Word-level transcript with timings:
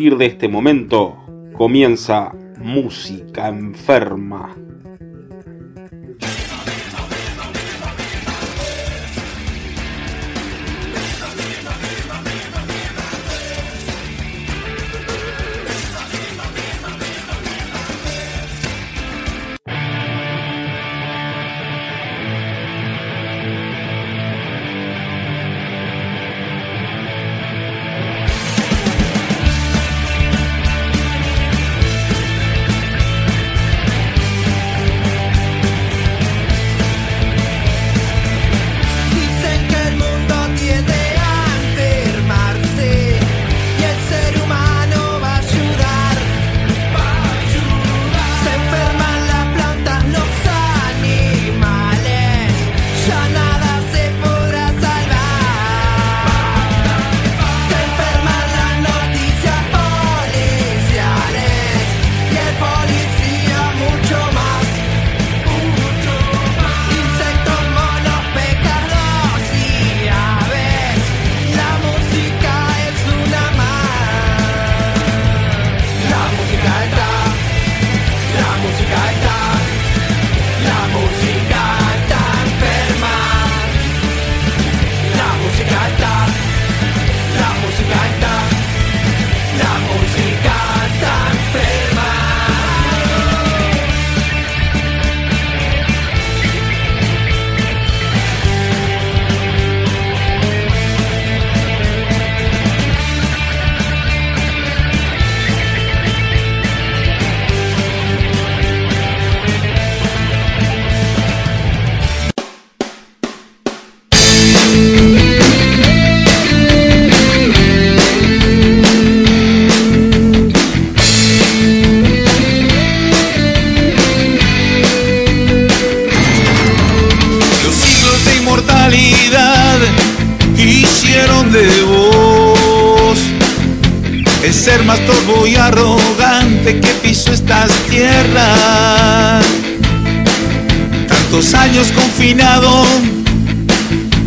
partir 0.00 0.16
de 0.16 0.24
este 0.24 0.48
momento 0.48 1.14
comienza 1.52 2.32
Música 2.56 3.48
Enferma. 3.48 4.56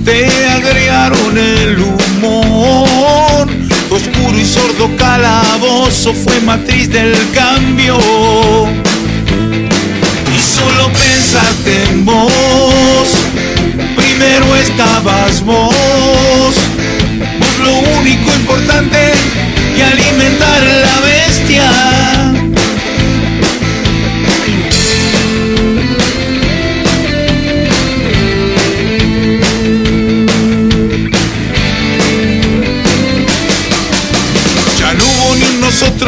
te 0.04 0.48
agregaron 0.48 1.38
el 1.38 1.78
humor. 1.80 3.48
Tu 3.88 3.96
oscuro 3.96 4.38
y 4.38 4.46
sordo 4.46 4.90
calabozo 4.98 6.14
fue 6.14 6.42
matriz 6.42 6.90
del 6.90 7.16
cambio. 7.34 7.98
Y 10.36 10.40
solo 10.40 10.92
pensaste 10.92 11.84
en 11.92 12.06
vos, 12.06 13.10
primero 13.96 14.56
estabas 14.58 15.42
vos 15.46 16.03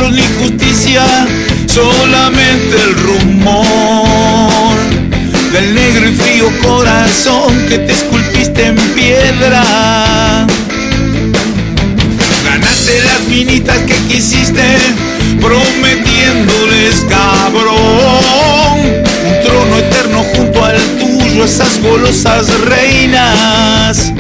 ni 0.04 0.24
justicia, 0.42 1.06
solamente 1.68 2.76
el 2.82 2.96
rumor 2.96 4.76
del 5.54 5.74
negro 5.74 6.10
y 6.10 6.14
frío 6.14 6.52
corazón 6.62 7.56
que 7.70 7.78
te 7.80 7.94
esculpiste 7.94 8.68
en 8.68 8.76
piedra. 8.94 10.46
Ganaste 12.44 13.02
las 13.04 13.28
minitas 13.30 13.78
que 13.80 13.96
quisiste, 14.10 14.78
prometiéndoles 15.40 17.06
cabrón, 17.08 17.78
un 19.28 19.44
trono 19.46 19.78
eterno 19.78 20.24
junto 20.36 20.66
al 20.66 20.78
tuyo, 21.00 21.46
esas 21.46 21.82
golosas 21.82 22.48
reinas. 22.62 24.12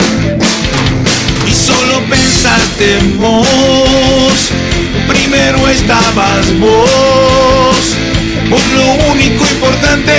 Y 1.47 1.53
solo 1.53 1.99
pensaste 2.09 2.97
en 2.97 3.17
estabas 5.75 6.59
vos. 6.59 7.77
Por 8.49 8.65
lo 8.77 8.87
único 9.11 9.43
importante 9.45 10.13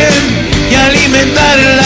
y 0.70 0.74
alimentar 0.74 1.58
la 1.80 1.85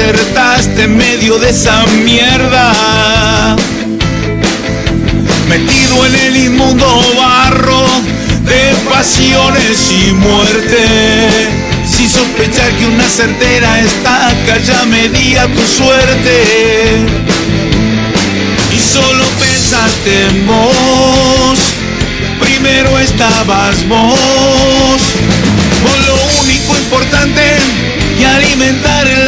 desertaste 0.00 0.84
en 0.84 0.96
medio 0.96 1.38
de 1.38 1.50
esa 1.50 1.84
mierda. 2.04 3.56
Metido 5.48 6.06
en 6.06 6.14
el 6.14 6.36
inmundo 6.36 6.86
barro 7.18 7.84
de 8.44 8.74
pasiones 8.88 9.92
y 9.92 10.12
muerte. 10.12 10.84
Sin 11.86 12.08
sospechar 12.08 12.70
que 12.78 12.86
una 12.86 13.04
certera 13.04 13.80
estaca 13.80 14.58
ya 14.64 14.84
medía 14.86 15.46
tu 15.48 15.62
suerte. 15.66 16.96
Y 18.74 18.78
solo 18.78 19.24
pensaste 19.38 20.26
en 20.28 20.46
vos. 20.46 21.58
Primero 22.40 22.98
estabas 22.98 23.86
vos. 23.86 25.00
Vos 25.82 26.06
lo 26.06 26.42
único 26.42 26.76
importante 26.78 27.42
y 28.18 28.24
alimentar 28.24 29.06
el 29.06 29.19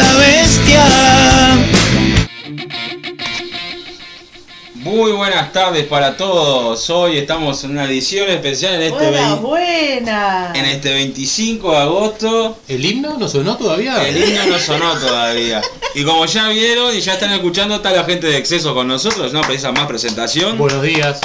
tardes 5.53 5.85
para 5.85 6.17
todos. 6.17 6.89
Hoy 6.89 7.17
estamos 7.17 7.63
en 7.63 7.71
una 7.71 7.85
edición 7.85 8.27
especial 8.29 8.73
en 8.75 8.81
este, 8.81 8.91
Buena, 9.09 9.35
vei- 9.35 9.39
buena. 9.41 10.51
en 10.55 10.65
este 10.65 10.91
25 10.93 11.71
de 11.71 11.77
agosto. 11.77 12.57
¿El 12.67 12.83
himno 12.83 13.17
no 13.19 13.27
sonó 13.29 13.55
todavía? 13.55 14.07
El 14.07 14.17
himno 14.17 14.47
no 14.47 14.57
sonó 14.59 14.93
todavía. 14.99 15.61
Y 15.93 16.03
como 16.03 16.25
ya 16.25 16.49
vieron 16.49 16.95
y 16.95 17.01
ya 17.01 17.13
están 17.13 17.31
escuchando, 17.33 17.75
está 17.75 17.91
la 17.91 18.03
gente 18.03 18.25
de 18.27 18.37
exceso 18.37 18.73
con 18.73 18.87
nosotros, 18.87 19.31
no 19.31 19.41
precisa 19.41 19.71
más 19.71 19.85
presentación. 19.85 20.57
Buenos 20.57 20.81
días. 20.81 21.21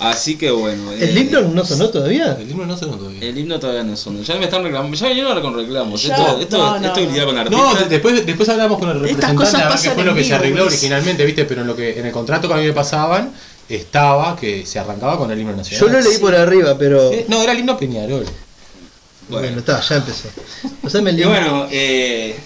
Así 0.00 0.36
que 0.38 0.50
bueno. 0.50 0.92
eh, 0.92 1.10
¿El 1.10 1.18
himno 1.18 1.42
no 1.42 1.62
sonó 1.64 1.90
todavía? 1.90 2.34
El 2.40 2.50
himno 2.50 2.64
no 2.64 2.76
sonó 2.78 2.96
todavía. 2.96 3.20
El 3.28 3.36
himno 3.36 3.60
todavía 3.60 3.82
no 3.82 3.94
sonó. 3.96 4.22
Ya 4.22 4.36
me 4.36 4.44
están 4.44 4.64
reclamando. 4.64 4.96
Ya 4.96 5.08
vinieron 5.08 5.42
con 5.42 5.54
reclamos. 5.54 6.02
Ya, 6.02 6.16
esto 6.16 6.40
esto, 6.40 6.56
no, 6.58 6.78
no, 6.80 6.86
esto 6.86 7.00
es 7.00 7.04
no. 7.06 7.10
lidiar 7.12 7.26
con 7.26 7.34
No, 7.34 7.40
artistas. 7.42 7.78
de- 7.80 7.88
después, 7.90 8.24
después 8.26 8.48
hablamos 8.48 8.78
con 8.78 8.88
el 8.88 8.96
Estas 9.04 9.10
representante 9.32 9.36
cosas 9.44 9.60
a 9.60 9.68
ver 9.68 9.78
qué 9.82 9.90
fue 9.90 10.04
lo 10.04 10.14
que 10.14 10.24
se 10.24 10.34
arregló 10.34 10.62
Luis. 10.64 10.72
originalmente, 10.72 11.24
¿viste? 11.26 11.44
Pero 11.44 11.60
en 11.60 11.66
lo 11.66 11.76
que 11.76 11.98
en 12.00 12.06
el 12.06 12.12
contrato 12.12 12.48
que 12.48 12.54
a 12.54 12.56
mí 12.56 12.64
me 12.64 12.72
pasaban 12.72 13.32
estaba 13.68 14.36
que 14.36 14.64
se 14.66 14.78
arrancaba 14.78 15.18
con 15.18 15.30
el 15.30 15.38
himno 15.40 15.52
Yo 15.52 15.56
nacional. 15.58 15.92
lo 16.02 16.08
leí 16.10 16.18
por 16.18 16.34
arriba, 16.34 16.76
pero. 16.78 17.12
Eh, 17.12 17.24
No, 17.28 17.42
era 17.42 17.52
el 17.52 17.58
himno 17.60 17.76
Peñarol. 17.76 18.24
Bueno, 19.28 19.46
Bueno. 19.48 19.58
está, 19.58 19.80
ya 19.80 19.96
empezó. 19.96 20.28
Pasame 20.82 21.10
el 21.10 21.16
Y 21.16 21.18
link. 21.24 21.28
bueno, 21.30 21.66
eh, 21.70 22.38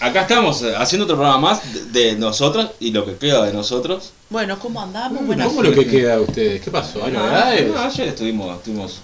acá 0.00 0.22
estamos 0.22 0.62
haciendo 0.76 1.04
otro 1.04 1.16
programa 1.16 1.38
más 1.38 1.92
de, 1.92 2.12
de 2.12 2.16
nosotros 2.16 2.70
y 2.78 2.92
lo 2.92 3.04
que 3.04 3.16
queda 3.16 3.44
de 3.44 3.52
nosotros. 3.52 4.12
Bueno, 4.30 4.56
¿cómo 4.60 4.80
andamos? 4.80 5.26
Buenas 5.26 5.48
¿Cómo 5.48 5.62
lo 5.62 5.72
que 5.72 5.86
queda 5.86 6.16
de 6.16 6.22
ustedes? 6.22 6.60
¿Qué 6.62 6.70
pasó? 6.70 7.04
¿Hay 7.04 7.10
No, 7.12 7.20
novedades? 7.20 7.66
no, 7.74 7.80
ayer 7.80 8.08
estuvimos, 8.08 8.56
estuvimos, 8.56 9.00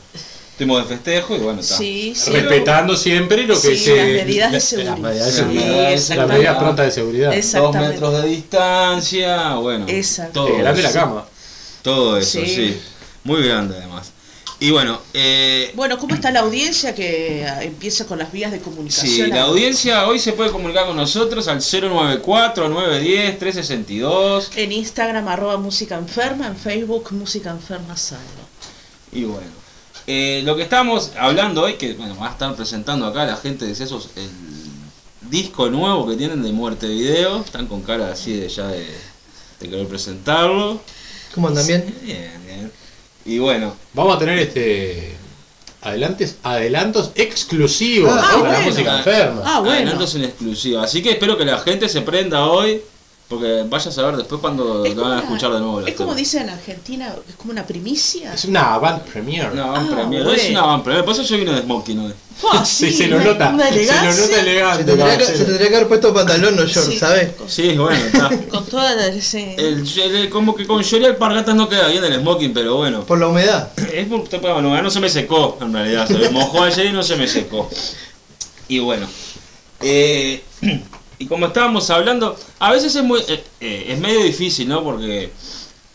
estuvimos 0.52 0.82
de 0.88 0.94
festejo 0.94 1.34
y 1.34 1.38
bueno, 1.40 1.60
está. 1.60 1.76
Sí, 1.76 2.12
sí. 2.14 2.30
Respetando 2.30 2.96
siempre 2.96 3.44
lo 3.48 3.54
que 3.60 3.68
Sí, 3.74 3.76
se. 3.78 3.96
las 3.96 4.06
medidas 4.06 4.52
de 4.52 4.60
seguridad. 4.60 4.98
Las 4.98 5.42
medidas. 5.48 6.08
Las 6.10 6.28
medidas 6.28 6.56
prontas 6.58 6.86
de 6.86 6.92
seguridad. 6.92 7.34
Dos 7.52 7.74
metros 7.74 8.22
de 8.22 8.28
distancia, 8.28 9.54
bueno. 9.56 9.86
Exacto. 9.88 10.44
Todo, 10.44 10.48
Eh, 10.56 10.58
grande 10.58 10.82
la 10.82 10.92
cama. 10.92 11.24
Todo 11.84 12.16
eso, 12.18 12.40
Sí. 12.40 12.46
sí. 12.46 12.76
Muy 13.22 13.42
grande 13.46 13.76
además. 13.76 14.10
Y 14.60 14.70
bueno, 14.70 15.00
eh, 15.12 15.72
Bueno, 15.74 15.98
¿cómo 15.98 16.14
está 16.14 16.30
la 16.30 16.40
audiencia 16.40 16.94
que 16.94 17.44
ah, 17.46 17.62
empieza 17.64 18.06
con 18.06 18.18
las 18.18 18.32
vías 18.32 18.50
de 18.52 18.60
comunicación? 18.60 19.26
sí, 19.26 19.32
la 19.32 19.42
audiencia 19.42 20.06
hoy 20.06 20.18
se 20.18 20.32
puede 20.32 20.50
comunicar 20.50 20.86
con 20.86 20.96
nosotros 20.96 21.46
al 21.48 21.60
094-910-362. 21.60 24.48
En 24.56 24.72
Instagram, 24.72 25.26
arroba 25.28 25.56
música 25.58 25.96
enferma, 25.96 26.46
en 26.46 26.56
Facebook, 26.56 27.12
música 27.12 27.50
enferma 27.50 27.96
salvo. 27.96 28.22
Y 29.12 29.24
bueno, 29.24 29.46
eh, 30.06 30.42
lo 30.44 30.56
que 30.56 30.62
estamos 30.62 31.12
hablando 31.18 31.62
hoy, 31.62 31.74
que 31.74 31.94
bueno, 31.94 32.16
va 32.16 32.28
a 32.28 32.32
estar 32.32 32.54
presentando 32.54 33.06
acá 33.06 33.24
la 33.24 33.36
gente 33.36 33.64
de 33.66 33.72
esos 33.72 34.10
el 34.16 34.30
disco 35.30 35.68
nuevo 35.70 36.06
que 36.06 36.16
tienen 36.16 36.42
de 36.42 36.52
Muerte 36.52 36.86
Video. 36.88 37.40
Están 37.40 37.66
con 37.66 37.82
cara 37.82 38.12
así 38.12 38.34
de 38.34 38.48
ya 38.48 38.68
de, 38.68 38.86
de 39.60 39.68
querer 39.68 39.86
presentarlo. 39.88 40.80
¿Cómo 41.34 41.48
andan 41.48 41.66
bien? 41.66 41.94
Bien, 42.02 42.30
bien. 42.46 42.72
Y 43.24 43.38
bueno, 43.38 43.74
Vamos 43.92 44.16
a 44.16 44.18
tener 44.18 44.38
este. 44.38 45.12
Adelantes, 45.82 46.36
adelantos 46.42 47.10
exclusivos 47.14 48.10
Ah, 48.16 48.38
para 48.40 48.52
la 48.52 48.60
música 48.60 48.98
enferma. 48.98 49.42
Ah, 49.44 49.60
bueno. 49.60 49.74
adelantos 49.76 50.14
en 50.14 50.24
exclusiva. 50.24 50.82
Así 50.82 51.02
que 51.02 51.10
espero 51.10 51.36
que 51.36 51.44
la 51.44 51.58
gente 51.58 51.88
se 51.90 52.00
prenda 52.00 52.46
hoy, 52.46 52.80
porque 53.34 53.64
vaya 53.68 53.90
a 53.90 53.92
saber 53.92 54.16
después 54.16 54.40
cuando 54.40 54.84
Es 54.84 54.94
lo 54.94 55.02
van 55.02 55.12
a 55.12 55.20
escuchar 55.20 55.50
una- 55.50 55.58
de 55.58 55.64
nuevo. 55.64 55.80
Es 55.80 55.94
como 55.94 56.08
temas. 56.10 56.16
dicen 56.16 56.42
en 56.44 56.50
Argentina, 56.50 57.14
es 57.28 57.34
como 57.36 57.52
una 57.52 57.66
primicia. 57.66 58.32
Es 58.34 58.44
una 58.44 58.74
avant 58.74 59.02
premiere. 59.04 59.50
Una 59.52 59.66
van 59.66 59.86
Ah, 59.86 59.94
premier, 59.94 60.22
bueno. 60.24 60.38
es 60.40 60.50
una 60.50 60.62
van 60.62 60.82
premier. 60.82 61.04
Por 61.04 61.14
eso 61.14 61.22
yo 61.22 61.36
vine 61.36 61.52
de 61.52 61.62
smoking 61.62 61.98
hoy. 62.00 62.12
Ah, 62.52 62.64
Sí, 62.66 62.90
sí, 62.90 62.96
se 62.98 63.06
lo 63.08 63.20
nota. 63.20 63.50
Una 63.50 63.68
Se 63.68 63.84
lo 63.86 63.92
nota 63.92 64.14
Se 64.14 64.40
elegante. 64.40 64.84
tendría, 64.84 65.04
que, 65.16 65.24
caballero. 65.24 65.38
se 65.38 65.44
tendría 65.44 65.68
que 65.68 65.76
haber 65.76 65.88
puesto 65.88 66.12
pantalón, 66.14 66.56
no 66.56 66.64
short, 66.66 66.90
Sí, 66.90 66.98
¿sabes? 66.98 67.32
con- 67.32 67.48
Sí, 67.48 67.76
bueno, 67.76 68.04
está. 68.04 68.28
Con 68.48 68.66
toda 68.66 68.94
la... 68.94 69.20
sí. 69.20 69.54
El, 69.56 69.86
el- 69.98 70.30
como 70.30 70.54
que 70.54 70.66
con 70.66 70.82
Yori 70.82 71.04
Alpargatas 71.06 71.54
no 71.54 71.68
queda 71.68 71.88
bien 71.88 72.04
el 72.04 72.20
smoking, 72.20 72.52
pero 72.52 72.76
bueno. 72.76 73.04
Por 73.04 73.18
la 73.18 73.28
humedad. 73.28 73.70
Es 73.92 74.06
por- 74.08 74.24
te- 74.28 74.38
bueno, 74.38 74.82
no 74.82 74.90
se 74.90 75.00
me 75.00 75.08
secó, 75.08 75.58
en 75.60 75.72
realidad. 75.72 76.06
Se 76.08 76.14
me 76.18 76.28
mojó 76.30 76.62
ayer 76.64 76.86
y 76.86 76.92
no 76.92 77.02
se 77.02 77.16
me 77.16 77.28
secó. 77.28 77.68
Y 78.68 78.78
bueno. 78.80 79.06
eh, 79.80 80.42
y 81.24 81.26
como 81.26 81.46
estábamos 81.46 81.88
hablando, 81.90 82.36
a 82.58 82.70
veces 82.70 82.94
es 82.94 83.02
muy 83.02 83.20
eh, 83.28 83.42
eh, 83.60 83.86
es 83.88 83.98
medio 83.98 84.22
difícil, 84.22 84.68
¿no? 84.68 84.82
Porque 84.84 85.30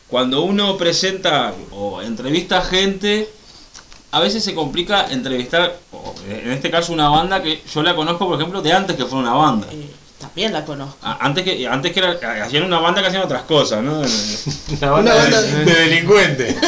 cuando 0.08 0.42
uno 0.42 0.76
presenta 0.78 1.54
o 1.72 2.02
entrevista 2.02 2.58
a 2.60 2.62
gente, 2.62 3.30
a 4.12 4.20
veces 4.20 4.44
se 4.44 4.56
complica 4.56 5.08
entrevistar, 5.12 5.78
o 5.92 6.16
en 6.28 6.52
este 6.52 6.72
caso 6.72 6.94
una 6.94 7.10
banda 7.10 7.44
que 7.44 7.62
yo 7.74 7.84
la 7.84 7.96
conozco, 7.96 8.28
por 8.28 8.38
ejemplo, 8.40 8.62
de 8.62 8.74
antes 8.74 8.96
que 8.96 9.06
fuera 9.06 9.22
una 9.30 9.34
banda. 9.36 9.68
Eh, 9.72 9.90
también 10.20 10.52
la 10.52 10.66
conozco. 10.66 10.98
A- 11.02 11.26
Antes 11.26 11.44
que, 11.46 11.66
antes 11.68 11.94
que 11.94 12.00
era, 12.00 12.18
hacían 12.44 12.64
una 12.64 12.80
banda 12.80 13.02
que 13.02 13.08
hacían 13.08 13.24
otras 13.24 13.44
cosas, 13.44 13.82
¿no? 13.84 14.00
Una 14.02 14.90
banda, 14.92 15.14
Una 15.16 15.24
de- 15.24 15.32
banda- 15.32 15.42
de, 15.42 15.66
delincuentes. 15.76 16.56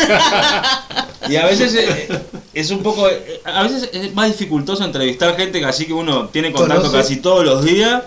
Y 1.29 1.35
a 1.35 1.45
veces 1.45 1.73
eh, 1.75 2.07
es 2.53 2.71
un 2.71 2.81
poco. 2.81 3.07
eh, 3.07 3.41
A 3.45 3.61
veces 3.63 3.89
es 3.93 4.13
más 4.15 4.27
dificultoso 4.27 4.83
entrevistar 4.83 5.35
gente 5.37 5.59
que 5.59 5.65
así 5.65 5.85
que 5.85 5.93
uno 5.93 6.27
tiene 6.29 6.51
contacto 6.51 6.83
Conoce. 6.87 6.97
casi 6.97 7.15
todos 7.17 7.45
los 7.45 7.63
días. 7.63 8.01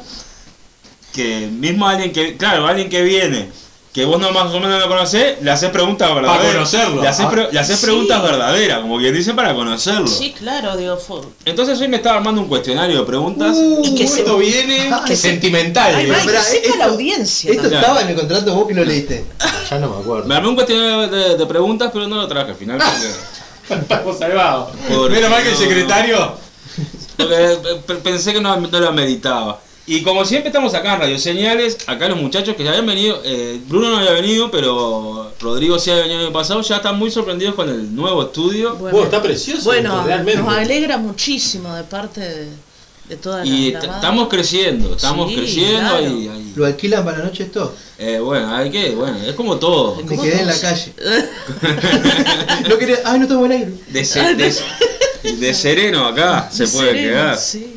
Que 1.15 1.47
mismo 1.47 1.87
alguien 1.87 2.13
que. 2.13 2.37
Claro, 2.37 2.67
alguien 2.67 2.89
que 2.91 3.03
viene. 3.03 3.49
Que 3.93 4.05
vos 4.05 4.21
no 4.21 4.33
más 4.33 4.53
o 4.53 4.59
menos 4.59 4.81
lo 4.81 4.89
conocés, 4.89 5.41
le 5.41 5.53
haces 5.53 5.71
preguntas 5.71 6.13
verdaderas. 6.13 6.53
conocerlo. 6.53 7.01
Le 7.01 7.07
haces, 7.07 7.27
pre- 7.27 7.53
le 7.53 7.61
haces 7.61 7.79
Sí. 7.79 7.85
preguntas 7.87 8.21
verdaderas, 8.25 8.81
como 8.81 8.99
quien 8.99 9.15
dice, 9.15 9.35
para 9.35 9.55
conocerlo. 9.55 10.09
Sí, 10.09 10.35
claro, 10.37 10.77
digo, 10.77 10.97
fue- 10.97 11.21
Entonces 11.45 11.81
hoy 11.81 11.87
me 11.87 11.99
estaba 11.99 12.17
armando 12.17 12.41
un 12.41 12.49
cuestionario 12.49 12.99
de 12.99 13.07
preguntas. 13.07 13.57
Y 13.85 13.95
que 13.95 14.09
se- 14.09 14.21
Esto 14.23 14.37
viene 14.37 14.91
que 15.07 15.15
se- 15.15 15.29
sentimental. 15.29 15.95
Ay, 15.95 16.11
ay, 16.13 16.27
que 16.27 16.57
esto- 16.67 16.77
la 16.77 16.87
audiencia. 16.87 17.53
Esto 17.53 17.69
estaba 17.69 18.01
en 18.01 18.09
el 18.09 18.15
contrato 18.17 18.53
vos 18.53 18.67
que 18.67 18.75
lo 18.75 18.85
leíste. 18.85 19.25
Ya 19.71 19.79
no 19.79 19.89
me 19.89 20.01
acuerdo. 20.03 20.27
Me 20.27 20.35
armé 20.35 20.49
un 20.49 20.57
cuestionario 20.57 21.07
de, 21.09 21.37
de 21.37 21.47
preguntas, 21.47 21.91
pero 21.93 22.09
no 22.09 22.17
lo 22.17 22.27
traje 22.27 22.51
al 22.51 22.57
final 22.57 22.79
porque. 22.79 23.81
Estamos 23.81 24.19
salvados. 24.19 24.71
Menos 24.91 25.31
mal 25.31 25.43
que 25.45 25.51
el 25.51 25.57
secretario. 25.57 26.33
Porque 27.17 27.59
pensé 28.03 28.33
que 28.33 28.41
no, 28.41 28.57
no 28.57 28.81
lo 28.81 28.89
ameritaba. 28.89 29.61
Y 29.87 30.03
como 30.03 30.25
siempre 30.25 30.49
estamos 30.49 30.73
acá 30.73 30.95
en 30.95 31.01
Radio 31.01 31.19
Señales, 31.19 31.77
acá 31.87 32.09
los 32.09 32.19
muchachos 32.19 32.57
que 32.57 32.65
ya 32.65 32.71
habían 32.71 32.87
venido, 32.87 33.21
eh, 33.23 33.61
Bruno 33.69 33.91
no 33.91 33.99
había 33.99 34.13
venido, 34.13 34.51
pero 34.51 35.31
Rodrigo 35.41 35.79
sí 35.79 35.91
había 35.91 36.05
venido 36.05 36.21
el 36.21 36.27
año 36.27 36.33
pasado, 36.33 36.63
ya 36.63 36.77
están 36.77 36.99
muy 36.99 37.11
sorprendidos 37.11 37.55
con 37.55 37.69
el 37.69 37.95
nuevo 37.95 38.23
estudio. 38.23 38.77
Bueno, 38.77 39.05
está 39.05 39.21
precioso. 39.23 39.65
Bueno, 39.65 40.03
realmente. 40.07 40.41
nos 40.41 40.55
alegra 40.55 40.97
muchísimo 40.97 41.75
de 41.75 41.85
parte 41.85 42.21
de, 42.23 42.49
de 43.11 43.17
toda 43.17 43.41
la 43.41 43.45
Y 43.45 43.75
estamos 43.75 44.29
creciendo, 44.29 44.95
estamos 44.97 45.29
Sí, 45.29 45.37
creciendo 45.37 45.91
claro. 45.91 46.07
y, 46.07 46.29
y- 46.29 46.53
¿Lo 46.57 46.65
alquilan 46.65 47.05
para 47.05 47.19
la 47.19 47.25
noche 47.25 47.43
esto? 47.43 47.75
eh, 47.99 48.19
bueno, 48.21 48.55
hay 48.57 48.71
que, 48.71 48.91
bueno, 48.93 49.19
es 49.27 49.35
como 49.35 49.57
todo. 49.59 49.97
Me 49.97 50.05
¿Cómo 50.07 50.23
quedé 50.23 50.41
en 50.41 50.47
la 50.47 50.59
calle. 50.59 50.95
No 52.71 52.79
quería. 52.79 52.99
Ay, 53.05 53.19
no 53.21 53.29
tomo 53.29 53.45
el 53.47 53.53
aire. 53.53 53.73
De, 53.89 54.03
se- 54.05 54.35
de- 54.35 54.55
de 55.37 55.53
sereno 55.55 56.07
acá 56.07 56.49
se 56.51 56.67
puede 56.69 56.93
Sereno, 56.93 57.09
quedar. 57.11 57.37
sí. 57.39 57.71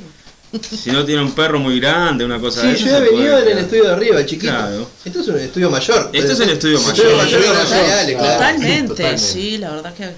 Si 0.84 0.92
no 0.92 1.04
tiene 1.06 1.22
un 1.22 1.32
perro 1.34 1.60
muy 1.60 1.80
grande, 1.80 2.24
una 2.26 2.40
cosa 2.40 2.62
Sí, 2.62 2.68
de 2.68 2.76
yo 2.78 2.86
puede 2.88 3.02
venido 3.12 3.40
en 3.40 3.48
el 3.50 3.58
estudio 3.60 3.84
de 3.86 3.92
arriba, 3.92 4.26
chiquito. 4.26 4.52
Claro. 4.54 4.90
Esto 5.06 5.20
es 5.22 5.28
un 5.28 5.40
estudio 5.40 5.70
mayor. 5.70 6.10
Este 6.14 6.34
es 6.34 6.40
el 6.40 6.50
estudio 6.52 6.80
mayor. 6.82 7.06
Estudio 7.06 8.18
claro. 8.18 8.34
Totalmente, 8.34 8.88
totalmente. 8.88 9.18
sí, 9.18 9.58
la 9.58 9.72
verdad 9.72 9.94
que... 9.94 10.10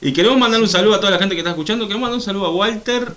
Y 0.00 0.12
queremos 0.12 0.38
mandar 0.38 0.60
un 0.60 0.68
saludo 0.68 0.94
a 0.94 1.00
toda 1.00 1.10
la 1.12 1.18
gente 1.18 1.34
que 1.34 1.40
está 1.40 1.50
escuchando. 1.50 1.86
Queremos 1.86 2.02
mandar 2.02 2.16
un 2.18 2.24
saludo 2.24 2.46
a 2.46 2.50
Walter, 2.54 3.08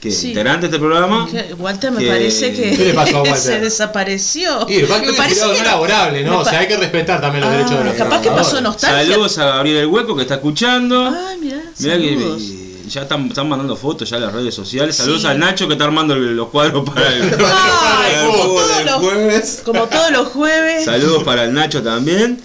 que 0.00 0.10
Sí. 0.10 0.28
integrante 0.28 0.66
de 0.68 0.76
este 0.76 0.78
programa. 0.78 1.28
Walter 1.58 1.90
me 1.92 2.00
que- 2.00 2.08
parece 2.08 2.52
que 2.52 2.76
¿Qué 2.76 2.84
le 2.86 2.94
pasó 2.94 3.18
a 3.18 3.22
Walter? 3.22 3.36
se 3.38 3.60
desapareció. 3.60 4.62
Y 4.68 4.80
que 4.82 4.86
me 4.86 5.06
es 5.10 5.16
parece 5.16 5.46
no 5.46 5.52
que 5.54 5.62
laborable, 5.62 6.22
¿no? 6.24 6.40
O 6.40 6.44
sea, 6.44 6.58
hay 6.60 6.66
que 6.68 6.76
respetar 6.76 7.20
también 7.20 7.44
los 7.44 7.52
Ah, 7.52 7.56
derechos 7.56 7.78
de 7.78 7.84
los 7.84 7.94
capaz 7.94 8.20
que 8.20 8.30
pasó 8.30 8.60
nostalgia. 8.60 9.12
Saludos 9.14 9.38
a 9.38 9.44
Gabriel 9.46 9.76
El 9.78 9.86
Hueco 9.86 10.14
que 10.16 10.22
está 10.22 10.34
escuchando. 10.34 11.06
Ay, 11.06 11.38
mirá, 11.38 11.62
Mirá 11.78 11.96
que 11.98 12.08
saludos. 12.14 12.42
Ya 12.88 13.02
están, 13.02 13.26
están 13.28 13.48
mandando 13.48 13.76
fotos 13.76 14.08
ya 14.10 14.16
en 14.16 14.22
las 14.24 14.32
redes 14.32 14.54
sociales. 14.54 14.96
Saludos 14.96 15.22
Sí. 15.22 15.28
al 15.28 15.38
Nacho 15.38 15.66
que 15.66 15.74
está 15.74 15.84
armando 15.84 16.14
el- 16.14 16.36
los 16.36 16.48
cuadros 16.48 16.88
para 16.88 17.06
el, 17.08 17.22
Ay, 17.40 18.26
como 18.26 18.44
todos 18.44 18.84
los- 18.84 18.94
jueves. 18.96 19.62
Como 19.64 19.86
todos 19.86 20.10
los 20.10 20.28
jueves. 20.28 20.84
Saludos 20.84 21.22
para 21.24 21.44
el 21.44 21.52
Nacho 21.54 21.82
también. 21.82 22.40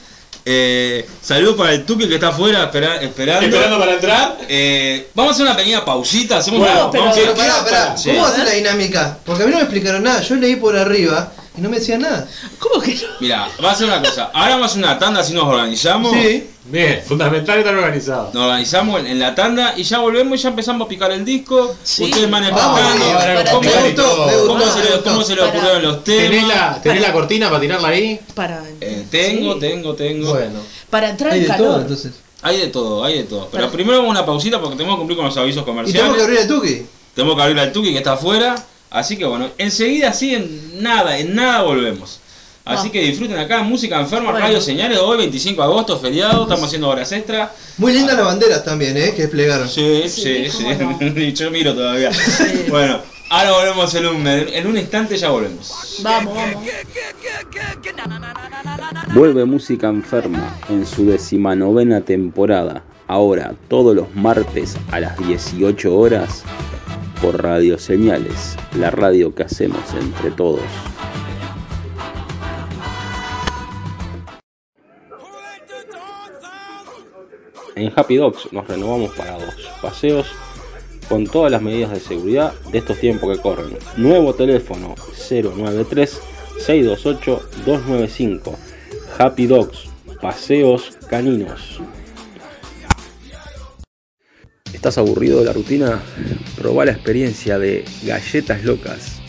Eh, 0.45 1.07
saludos 1.21 1.55
para 1.55 1.71
el 1.71 1.85
Tuki 1.85 2.07
que 2.07 2.15
está 2.15 2.27
afuera 2.27 2.63
espera- 2.65 3.01
esperando. 3.01 3.45
Esperando 3.45 3.79
para 3.79 3.93
entrar. 3.93 4.37
Eh, 4.49 5.07
vamos 5.13 5.31
a 5.31 5.33
hacer 5.35 5.45
una 5.45 5.55
pequeña 5.55 5.85
pausita. 5.85 6.37
Hacemos 6.37 6.59
Bueno, 6.59 6.81
una, 6.81 6.91
pero- 6.91 7.03
vamos 7.05 7.17
a- 7.17 7.21
Pero 7.21 7.33
pará, 7.35 7.63
pará. 7.63 7.97
Sí. 7.97 8.09
¿Cómo 8.09 8.23
va 8.23 8.27
a 8.29 8.35
ser 8.35 8.43
la 8.45 8.51
dinámica? 8.51 9.17
Porque 9.25 9.43
a 9.43 9.45
mí 9.45 9.51
no 9.51 9.57
me 9.59 9.63
explicaron 9.63 10.03
nada. 10.03 10.21
Yo 10.21 10.35
leí 10.35 10.57
por 10.57 10.75
arriba 10.75 11.31
y 11.57 11.61
no 11.61 11.69
me 11.69 11.77
decían 11.79 12.01
nada. 12.01 12.27
¿Cómo 12.59 12.81
que 12.81 12.95
no? 12.95 13.01
Mira, 13.19 13.47
va 13.63 13.71
a 13.71 13.75
ser 13.75 13.87
una 13.87 13.99
cosa. 14.01 14.31
Ahora 14.33 14.49
vamos 14.55 14.63
a 14.63 14.65
hacer 14.71 14.83
una 14.83 14.97
tanda 14.99 15.23
si 15.23 15.33
nos 15.33 15.43
organizamos. 15.45 16.11
Sí. 16.11 16.47
Bien, 16.65 17.01
fundamental 17.05 17.59
estar 17.59 17.75
organizado. 17.75 18.31
Nos 18.33 18.43
organizamos 18.43 19.01
en, 19.01 19.07
en 19.07 19.19
la 19.19 19.35
tanda 19.35 19.73
y 19.75 19.83
ya 19.83 19.99
volvemos 19.99 20.39
y 20.39 20.43
ya 20.43 20.49
empezamos 20.49 20.85
a 20.85 20.89
picar 20.89 21.11
el 21.11 21.25
disco. 21.25 21.75
Sí. 21.83 22.05
Ustedes 22.05 22.31
van 22.31 22.41
bien, 22.43 22.55
para 22.55 23.43
cómo, 23.51 23.61
cómo 23.61 23.81
gustó. 23.83 24.47
cómo 25.03 25.23
se 25.23 25.35
le 25.35 25.41
Para- 25.41 25.51
ocurrieron 25.51 25.83
los 25.83 26.03
¿Tenés 26.03 26.29
temas. 26.31 26.47
la, 26.47 26.81
tenés 26.81 27.01
la 27.01 27.11
cortina 27.13 27.49
para 27.49 27.59
tirarla 27.61 27.87
ahí? 27.89 28.19
Para, 28.33 28.63
Eh, 28.81 29.05
tengo, 29.11 29.53
sí. 29.55 29.59
tengo, 29.59 29.93
tengo. 29.93 30.29
Bueno. 30.31 30.59
para 30.89 31.09
entrar 31.09 31.33
Hay 31.33 31.39
en 31.39 31.43
de 31.43 31.49
calor. 31.49 31.67
todo, 31.67 31.81
entonces. 31.81 32.13
Hay 32.41 32.57
de 32.59 32.67
todo, 32.67 33.03
hay 33.03 33.17
de 33.19 33.23
todo. 33.25 33.47
Pero 33.51 33.63
Para- 33.65 33.71
primero 33.71 33.97
vamos 33.99 34.15
a 34.15 34.19
una 34.19 34.25
pausita 34.25 34.59
porque 34.61 34.75
tenemos 34.77 34.95
que 34.95 34.99
cumplir 34.99 35.17
con 35.17 35.25
los 35.27 35.37
avisos 35.37 35.61
Y 35.63 35.65
comerciales. 35.65 36.01
tenemos 36.01 36.17
que 36.17 36.23
abrir 36.23 36.39
el 36.39 36.47
tuki. 36.47 36.85
Tenemos 37.13 37.35
que 37.35 37.41
abrir 37.43 37.59
al 37.59 37.71
Tuki 37.71 37.91
que 37.91 37.97
está 37.97 38.13
afuera. 38.13 38.55
Así 38.93 39.17
que 39.17 39.25
bueno, 39.25 39.49
enseguida 39.57 40.09
así 40.09 40.35
en 40.35 40.81
nada, 40.83 41.17
en 41.17 41.35
nada 41.35 41.63
volvemos. 41.63 42.19
Así 42.63 42.87
Ah. 42.87 42.91
que 42.93 43.01
disfruten 43.01 43.37
acá, 43.37 43.61
Música 43.63 43.99
Enferma, 43.99 44.31
Bueno. 44.31 44.45
Radio 44.45 44.61
Señales, 44.61 44.97
hoy 44.99 45.17
25 45.17 45.61
de 45.61 45.67
agosto, 45.67 45.99
feriado, 45.99 46.43
estamos 46.43 46.65
haciendo 46.67 46.87
horas 46.87 47.11
extra. 47.11 47.51
Muy 47.77 47.91
lindas 47.91 48.15
las 48.15 48.25
banderas 48.25 48.63
también, 48.63 48.95
¿eh? 48.95 49.13
Que 49.15 49.23
desplegaron. 49.23 49.67
Sí, 49.67 50.03
Sí, 50.07 50.45
sí, 50.49 50.51
sí. 50.51 50.63
no. 50.79 50.97
Yo 51.33 51.51
miro 51.51 51.73
todavía. 51.73 52.13
Sí. 52.13 52.65
Bueno, 52.69 52.99
ahora 53.29 53.51
volvemos 53.51 53.93
en 53.95 54.05
un, 54.05 54.27
en 54.27 54.67
un 54.67 54.77
instante, 54.77 55.17
ya 55.17 55.29
volvemos. 55.31 55.97
Vamos, 56.03 56.35
vamos. 56.35 56.63
Vuelve 59.13 59.43
Música 59.45 59.87
Enferma 59.89 60.55
en 60.69 60.85
su 60.85 61.05
decimanovena 61.05 62.01
temporada, 62.01 62.83
ahora 63.07 63.55
todos 63.67 63.95
los 63.95 64.13
martes 64.15 64.75
a 64.91 64.99
las 64.99 65.17
18 65.17 65.93
horas 65.95 66.43
por 67.23 67.41
Radio 67.41 67.79
Señales, 67.79 68.57
la 68.77 68.91
radio 68.91 69.33
que 69.33 69.43
hacemos 69.43 69.81
entre 69.93 70.29
todos. 70.31 70.59
En 77.75 77.93
Happy 77.95 78.17
Dogs 78.17 78.51
nos 78.51 78.67
renovamos 78.67 79.13
para 79.13 79.39
dos 79.39 79.55
paseos 79.81 80.27
con 81.07 81.25
todas 81.25 81.49
las 81.49 81.61
medidas 81.61 81.91
de 81.91 82.01
seguridad 82.01 82.53
de 82.73 82.79
estos 82.79 82.99
tiempos 82.99 83.33
que 83.33 83.41
corren. 83.41 83.77
Nuevo 83.95 84.35
teléfono 84.35 84.93
093 85.29 86.19
628 86.57 87.49
295. 87.65 88.53
Happy 89.17 89.47
Dogs, 89.47 89.87
paseos 90.21 90.97
caninos. 91.09 91.79
¿Estás 94.73 94.97
aburrido 94.97 95.39
de 95.39 95.45
la 95.45 95.53
rutina? 95.53 96.01
Probá 96.57 96.83
la 96.85 96.91
experiencia 96.91 97.59
de 97.59 97.85
galletas 98.03 98.63
locas, 98.63 99.21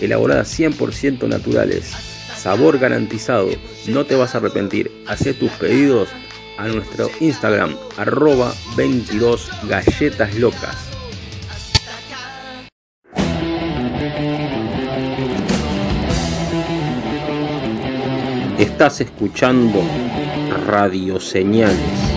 elaboradas 0.00 0.58
100% 0.58 1.26
naturales, 1.28 1.92
sabor 2.36 2.78
garantizado, 2.78 3.48
no 3.86 4.04
te 4.04 4.16
vas 4.16 4.34
a 4.34 4.38
arrepentir. 4.38 4.90
Hacé 5.06 5.34
tus 5.34 5.50
pedidos 5.52 6.08
a 6.58 6.66
nuestro 6.66 7.08
Instagram, 7.20 7.76
arroba 7.96 8.52
22 8.76 9.48
galletas 9.68 10.34
locas. 10.34 10.76
Estás 18.58 19.00
escuchando 19.00 19.80
Radio 20.66 21.20
Señales. 21.20 22.07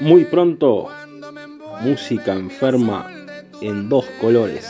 Muy 0.00 0.24
pronto, 0.24 0.88
música 1.82 2.32
enferma 2.32 3.12
en 3.60 3.90
dos 3.90 4.06
colores. 4.18 4.66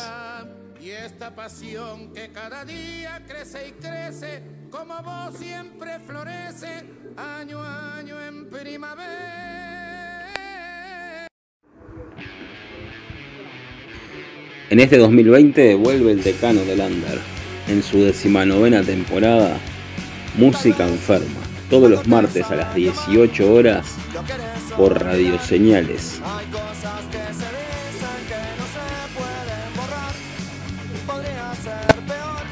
Y 0.83 0.91
esta 0.91 1.33
pasión 1.33 2.13
que 2.13 2.31
cada 2.31 2.65
día 2.65 3.23
crece 3.29 3.69
y 3.69 3.73
crece, 3.81 4.43
como 4.71 5.01
vos 5.05 5.37
siempre 5.39 6.01
florece, 6.05 6.83
año 7.17 7.63
a 7.63 7.99
año 7.99 8.17
en 8.27 8.51
primavera. 8.51 9.69
En 14.69 14.81
este 14.81 14.99
2020 14.99 15.77
vuelve 15.77 16.11
el 16.11 16.25
decano 16.25 16.63
del 16.63 16.81
Under. 16.81 17.21
En 17.69 17.85
su 17.85 18.03
decimanovena 18.03 18.83
temporada, 18.83 19.57
Música 20.37 20.89
Enferma. 20.89 21.41
Todos 21.69 21.89
los 21.89 22.09
martes 22.09 22.51
a 22.51 22.57
las 22.57 22.75
18 22.75 23.53
horas 23.53 23.97
por 24.81 24.99
Radio 25.05 25.39
Señales. 25.39 26.23
Hay 26.25 26.47
cosas 26.47 27.03
que 27.11 27.19
se 27.19 27.51
dicen 27.53 28.21
que 28.31 28.41
no 28.57 28.65
se 28.65 28.81
pueden 29.15 29.77
borrar. 29.77 30.15
Podría 31.07 31.55
ser 31.55 31.97
peor. 32.07 32.43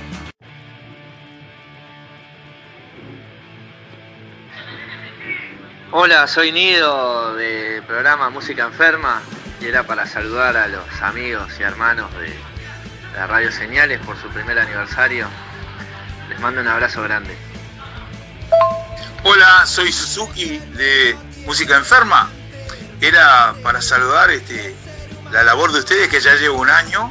Hola, 5.90 6.26
soy 6.26 6.52
Nido 6.52 7.34
del 7.34 7.82
programa 7.84 8.28
Música 8.28 8.66
Enferma 8.66 9.22
y 9.62 9.64
era 9.64 9.84
para 9.84 10.06
saludar 10.06 10.54
a 10.58 10.68
los 10.68 11.00
amigos 11.00 11.50
y 11.58 11.62
hermanos 11.62 12.10
de 12.20 12.34
la 13.16 13.26
Radio 13.26 13.50
Señales 13.50 14.00
por 14.00 14.18
su 14.18 14.28
primer 14.28 14.58
aniversario. 14.58 15.26
Les 16.28 16.38
mando 16.40 16.60
un 16.60 16.68
abrazo 16.68 17.02
grande. 17.04 17.34
Hola, 19.24 19.64
soy 19.64 19.90
Suzuki 19.90 20.58
de 20.76 21.16
Música 21.48 21.78
Enferma. 21.78 22.28
Era 23.00 23.54
para 23.62 23.80
saludar 23.80 24.30
este, 24.30 24.76
la 25.32 25.42
labor 25.44 25.72
de 25.72 25.78
ustedes 25.78 26.08
que 26.08 26.20
ya 26.20 26.34
llevo 26.34 26.60
un 26.60 26.68
año. 26.68 27.10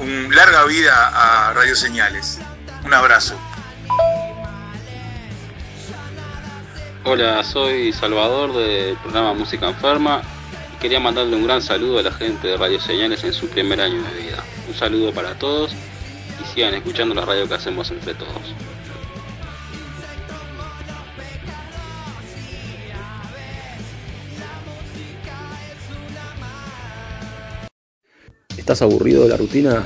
Un 0.00 0.34
larga 0.34 0.64
vida 0.64 1.12
a 1.14 1.52
Radio 1.52 1.76
Señales. 1.76 2.40
Un 2.84 2.92
abrazo. 2.92 3.36
Hola, 7.04 7.44
soy 7.44 7.92
Salvador 7.92 8.54
del 8.54 8.96
programa 8.96 9.34
Música 9.34 9.68
Enferma. 9.68 10.22
Quería 10.80 10.98
mandarle 10.98 11.36
un 11.36 11.44
gran 11.44 11.62
saludo 11.62 12.00
a 12.00 12.02
la 12.02 12.10
gente 12.10 12.48
de 12.48 12.56
Radio 12.56 12.80
Señales 12.80 13.22
en 13.22 13.32
su 13.32 13.48
primer 13.48 13.80
año 13.80 14.02
de 14.02 14.20
vida. 14.20 14.42
Un 14.66 14.74
saludo 14.74 15.14
para 15.14 15.38
todos 15.38 15.70
y 16.42 16.52
sigan 16.52 16.74
escuchando 16.74 17.14
la 17.14 17.24
radio 17.24 17.46
que 17.46 17.54
hacemos 17.54 17.88
entre 17.92 18.14
todos. 18.14 18.52
¿Estás 28.64 28.80
aburrido 28.80 29.24
de 29.24 29.28
la 29.28 29.36
rutina? 29.36 29.84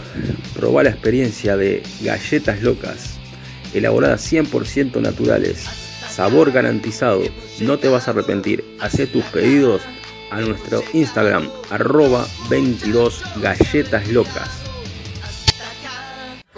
Probá 0.54 0.84
la 0.84 0.90
experiencia 0.90 1.56
de 1.56 1.82
galletas 2.00 2.62
locas, 2.62 3.18
elaboradas 3.74 4.32
100% 4.32 5.00
naturales, 5.02 5.64
sabor 6.08 6.52
garantizado, 6.52 7.24
no 7.60 7.80
te 7.80 7.88
vas 7.88 8.06
a 8.06 8.12
arrepentir. 8.12 8.64
Hacé 8.78 9.08
tus 9.08 9.24
pedidos 9.24 9.82
a 10.30 10.40
nuestro 10.42 10.84
Instagram, 10.92 11.48
arroba 11.70 12.24
22 12.50 13.20
galletas 13.42 14.06
locas. 14.12 14.57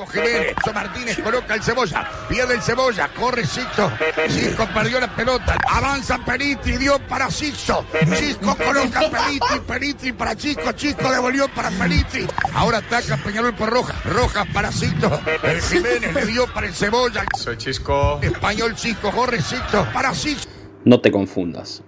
Jiménez, 0.06 0.54
Martínez 0.74 1.18
coloca 1.22 1.54
el 1.54 1.62
cebolla, 1.62 2.08
pierde 2.28 2.54
el 2.54 2.62
cebolla, 2.62 3.08
corre 3.08 3.46
Sixto, 3.46 3.90
Cisco 4.28 4.66
perdió 4.72 5.00
la 5.00 5.14
pelota, 5.14 5.56
avanza 5.68 6.18
Periti, 6.24 6.76
dio 6.76 6.98
para 7.00 7.30
Sixto, 7.30 7.84
Cisco 8.14 8.56
coloca 8.56 9.00
Periti, 9.10 9.60
Periti 9.66 10.12
para 10.12 10.36
Chico, 10.36 10.72
Chico 10.72 11.10
devolvió 11.10 11.48
para 11.48 11.70
Periti, 11.70 12.26
ahora 12.54 12.78
ataca 12.78 13.16
Peñarol 13.16 13.54
por 13.54 13.70
Roja, 13.70 13.94
Roja 14.04 14.44
para 14.52 14.70
Sixto, 14.72 15.20
el 15.42 15.60
Jiménez 15.70 16.14
le 16.14 16.26
dio 16.26 16.46
para 16.52 16.66
el 16.66 16.74
cebolla, 16.74 17.24
Soy 17.36 17.56
Chisco. 17.56 18.18
español 18.22 18.74
Chico, 18.74 19.10
corre 19.10 19.40
Sixto, 19.40 19.86
para 19.92 20.14
Sixto. 20.14 20.50
No 20.84 21.00
te 21.00 21.10
confundas, 21.10 21.82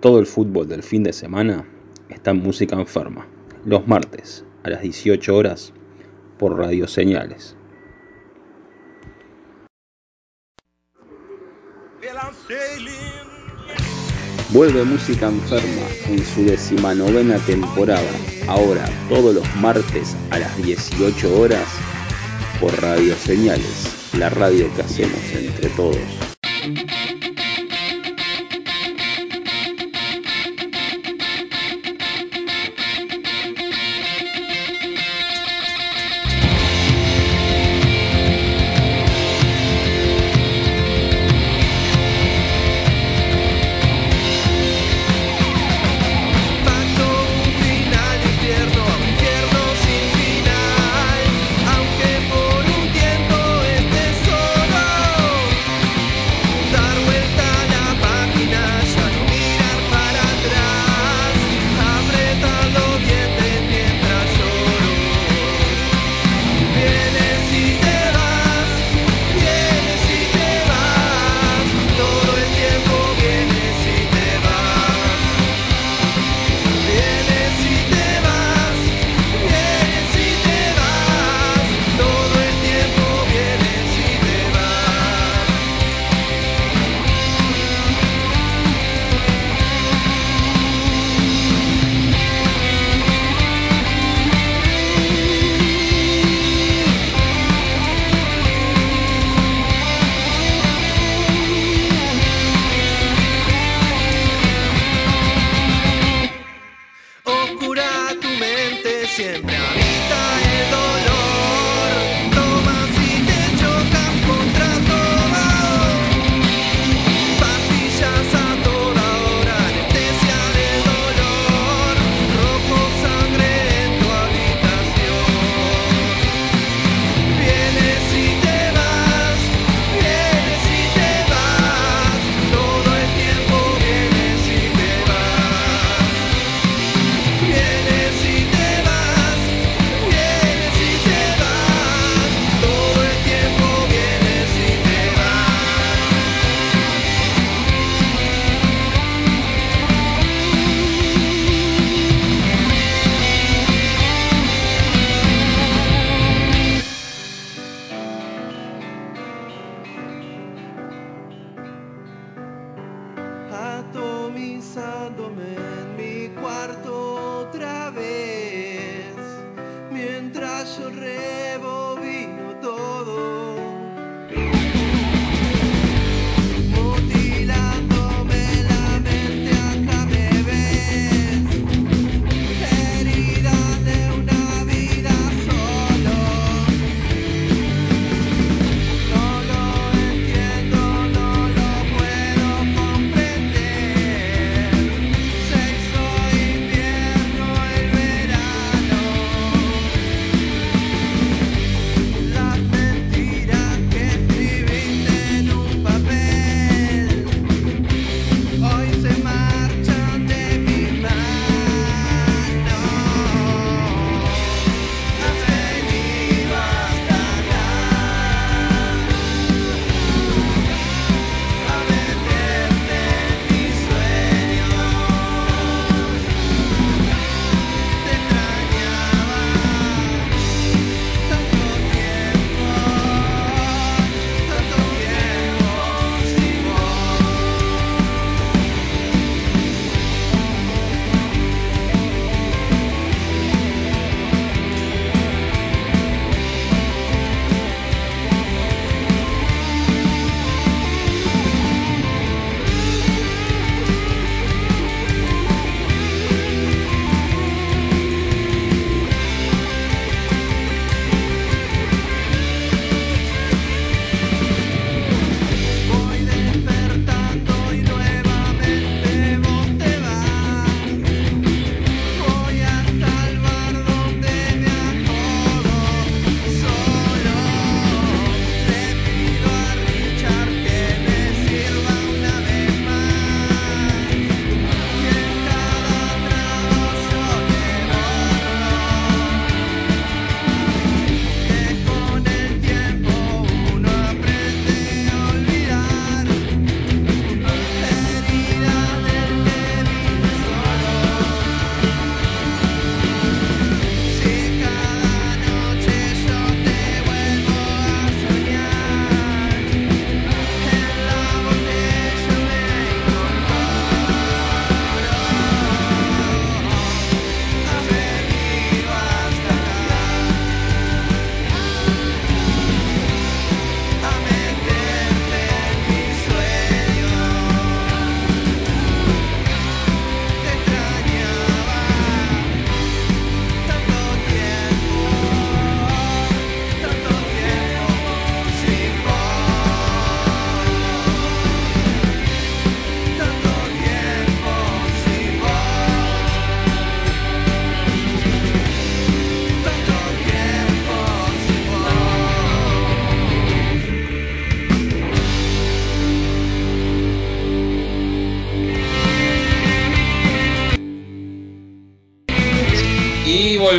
todo 0.00 0.18
el 0.18 0.26
fútbol 0.26 0.68
del 0.68 0.82
fin 0.82 1.02
de 1.02 1.12
semana 1.12 1.66
está 2.08 2.30
en 2.30 2.42
música 2.42 2.76
enferma, 2.76 3.26
los 3.64 3.86
martes 3.86 4.44
a 4.62 4.70
las 4.70 4.82
18 4.82 5.34
horas 5.34 5.72
por 6.40 6.56
Radio 6.58 6.88
Señales. 6.88 7.54
Vuelve 14.48 14.82
Música 14.84 15.28
Enferma 15.28 15.86
en 16.08 16.24
su 16.24 16.42
decimanovena 16.44 17.36
temporada, 17.40 18.10
ahora 18.48 18.84
todos 19.10 19.34
los 19.34 19.56
martes 19.56 20.16
a 20.30 20.38
las 20.38 20.56
18 20.56 21.38
horas 21.38 21.68
por 22.58 22.72
Radio 22.80 23.14
Señales, 23.16 24.14
la 24.18 24.30
radio 24.30 24.66
que 24.74 24.82
hacemos 24.82 25.20
entre 25.34 25.68
todos. 25.70 26.99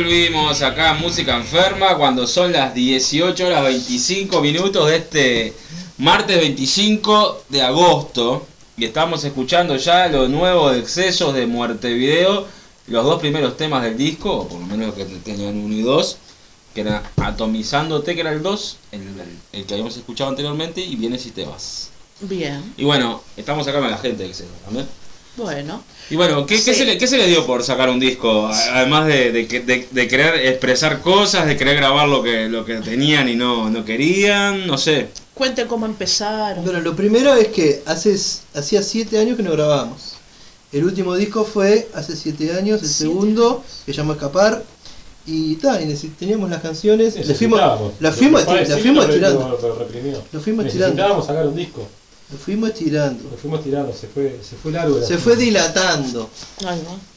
Volvimos 0.02 0.60
acá 0.62 0.90
a 0.90 0.94
Música 0.94 1.36
Enferma 1.36 1.96
cuando 1.96 2.26
son 2.26 2.50
las 2.52 2.74
18 2.74 3.46
horas 3.46 3.62
25 3.62 4.40
minutos 4.40 4.88
de 4.88 4.96
este 4.96 5.52
martes 5.98 6.40
25 6.40 7.44
de 7.48 7.62
agosto. 7.62 8.44
Y 8.76 8.84
estamos 8.84 9.22
escuchando 9.22 9.76
ya 9.76 10.08
lo 10.08 10.26
nuevo 10.26 10.70
de 10.70 10.80
Excesos 10.80 11.32
de 11.34 11.46
Muerte 11.46 11.92
Video, 11.92 12.48
los 12.88 13.04
dos 13.04 13.20
primeros 13.20 13.56
temas 13.56 13.84
del 13.84 13.96
disco, 13.96 14.32
o 14.38 14.48
por 14.48 14.58
lo 14.58 14.66
menos 14.66 14.92
que 14.94 15.04
tenían 15.04 15.56
uno 15.58 15.72
y 15.74 15.82
dos, 15.82 16.16
que 16.74 16.80
era 16.80 17.04
Atomizándote, 17.18 18.16
que 18.16 18.22
era 18.22 18.32
el 18.32 18.42
2, 18.42 18.76
el, 18.90 19.00
el- 19.02 19.38
el 19.52 19.66
que 19.66 19.74
habíamos 19.74 19.96
escuchado 19.96 20.30
anteriormente, 20.30 20.80
y 20.80 20.96
Vienes 20.96 21.26
y 21.26 21.30
te 21.30 21.44
vas. 21.44 21.90
Bien, 22.22 22.74
Y 22.76 22.82
bueno, 22.84 23.22
estamos 23.36 23.68
acá 23.68 23.78
con 23.78 23.90
la 23.90 23.98
gente 23.98 24.24
de 24.24 24.30
Excesos 24.30 24.52
también. 24.64 24.88
Bueno. 25.36 25.82
Y 26.10 26.16
bueno, 26.16 26.44
¿qué, 26.46 26.62
qué 26.62 26.74
se 26.74 26.84
le, 26.84 26.98
qué 26.98 27.06
se 27.06 27.16
le 27.16 27.26
dio 27.26 27.46
por 27.46 27.62
sacar 27.62 27.88
un 27.88 27.98
disco? 27.98 28.48
Además 28.72 29.06
de, 29.06 29.32
de, 29.32 29.46
que- 29.48 29.60
de- 29.60 29.88
de 29.90 30.08
querer 30.08 30.46
expresar 30.46 31.00
cosas, 31.00 31.46
de 31.46 31.56
querer 31.56 31.76
grabar 31.76 32.08
lo 32.08 32.22
que, 32.22 32.48
lo 32.48 32.64
que 32.64 32.76
tenían 32.76 33.28
y 33.28 33.34
no, 33.36 33.70
no 33.70 33.84
querían, 33.84 34.66
no 34.66 34.76
sé. 34.76 35.08
Cuente 35.34 35.66
cómo 35.66 35.86
empezaron. 35.86 36.64
Bueno, 36.64 36.80
lo 36.80 36.94
primero 36.94 37.34
es 37.34 37.48
que 37.48 37.82
hace, 37.86 38.14
hacía 38.54 38.82
siete 38.82 39.18
años 39.18 39.36
que 39.36 39.42
no 39.42 39.52
grabábamos. 39.52 40.14
El 40.70 40.84
último 40.84 41.14
disco 41.14 41.44
fue 41.44 41.88
hace 41.94 42.16
siete 42.16 42.52
años, 42.52 42.82
el 42.82 42.88
Siete. 42.88 43.10
segundo, 43.10 43.64
que 43.86 43.92
llamó 43.92 44.12
Escapar. 44.12 44.62
Y 45.24 45.54
ta, 45.56 45.80
y 45.80 45.94
teníamos 46.18 46.50
las 46.50 46.60
canciones, 46.60 47.14
las 47.14 47.38
fuimos, 47.38 47.60
las 48.00 48.16
fuimos, 48.16 48.42
estirando. 48.42 49.58
lo-. 49.62 50.26
Lo 50.32 50.40
fuimos 50.40 50.66
estirando. 50.66 50.94
Necesitábamos 50.96 51.26
sacar 51.26 51.46
un 51.46 51.54
disco. 51.54 51.86
Lo 52.32 52.38
fuimos 52.38 52.70
estirando. 52.70 53.22
Lo 53.30 53.36
fuimos 53.36 53.62
tirando, 53.62 53.92
se 53.92 54.06
fue, 54.08 54.38
se 54.42 54.56
fue 54.56 54.72
largo. 54.72 55.00
Se 55.06 55.18
fue 55.18 55.36
dilatando. 55.36 56.30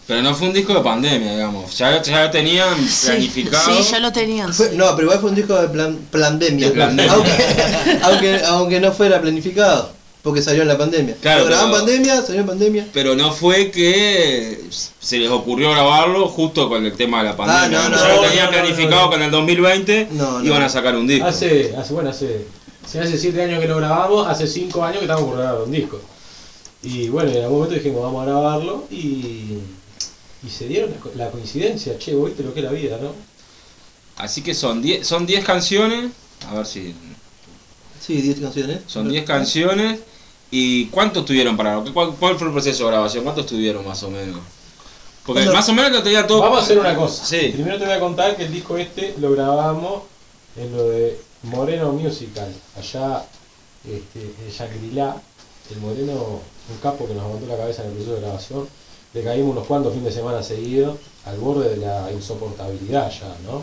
Pero 0.08 0.22
no 0.22 0.36
fue 0.36 0.48
un 0.50 0.54
disco 0.54 0.74
de 0.74 0.82
pandemia, 0.82 1.32
digamos. 1.34 1.76
Ya, 1.78 2.02
ya 2.02 2.26
lo 2.26 2.32
tenían 2.32 2.76
planificado. 3.06 3.76
sí, 3.76 3.92
ya 3.92 4.00
lo 4.00 4.12
tenían. 4.12 4.54
Fue- 4.54 4.70
sí. 4.72 4.76
no, 4.78 4.94
pero 4.96 5.04
igual 5.08 5.20
fue 5.20 5.30
un 5.30 5.36
disco 5.36 5.56
de 5.60 5.70
plan, 5.70 5.98
pandemia. 6.12 6.70
De 6.70 6.76
pandemia. 6.80 7.12
Aunque, 7.14 7.32
aunque, 8.04 8.42
aunque 8.46 8.80
no 8.80 8.92
fuera 8.92 9.22
planificado. 9.22 9.94
Porque 10.22 10.42
salió 10.42 10.64
en 10.64 10.68
la 10.70 10.78
pandemia. 10.78 11.16
Claro, 11.22 11.44
Lo 11.44 11.50
pero- 11.56 11.72
pandemia, 11.72 12.22
salió 12.24 12.42
en 12.42 12.48
pandemia. 12.48 12.88
Pero 12.94 13.16
no 13.16 13.32
fue 13.32 13.70
que 13.70 14.60
se 15.00 15.20
les 15.20 15.30
ocurrió 15.30 15.70
grabarlo 15.72 16.28
justo 16.28 16.68
con 16.68 16.84
el 16.84 16.94
tema 16.94 17.20
de 17.20 17.26
la 17.30 17.38
pandemia. 17.38 17.86
Ah, 17.86 17.90
no, 17.90 17.96
no, 17.96 18.02
ya 18.02 18.08
lo 18.10 18.16
no, 18.16 18.28
tenían 18.28 18.46
no, 18.48 18.52
no, 18.52 18.58
planificado 18.58 19.02
no. 19.06 19.10
con 19.12 19.22
el 19.22 19.30
2020 19.32 20.08
No, 20.12 20.40
no. 20.40 20.44
iban 20.46 20.64
a 20.64 20.70
sacar 20.70 20.96
un 20.96 21.06
disco. 21.08 21.28
Hace, 21.28 21.76
hace, 21.78 21.94
bueno, 21.94 22.10
hace, 22.10 22.44
si 22.86 22.98
hace 23.00 23.18
7 23.18 23.42
años 23.44 23.60
que 23.60 23.68
lo 23.68 23.78
grabamos, 23.78 24.28
hace 24.28 24.48
5 24.48 24.84
años 24.84 25.00
que 25.00 25.06
estamos 25.06 25.26
por 25.26 25.38
grabar 25.38 25.62
un 25.62 25.72
disco. 25.72 26.00
Y 26.84 27.10
bueno, 27.10 27.32
en 27.32 27.44
algún 27.44 27.58
momento 27.60 27.76
dijimos, 27.76 28.04
vamos 28.04 28.22
a 28.22 28.26
grabarlo 28.26 28.84
y, 28.92 29.58
y 30.46 30.50
se 30.50 30.68
dieron 30.68 30.92
la 30.92 30.98
co- 30.98 31.12
la 31.16 31.32
coincidencia, 31.32 31.98
che, 31.98 32.14
vos 32.14 32.28
viste 32.28 32.44
lo 32.44 32.54
que 32.54 32.60
es 32.60 32.66
la 32.66 32.72
vida, 32.72 32.98
¿no? 33.02 33.12
Así 34.18 34.42
que 34.42 34.54
son 34.54 34.82
10 34.82 35.06
son 35.06 35.26
10 35.26 35.44
canciones. 35.44 36.12
A 36.48 36.54
ver 36.56 36.66
si. 36.66 36.94
Sí, 38.00 38.22
10 38.22 38.40
canciones. 38.40 38.80
Son 38.88 39.10
10 39.10 39.26
canciones. 39.26 40.00
¿Y 40.52 40.86
cuánto 40.86 41.22
estuvieron 41.22 41.58
para.? 41.58 41.82
¿Cuál, 41.94 42.14
cuál 42.20 42.38
fue 42.38 42.48
el 42.48 42.54
proceso 42.54 42.86
de 42.86 42.92
grabación? 42.92 43.24
¿Cuánto 43.24 43.42
estuvieron 43.42 43.86
más 43.86 44.02
o 44.04 44.10
menos? 44.12 44.40
Porque 45.26 45.44
más 45.48 45.68
o 45.70 45.74
menos 45.74 45.92
lo 45.92 46.04
tenía 46.04 46.28
todo. 46.28 46.42
Vamos 46.42 46.60
a 46.60 46.62
hacer 46.62 46.78
una 46.78 46.96
cosa. 46.96 47.26
Sí. 47.26 47.50
Primero 47.54 47.80
te 47.80 47.86
voy 47.86 47.94
a 47.96 48.00
contar 48.00 48.38
que 48.38 48.44
el 48.46 48.54
disco 48.54 48.78
este 48.78 49.16
lo 49.20 49.32
grabamos 49.32 50.04
en 50.56 50.72
lo 50.78 50.88
de 50.90 51.20
Moreno 51.46 51.92
Musical, 51.94 52.52
allá 52.78 53.24
este, 53.86 54.20
en 54.22 54.52
Shangri-La. 54.52 55.16
El 55.72 55.78
Moreno, 55.80 56.12
un 56.14 56.78
capo 56.82 57.08
que 57.08 57.14
nos 57.16 57.24
aguantó 57.24 57.48
la 57.48 57.58
cabeza 57.58 57.82
en 57.84 57.88
el 57.90 57.94
proceso 57.96 58.16
de 58.16 58.22
grabación. 58.22 58.68
Le 59.14 59.24
caímos 59.24 59.52
unos 59.54 59.66
cuantos 59.66 59.94
fines 59.94 60.14
de 60.14 60.20
semana 60.22 60.44
seguidos 60.44 60.98
al 61.26 61.38
borde 61.38 61.70
de 61.70 61.78
la 61.78 62.12
insoportabilidad 62.12 63.10
ya, 63.10 63.36
¿no? 63.50 63.62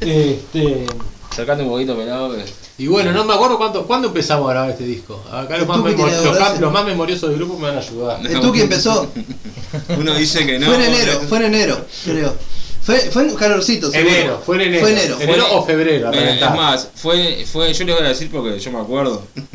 Este, 0.06 0.86
Sacando 1.34 1.64
un 1.64 1.70
poquito 1.70 1.96
pelado. 1.96 2.34
que- 2.36 2.44
Y 2.78 2.86
bueno, 2.88 3.10
no 3.12 3.24
me 3.24 3.32
acuerdo 3.34 3.56
cuánto, 3.56 3.86
cuándo 3.86 4.08
empezamos 4.08 4.48
a 4.48 4.52
grabar 4.52 4.70
este 4.70 4.84
disco. 4.84 5.18
Acá 5.32 5.56
los 5.56 5.64
¿Y 5.64 5.68
más, 5.68 5.76
tú 5.78 5.84
qué 5.84 5.90
memor- 5.92 6.04
querías 6.04 6.24
los, 6.24 6.38
cam- 6.38 6.58
los 6.58 6.72
más 6.72 6.84
memoriosos 6.84 7.30
del 7.30 7.38
grupo 7.38 7.58
me 7.58 7.68
van 7.68 7.76
a 7.76 7.80
ayudar. 7.80 8.26
El 8.26 8.40
Tuki 8.40 8.60
empezó. 8.60 9.06
Uno 9.98 10.14
dice 10.14 10.44
que 10.46 10.58
no. 10.58 10.66
fue 10.66 10.74
en 10.76 10.82
enero, 10.82 11.20
fue 11.28 11.38
en 11.38 11.44
enero, 11.44 11.86
creo. 12.04 12.34
Fue, 12.84 12.98
fue 13.10 13.22
en 13.22 13.34
calorcito, 13.36 13.90
seguro. 13.92 14.10
Enero, 14.14 14.42
fue 14.44 14.56
en 14.56 14.62
enero. 14.62 14.80
Fue 14.82 14.92
enero. 14.92 15.16
Enero 15.20 15.46
o 15.52 15.64
febrero, 15.64 16.08
a 16.08 16.10
Mira, 16.10 16.22
reventar. 16.24 16.50
es 16.50 16.56
más, 16.56 16.88
fue, 16.96 17.46
fue, 17.50 17.72
yo 17.72 17.84
les 17.84 17.94
voy 17.96 18.04
a 18.04 18.08
decir 18.08 18.28
porque 18.30 18.58
yo 18.58 18.70
me 18.72 18.80
acuerdo. 18.80 19.22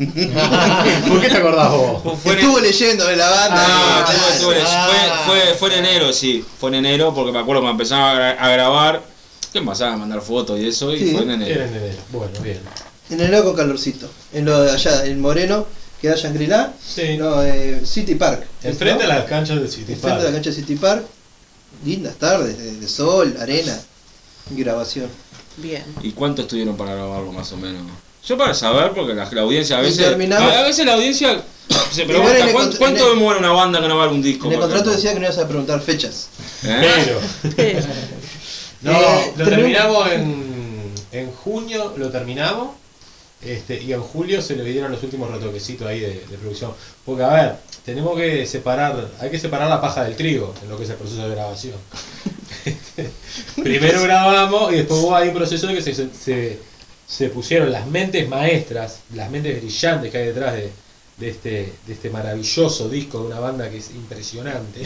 ¿Por 1.08 1.20
qué 1.20 1.28
te 1.28 1.36
acordás 1.36 1.70
vos? 1.70 2.18
Fue 2.22 2.32
en- 2.32 2.38
Estuvo 2.38 2.58
leyendo 2.60 3.06
de 3.06 3.16
la 3.16 3.28
banda. 3.28 3.64
Ah, 3.66 4.04
claro. 4.06 4.20
estuve- 4.34 4.56
estuve- 4.58 4.66
Ah. 4.68 5.22
fue, 5.26 5.40
fue, 5.40 5.54
fue 5.54 5.68
en 5.78 5.84
enero, 5.84 6.12
sí. 6.12 6.44
Fue 6.58 6.70
en 6.70 6.76
enero 6.76 7.12
porque 7.14 7.32
me 7.32 7.38
acuerdo 7.38 7.62
cuando 7.62 7.82
empezaba 7.82 8.12
a, 8.12 8.14
gra- 8.14 8.36
a 8.40 8.48
grabar. 8.50 9.02
¿Qué 9.52 9.62
pasaba? 9.62 9.94
A 9.94 9.96
mandar 9.96 10.20
fotos 10.20 10.58
y 10.58 10.66
eso. 10.68 10.94
Y 10.94 10.98
Sí. 10.98 11.10
fue 11.12 11.22
en 11.22 11.30
enero. 11.32 11.54
era 11.54 11.64
en 11.68 11.74
enero. 11.76 11.96
Bueno, 12.12 12.32
bien. 12.42 12.60
En 13.10 13.20
enero 13.20 13.44
con 13.44 13.56
calorcito. 13.56 14.08
En 14.32 14.44
lo 14.44 14.60
de 14.62 14.70
allá, 14.72 15.04
en 15.06 15.20
Moreno, 15.20 15.66
que 16.00 16.08
da 16.08 16.16
Shangri-La. 16.16 16.72
Sí. 16.86 17.16
No, 17.18 17.42
eh, 17.42 17.80
City 17.84 18.14
Park. 18.14 18.44
Enfrente 18.62 19.04
¿no? 19.06 19.10
a 19.12 19.16
las 19.16 19.24
canchas 19.24 19.60
de 19.60 19.68
City 19.68 19.92
Enfrente 19.92 20.06
de 20.06 20.08
la 20.10 20.20
Park. 20.24 20.32
cancha 20.34 20.50
de 20.50 20.56
City 20.56 20.74
Park. 20.76 21.04
Lindas 21.84 22.16
tardes, 22.16 22.58
de, 22.58 22.72
de 22.76 22.88
sol, 22.88 23.36
arena. 23.40 23.78
y 24.54 24.60
Grabación. 24.60 25.08
Bien. 25.58 25.84
¿Y 26.02 26.12
cuánto 26.12 26.42
estuvieron 26.42 26.76
para 26.76 26.94
grabarlo 26.94 27.32
más 27.32 27.50
o 27.52 27.56
menos? 27.56 27.82
Yo 28.26 28.36
para 28.36 28.54
saber, 28.54 28.92
porque 28.94 29.14
la, 29.14 29.28
la 29.30 29.40
audiencia 29.42 29.78
a 29.78 29.80
veces. 29.80 29.98
terminamos- 30.06 30.52
A, 30.52 30.60
a 30.60 30.62
veces 30.64 30.84
la 30.86 30.94
audiencia 30.94 31.42
se 31.92 32.04
pregunta: 32.04 32.38
en 32.38 32.48
el 32.48 32.76
¿cuánto, 32.78 33.08
demora 33.08 33.38
una 33.38 33.52
banda 33.52 33.78
en 33.78 33.84
grabar 33.84 34.08
un 34.08 34.22
disco? 34.22 34.46
En 34.46 34.54
el 34.54 34.60
contrato 34.60 34.90
decía 34.90 35.12
que 35.14 35.20
no 35.20 35.26
ibas 35.26 35.38
a 35.38 35.46
preguntar 35.48 35.80
fechas. 35.80 36.28
¿Eh? 36.64 36.88
Pero. 37.04 37.78
No, 38.80 38.92
Eh, 38.92 39.32
lo 39.36 39.44
terminamos- 39.44 40.04
terminamos 40.04 40.12
en, 40.12 40.92
en 41.12 41.32
junio, 41.32 41.94
lo 41.96 42.10
terminamos. 42.10 42.70
Este, 43.42 43.82
y 43.82 43.92
en 43.92 44.00
julio 44.00 44.40
se 44.42 44.54
le 44.56 44.64
dieron 44.64 44.90
los 44.92 45.02
últimos 45.02 45.30
retoquecitos 45.30 45.86
ahí 45.86 46.00
de, 46.00 46.08
de 46.28 46.38
producción. 46.38 46.72
Porque, 47.04 47.22
a 47.24 47.28
ver, 47.28 47.56
tenemos 47.88 48.18
que 48.18 48.44
separar, 48.44 49.08
hay 49.18 49.30
que 49.30 49.38
separar 49.38 49.66
la 49.70 49.80
paja 49.80 50.04
del 50.04 50.14
trigo 50.14 50.54
en 50.62 50.68
lo 50.68 50.76
que 50.76 50.84
es 50.84 50.90
el 50.90 50.96
proceso 50.96 51.26
de 51.26 51.34
grabación. 51.34 51.76
Primero 53.62 54.02
grabamos 54.02 54.70
y 54.74 54.76
después 54.76 55.00
hubo 55.00 55.16
ahí 55.16 55.28
un 55.28 55.34
proceso 55.34 55.68
de 55.68 55.74
que 55.76 55.80
se, 55.80 55.94
se, 55.94 56.58
se 57.06 57.28
pusieron 57.30 57.72
las 57.72 57.86
mentes 57.86 58.28
maestras, 58.28 58.98
las 59.14 59.30
mentes 59.30 59.62
brillantes 59.62 60.12
que 60.12 60.18
hay 60.18 60.26
detrás 60.26 60.52
de, 60.52 60.70
de 61.16 61.30
este, 61.30 61.72
de 61.86 61.92
este 61.94 62.10
maravilloso 62.10 62.90
disco 62.90 63.20
de 63.20 63.26
una 63.28 63.40
banda 63.40 63.70
que 63.70 63.78
es 63.78 63.88
impresionante. 63.88 64.82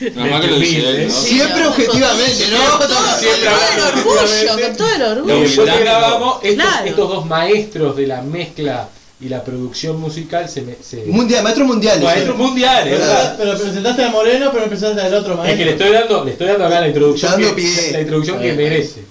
Nada 0.14 0.30
más 0.30 0.40
que 0.42 0.46
lo 0.46 0.58
dice 0.60 0.78
él, 0.78 1.08
¿no? 1.08 1.14
Siempre 1.14 1.60
no. 1.60 1.70
objetivamente, 1.70 2.48
¿no? 2.52 2.78
Con 2.78 2.86
todo, 2.86 3.18
Siempre 3.18 3.48
con 3.50 3.58
todo 3.58 3.66
hablando 3.66 3.88
el 3.88 3.98
orgullo, 3.98 4.62
con 4.68 4.76
todo 4.76 4.88
el 4.94 5.00
Y 5.00 5.04
orgullo. 5.04 5.40
después 5.40 5.70
que 5.70 5.76
que 5.76 5.80
grabamos, 5.84 6.44
estos, 6.44 6.64
Claro. 6.64 6.86
estos 6.86 7.08
dos 7.08 7.26
maestros 7.26 7.96
de 7.96 8.06
la 8.06 8.22
mezcla 8.22 8.88
y 9.22 9.28
la 9.28 9.44
producción 9.44 10.00
musical 10.00 10.48
se, 10.48 10.62
me, 10.62 10.74
se 10.82 11.04
Mundial, 11.06 11.42
maestro 11.44 11.64
mundial. 11.64 12.00
maestros 12.02 12.36
mundiales, 12.36 12.98
¿verdad? 12.98 13.34
Pero 13.38 13.58
presentaste 13.58 14.04
a 14.04 14.10
Moreno, 14.10 14.50
pero 14.52 14.66
presentaste 14.66 15.00
al 15.02 15.14
otro 15.14 15.32
Es 15.34 15.38
maestro. 15.38 15.58
que 15.58 15.64
le 15.64 15.70
estoy 15.72 15.92
dando, 15.92 16.24
le 16.24 16.30
estoy 16.32 16.46
dando 16.48 16.66
acá 16.66 16.80
la 16.80 16.88
introducción, 16.88 17.30
Dando 17.32 17.48
que, 17.48 17.54
pie. 17.62 17.92
la 17.92 18.00
introducción 18.00 18.40
que 18.40 18.52
merece. 18.54 19.04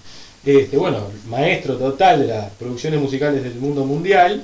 Este, 0.45 0.75
bueno, 0.77 1.07
maestro 1.27 1.75
total 1.77 2.21
de 2.21 2.27
las 2.27 2.49
producciones 2.59 2.99
musicales 2.99 3.43
del 3.43 3.55
mundo 3.55 3.85
mundial, 3.85 4.43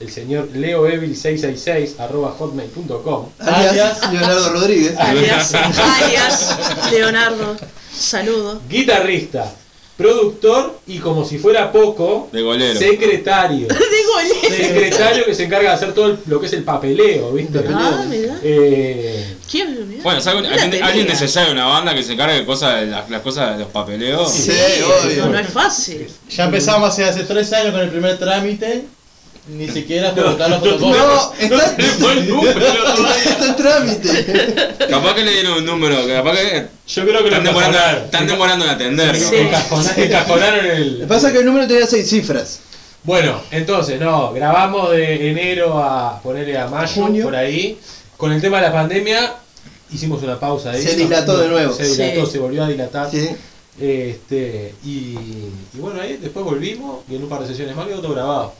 el 0.00 0.10
señor 0.10 0.48
leoevil666 0.54 1.98
arroba 1.98 2.30
hotmail.com. 2.38 3.26
Alias 3.40 4.12
Leonardo 4.12 4.50
Rodríguez. 4.52 4.94
Alias, 4.98 5.54
alias, 5.54 6.56
Leonardo, 6.92 7.56
saludo. 7.94 8.60
Guitarrista, 8.68 9.52
productor 10.02 10.78
y 10.86 10.98
como 10.98 11.24
si 11.24 11.38
fuera 11.38 11.70
poco, 11.72 12.28
De 12.32 12.42
golero. 12.42 12.78
secretario. 12.78 13.68
Secretario 14.48 15.24
que 15.24 15.34
se 15.34 15.44
encarga 15.44 15.70
de 15.70 15.74
hacer 15.76 15.92
todo 15.94 16.06
el- 16.06 16.18
lo 16.26 16.40
que 16.40 16.46
es 16.46 16.52
el 16.52 16.62
papeleo, 16.64 17.32
¿viste? 17.32 17.64
Ah, 17.72 18.04
mira. 18.08 18.38
Eh, 18.42 19.34
¿Quién? 19.50 19.88
Mirá. 19.88 20.02
Bueno, 20.02 20.20
alguien, 20.24 20.70
tenía. 20.70 20.86
alguien 20.86 21.06
necesario 21.06 21.50
en 21.52 21.58
una 21.58 21.66
banda 21.66 21.94
que 21.94 22.02
se 22.02 22.12
encargue 22.12 22.36
de 22.36 22.44
cosas, 22.44 22.80
de 22.80 22.86
las, 22.86 23.08
las 23.10 23.22
cosas 23.22 23.54
de 23.56 23.64
los 23.64 23.72
papeleos. 23.72 24.30
Sí, 24.32 24.52
No, 24.80 24.86
obvio. 25.08 25.26
no 25.26 25.38
es 25.38 25.48
fácil. 25.48 26.06
Ya 26.30 26.44
empezamos 26.44 26.88
hace, 26.90 27.04
hace 27.04 27.24
tres 27.24 27.52
años 27.52 27.72
con 27.72 27.80
el 27.82 27.88
primer 27.90 28.18
trámite. 28.18 28.84
Ni 29.48 29.66
siquiera 29.68 30.12
colocar 30.14 30.48
los 30.50 30.60
fotocopias. 30.60 31.04
No, 31.50 31.60
está, 31.60 31.76
en 33.46 33.56
trámite. 33.56 34.54
Capaz 34.88 35.14
que 35.14 35.24
le 35.24 35.32
dieron 35.32 35.54
un 35.58 35.64
número, 35.66 35.96
capaz 36.06 36.36
que 36.36 36.66
Yo 36.86 37.02
creo 37.04 37.24
que 37.24 37.30
lo 37.30 37.36
están 37.36 37.44
demorando, 37.44 37.76
encajonaron. 37.78 38.04
están 38.04 38.26
demorando 38.26 38.64
en 38.64 38.70
atender. 38.70 39.16
Sí. 39.16 39.36
Encajonaron 39.96 40.64
Lo 40.66 40.72
el. 40.72 40.98
que 41.00 41.06
pasa 41.06 41.26
es 41.28 41.32
que 41.32 41.38
el 41.40 41.46
número 41.46 41.66
tenía 41.66 41.86
seis 41.86 42.08
cifras. 42.08 42.60
Bueno, 43.04 43.40
entonces, 43.50 44.00
no, 44.00 44.32
grabamos 44.32 44.92
de 44.92 45.30
enero 45.30 45.76
a 45.82 46.20
ponerle 46.22 46.56
a 46.56 46.68
mayo, 46.68 47.02
Junio. 47.02 47.24
por 47.24 47.34
ahí. 47.34 47.78
Con 48.16 48.30
el 48.30 48.40
tema 48.40 48.58
de 48.58 48.68
la 48.68 48.72
pandemia, 48.72 49.34
hicimos 49.92 50.22
una 50.22 50.38
pausa 50.38 50.70
ahí. 50.70 50.82
Se 50.84 50.94
dilató 50.94 51.36
de 51.38 51.48
nuevo. 51.48 51.72
Se 51.74 51.84
dilató, 51.84 52.26
Sí. 52.26 52.32
se 52.32 52.38
volvió 52.38 52.62
a 52.62 52.68
dilatar. 52.68 53.10
Sí. 53.10 53.28
Este, 53.80 54.74
y, 54.84 55.16
y 55.74 55.78
bueno, 55.78 56.00
ahí 56.00 56.16
después 56.22 56.44
volvimos 56.44 57.00
y 57.10 57.16
en 57.16 57.24
un 57.24 57.28
par 57.28 57.40
de 57.40 57.48
sesiones 57.48 57.74
más 57.74 57.86
quedó 57.88 58.00
todo 58.00 58.12
grabado. 58.12 58.52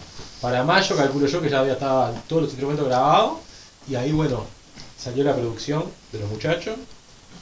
Para 0.43 0.63
mayo 0.65 0.95
calculo 0.97 1.27
yo 1.27 1.41
que 1.41 1.49
ya 1.49 1.61
había 1.61 1.73
estado 1.75 2.15
todos 2.29 2.43
los 2.43 2.51
instrumentos 2.51 2.87
grabados 2.87 3.39
y 3.89 3.95
ahí 3.95 4.13
bueno, 4.13 4.45
salió 4.99 5.25
la 5.25 5.35
producción 5.35 5.85
de 6.13 6.19
los 6.19 6.29
muchachos 6.29 6.75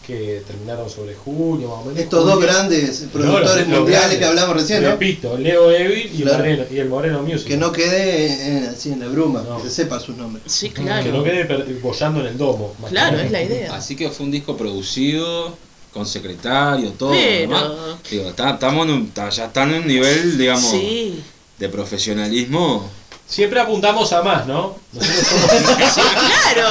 que 0.06 0.42
terminaron 0.46 0.88
sobre 0.88 1.14
junio 1.14 1.68
más 1.68 1.78
o 1.78 1.84
menos. 1.84 1.98
Estos 1.98 2.24
dos 2.24 2.34
julio. 2.34 2.48
grandes 2.48 3.06
productores 3.12 3.66
mundiales 3.66 3.90
grandes. 4.00 4.18
que 4.18 4.24
hablamos 4.24 4.56
recién, 4.56 4.82
¿no? 4.82 4.90
Repito, 4.90 5.36
Leo 5.38 5.70
Evil 5.70 6.10
y, 6.14 6.22
Claro. 6.22 6.38
Moreno, 6.38 6.64
y 6.70 6.78
el 6.78 6.88
Moreno 6.88 7.22
Music. 7.22 7.46
Que 7.48 7.56
no 7.56 7.72
quede 7.72 8.56
en, 8.58 8.64
así 8.66 8.92
en 8.92 9.00
la 9.00 9.08
bruma, 9.08 9.42
No. 9.48 9.56
que 9.58 9.64
se 9.68 9.70
sepa 9.76 9.98
sus 9.98 10.16
nombres. 10.16 10.42
Sí, 10.46 10.70
Que 10.70 10.80
no 10.82 10.86
claro. 10.86 11.24
quede 11.24 11.78
bollando 11.82 12.20
en 12.20 12.26
el 12.26 12.38
domo. 12.38 12.74
más 12.80 12.90
Claro, 12.90 13.18
es 13.18 13.30
la 13.30 13.42
idea. 13.42 13.74
Así 13.74 13.96
que 13.96 14.10
fue 14.10 14.26
un 14.26 14.32
disco 14.32 14.56
producido, 14.56 15.54
con 15.92 16.06
secretario, 16.06 16.90
todo. 16.92 17.10
Pero- 17.12 17.50
¿no? 17.50 17.98
Digo, 18.10 18.28
está- 18.28 18.50
estamos 18.50 18.86
en 18.86 18.92
un- 18.94 19.02
está- 19.06 19.28
ya 19.30 19.46
están 19.46 19.70
en 19.74 19.82
un 19.82 19.86
nivel, 19.88 20.38
digamos, 20.38 20.70
Sí, 20.70 21.20
de 21.60 21.68
profesionalismo. 21.68 22.90
Siempre 23.28 23.60
apuntamos 23.60 24.12
a 24.12 24.22
más, 24.22 24.46
¿no? 24.46 24.76
Nosotros 24.92 25.26
somos- 25.28 25.94
sí, 25.94 26.00
claro. 26.00 26.68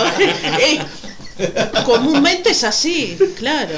Eh, 1.41 1.47
comúnmente 1.85 2.49
es 2.49 2.65
así, 2.65 3.17
claro. 3.37 3.73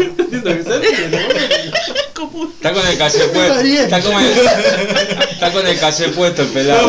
Está 2.53 2.71
con 2.73 2.87
el 2.87 2.97
calle 2.97 3.19
puesto. 3.33 3.59
Está, 3.61 4.01
con 4.01 4.13
el- 4.23 4.31
está 5.31 5.51
con 5.51 5.67
el 5.67 5.79
calle 5.79 6.07
puesto 6.09 6.41
el 6.43 6.47
pelado. 6.49 6.87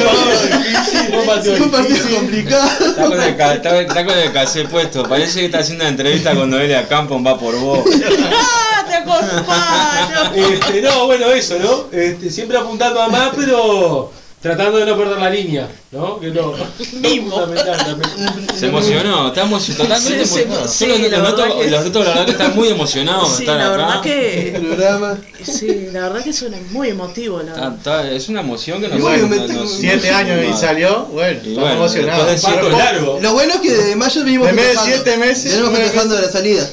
Un 1.59 1.71
partido 1.71 2.17
complicado. 2.17 2.69
Está 2.87 3.05
con 3.05 3.23
el, 3.23 3.37
ca- 3.37 3.55
está- 3.55 3.81
está 3.81 4.05
con 4.05 4.19
el 4.19 4.33
calle 4.33 4.65
puesto. 4.69 5.03
Parece 5.09 5.41
que 5.41 5.47
está 5.47 5.59
haciendo 5.61 5.85
una 5.85 5.91
entrevista 5.91 6.35
con 6.35 6.51
Noelia 6.51 6.87
Campo 6.89 7.17
en 7.17 7.27
Va 7.27 7.39
por 7.39 7.55
Vos. 7.59 7.85
¡Ah, 8.33 8.85
te 8.89 8.95
acompaño! 8.95 10.49
Este, 10.55 10.83
no, 10.83 11.07
bueno, 11.07 11.31
eso, 11.33 11.59
¿no? 11.59 11.87
Este, 11.99 12.31
siempre 12.31 12.59
apuntando 12.59 13.01
a 13.01 13.09
más, 13.09 13.31
pero 13.37 14.13
tratando 14.43 14.79
de 14.79 14.87
no 14.87 14.97
perder 14.99 15.19
la 15.19 15.31
línea, 15.31 15.69
¿no? 15.93 16.19
Que 16.21 16.29
no. 16.31 16.53
También. 16.93 18.47
Se 18.59 18.67
emocionó, 18.67 19.29
está 19.29 19.45
emo- 19.45 19.59
totalmente 19.77 20.27
Sí, 20.27 20.35
sí, 20.35 20.41
emocionado. 20.43 20.69
sí, 20.69 20.87
los, 20.87 20.99
noto, 20.99 21.37
verdad 21.43 21.57
que- 21.61 21.71
los 21.71 21.85
noto, 21.85 21.99
la 22.01 22.09
verdad 22.11 22.25
que 22.25 22.31
están 22.33 22.55
muy 22.57 22.69
emocionados 22.77 23.31
de 23.31 23.37
Sí, 23.37 23.43
estar 23.45 23.57
la 23.57 23.67
acá. 23.67 23.77
verdad 23.77 24.01
que. 24.03 24.61
Programa. 24.61 25.19
Sí, 25.45 25.89
la 25.93 26.01
verdad 26.09 26.25
que 26.25 26.33
suena 26.33 26.57
muy 26.71 26.89
emotivo, 26.89 27.39
la 27.43 27.51
Está- 27.53 27.61
verdad. 27.61 27.77
está- 27.79 28.11
es 28.11 28.29
una 28.29 28.41
emoción 28.41 28.81
que 28.81 28.89
nos 28.89 29.01
bueno, 29.01 29.29
nos- 29.29 29.73
Siete 29.79 30.11
años 30.11 30.39
y 30.49 30.59
salió. 30.61 31.05
Bueno, 31.07 31.33
Y 31.45 31.49
estamos 31.51 31.61
bueno, 31.61 31.75
emocionados. 31.77 32.43
de 32.43 32.71
largo. 32.71 33.19
Lo 33.23 33.33
bueno 33.33 33.55
es 33.55 33.61
que 33.61 33.71
de 33.73 33.97
mayo 33.97 34.25
venimos 34.25 34.49
En 34.49 34.57
vez 34.57 34.65
de 34.67 34.73
festejando. 34.73 35.03
siete 35.05 35.17
meses, 35.19 35.53
Venimos 35.53 35.79
festejando 35.79 36.15
de 36.17 36.23
la 36.23 36.29
salida. 36.31 36.71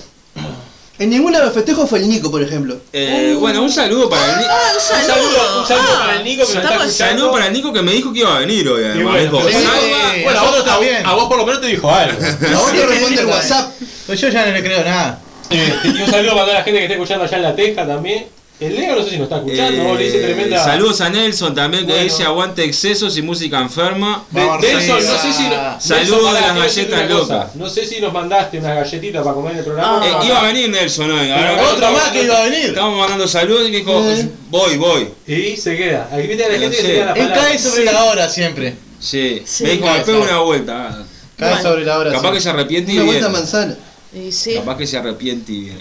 En 0.99 1.09
ninguno 1.09 1.38
de 1.39 1.45
los 1.45 1.53
festejos 1.53 1.89
fue 1.89 1.99
el 1.99 2.09
Nico, 2.09 2.29
por 2.29 2.43
ejemplo. 2.43 2.77
Eh, 2.91 3.33
bueno, 3.39 3.63
un 3.63 3.71
saludo 3.71 4.09
para 4.09 4.33
el 4.33 4.38
Nico. 4.39 4.49
Ah, 4.51 4.69
un 4.69 4.75
Un 4.75 4.81
saludo. 4.81 5.07
saludo, 5.15 5.62
un 5.62 5.67
saludo 5.67 5.88
Ah, 5.95 5.99
para 6.05 6.15
el 6.17 6.23
Nico 6.25 6.45
que 6.45 6.51
está 6.57 6.59
escuchando. 6.62 6.91
Saludo 6.91 7.31
para 7.31 7.47
el 7.47 7.53
Nico 7.53 7.71
que 7.73 7.81
me 7.81 7.91
dijo 7.93 8.12
que 8.12 8.19
iba 8.19 8.35
a 8.35 8.39
venir 8.39 8.67
hoy, 8.67 8.83
además. 8.83 9.13
bueno, 9.13 9.31
vos. 9.31 9.43
pero- 9.45 9.59
Sí, 9.59 10.23
bueno, 10.23 10.39
a 10.39 10.43
vos, 10.43 10.59
a, 10.59 10.63
también. 10.65 11.05
a 11.05 11.13
vos 11.13 11.25
por 11.29 11.38
lo 11.38 11.45
menos 11.45 11.62
te 11.62 11.67
dijo 11.67 11.89
algo. 11.89 12.19
A 12.53 12.57
vos 12.59 12.71
te 12.73 12.85
responde 12.85 13.21
el 13.21 13.27
WhatsApp. 13.27 13.71
Pues 14.07 14.19
yo 14.19 14.27
ya 14.27 14.45
no 14.45 14.51
le 14.51 14.62
creo 14.62 14.83
nada. 14.83 15.19
Este, 15.49 15.88
y 15.88 16.01
un 16.01 16.12
saludo 16.12 16.31
para 16.33 16.45
toda 16.45 16.53
la 16.59 16.63
gente 16.63 16.79
que 16.79 16.83
está 16.85 16.93
escuchando 16.95 17.23
allá 17.25 17.38
en 17.38 17.43
La 17.43 17.55
Teja 17.55 17.88
también. 17.88 18.27
El 18.60 18.76
Leo 18.76 18.95
no 18.98 19.04
sé 19.04 19.12
si 19.12 19.15
nos 19.17 19.24
está 19.24 19.38
escuchando, 19.38 19.82
Eh, 19.84 19.95
le 19.98 20.04
dice 20.04 20.19
tremenda. 20.19 20.62
Saludos 20.62 21.00
a 21.00 21.10
Nelson 21.10 21.56
también 21.56 21.86
que 21.86 21.93
Bueno. 21.93 22.04
dice 22.04 22.24
aguante 22.26 22.65
excesos 22.65 23.15
y 23.17 23.22
música 23.22 23.58
enferma. 23.62 24.26
De- 24.32 24.41
Nelson, 24.41 25.06
no 25.06 25.17
sé 25.17 25.32
si. 25.34 25.43
no- 25.43 25.80
Saludos 25.80 26.34
pará, 26.34 26.48
las 26.48 26.58
galletas 26.58 27.00
una 27.00 27.10
locas. 27.10 27.56
No 27.56 27.69
sé 27.69 27.86
si 27.86 28.02
nos 28.02 28.12
mandaste 28.12 28.58
unas 28.60 28.76
galletitas 28.76 29.24
para 29.24 29.34
comer 29.34 29.54
en 29.54 29.58
el 29.60 29.63
programa. 29.63 30.06
Eh, 30.06 30.26
iba 30.26 30.39
a 30.41 30.43
venir 30.43 30.69
Nelson 30.69 31.10
hoy. 31.10 31.32
ahora- 31.32 31.69
otro 31.72 31.91
más 31.91 32.10
que 32.10 32.24
iba 32.24 32.38
a 32.38 32.43
venir. 32.43 32.65
Estamos 32.65 33.00
mandando 33.00 33.28
saludos 33.30 33.62
y 33.69 33.72
me 33.72 33.78
dijo, 33.78 34.04
voy, 34.50 34.78
voy. 34.78 35.08
Y 35.26 35.56
se 35.56 35.78
queda. 35.78 36.10
Aquí 36.12 36.28
viste 36.28 36.43
a 36.43 36.50
la 36.50 36.58
gente 36.60 36.69
que 36.76 36.82
sé. 36.82 36.88
se 36.88 36.93
queda 36.95 37.06
la 37.06 37.13
Él 37.13 37.32
cae 37.34 37.60
sobre 37.60 37.86
la 37.86 38.04
hora 38.04 38.28
siempre. 38.30 38.76
Sí, 39.00 39.41
Sí. 39.45 39.63
me 39.63 39.69
dijo, 39.72 39.86
me 39.86 40.00
pego 40.02 40.22
una 40.22 40.39
vuelta. 40.39 41.06
Cae 41.38 41.50
Bueno. 41.54 41.69
sobre 41.69 41.86
la 41.86 41.98
hora. 41.98 42.12
Capaz 42.12 42.28
sí. 42.28 42.34
que 42.34 42.41
se 42.41 42.50
arrepiente 42.50 42.91
y 42.91 42.95
Una 42.95 43.04
viene. 43.06 43.19
vuelta 43.22 43.39
manzana. 43.39 43.78
Y 44.13 44.32
sí. 44.34 44.56
Capaz 44.56 44.76
que 44.78 44.86
se 44.86 44.98
arrepiente 44.98 45.54
y 45.54 45.60
viene. 45.62 45.80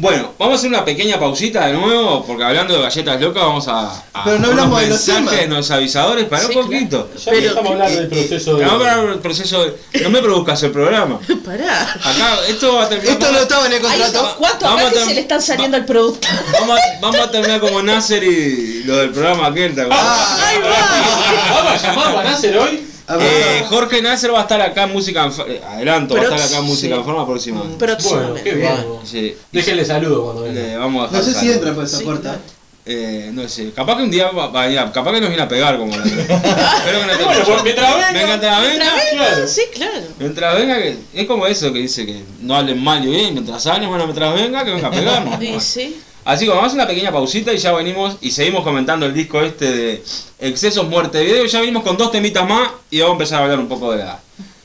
Bueno, 0.00 0.32
vamos 0.38 0.54
a 0.54 0.58
hacer 0.58 0.70
una 0.70 0.82
pequeña 0.84 1.18
pausita 1.18 1.66
de 1.66 1.74
nuevo, 1.74 2.24
porque 2.26 2.42
hablando 2.42 2.74
de 2.74 2.80
galletas 2.82 3.20
locas 3.20 3.42
vamos 3.42 3.68
a, 3.68 4.02
a 4.14 4.24
Pero 4.24 4.38
no 4.38 4.48
unos 4.48 4.50
hablamos 4.50 4.80
de 4.80 4.86
los 4.88 5.06
mensajes 5.06 5.30
temas. 5.30 5.40
de 5.50 5.56
los 5.56 5.70
avisadores 5.70 6.24
para 6.24 6.42
Sí, 6.42 6.56
un 6.56 6.64
poquito. 6.64 7.10
Ya 7.26 7.32
que 7.32 7.46
estamos 7.46 7.72
hablando 7.72 7.96
del 8.00 8.08
proceso 8.08 8.56
de. 8.56 8.64
Vamos 8.64 8.86
a 8.86 8.90
hablar 8.92 9.10
del 9.10 9.18
proceso 9.18 9.64
de- 9.64 10.00
No 10.02 10.10
me 10.10 10.20
produzcas 10.22 10.62
el 10.62 10.70
programa. 10.70 11.18
Pará. 11.44 11.82
Acá, 12.02 12.38
esto 12.48 12.74
va 12.76 12.84
a 12.84 12.88
terminar. 12.88 13.12
Esto 13.12 13.30
no 13.32 13.38
estaba 13.40 13.66
en 13.66 13.72
el 13.74 13.80
contrato. 13.82 14.36
Vamos 14.40 14.80
acá 14.84 15.00
a 15.02 15.04
se 15.04 15.14
le 15.14 15.20
están 15.20 15.42
saliendo 15.42 15.76
al 15.76 15.84
producto. 15.84 16.26
Vamos 16.60 16.78
a, 16.78 17.00
vamos 17.00 17.20
a 17.20 17.30
terminar 17.30 17.60
como 17.60 17.82
Nasser 17.82 18.24
y 18.24 18.82
lo 18.84 18.96
del 18.96 19.10
programa 19.10 19.48
aquel. 19.48 19.74
¿te 19.74 19.82
acuerdas? 19.82 20.40
¡Ahí 20.40 20.58
va! 20.62 21.54
Vamos 21.62 21.72
a 21.72 21.76
llamarlo 21.86 22.18
a 22.20 22.24
Nasser 22.24 22.56
hoy. 22.56 22.89
Eh, 23.18 23.64
Jorge 23.68 24.02
Nasser 24.02 24.32
va 24.32 24.38
a 24.40 24.42
estar 24.42 24.60
acá 24.60 24.84
en 24.84 24.92
Música 24.92 25.24
en 25.24 25.32
Forma. 25.32 25.54
Adelanto, 25.68 26.14
va 26.14 26.20
a 26.20 26.24
estar 26.24 26.40
acá 26.40 26.58
en 26.58 26.64
Música 26.64 26.94
en 26.94 27.04
Forma 27.04 27.26
próxima. 27.26 27.62
Bueno, 27.62 28.34
qué 28.42 28.54
bien. 28.54 28.76
Sí. 29.04 29.34
Déjenle 29.50 29.84
saludo 29.84 30.24
cuando 30.24 30.42
venga. 30.42 30.60
Le 30.60 30.76
vamos 30.76 31.08
a 31.10 31.16
No 31.16 31.22
sé 31.22 31.34
si 31.34 31.50
entra 31.50 31.74
por 31.74 31.84
esa 31.84 31.98
Sí, 31.98 32.04
puerta. 32.04 32.38
Eh, 32.86 33.30
no 33.34 33.46
sé, 33.46 33.72
capaz 33.72 33.98
que 33.98 34.02
un 34.04 34.10
día 34.10 34.30
va, 34.30 34.48
va 34.48 34.62
a 34.62 34.66
venir, 34.66 34.80
capaz 34.92 35.12
que 35.12 35.20
nos 35.20 35.28
viene 35.28 35.42
a 35.42 35.48
pegar 35.48 35.76
como 35.76 35.94
la 35.96 36.02
Espero 36.02 37.00
que 37.00 37.06
no 37.06 37.16
te 37.18 37.24
Bueno, 37.24 37.44
pues 37.44 37.62
mientras 37.62 37.94
venga. 37.94 38.12
Venga, 38.12 38.26
mientras 38.26 38.62
venga, 38.62 38.86
Claro. 39.12 39.46
Sí, 39.48 39.62
claro. 39.74 40.06
mientras 40.18 40.56
venga, 40.56 40.76
que 40.78 40.96
es 41.14 41.26
como 41.26 41.46
eso 41.46 41.72
que 41.72 41.78
dice 41.80 42.06
que 42.06 42.22
no 42.40 42.56
hablen 42.56 42.82
mal 42.82 43.04
y 43.04 43.10
bien, 43.10 43.34
mientras 43.34 43.66
hablen, 43.66 43.90
bueno, 43.90 44.04
mientras 44.06 44.34
venga, 44.34 44.64
que 44.64 44.70
venga 44.72 44.88
a 44.88 44.90
pegarnos. 44.90 45.62
Sí. 45.62 46.00
Así 46.30 46.44
que 46.44 46.50
vamos 46.50 46.62
a 46.62 46.66
hacer 46.68 46.78
una 46.78 46.86
pequeña 46.86 47.10
pausita 47.10 47.52
y 47.52 47.58
ya 47.58 47.72
venimos 47.72 48.16
y 48.20 48.30
seguimos 48.30 48.62
comentando 48.62 49.04
el 49.04 49.12
disco 49.12 49.40
este 49.40 49.72
de 49.72 50.04
Excesos, 50.38 50.88
Muerte, 50.88 51.20
Video. 51.24 51.44
Ya 51.44 51.60
venimos 51.60 51.82
con 51.82 51.96
dos 51.96 52.12
temitas 52.12 52.48
más 52.48 52.70
y 52.88 53.00
vamos 53.00 53.14
a 53.14 53.16
empezar 53.16 53.40
a 53.40 53.44
hablar 53.44 53.58
un 53.58 53.66
poco 53.68 53.90
de 53.90 53.98
la 53.98 54.20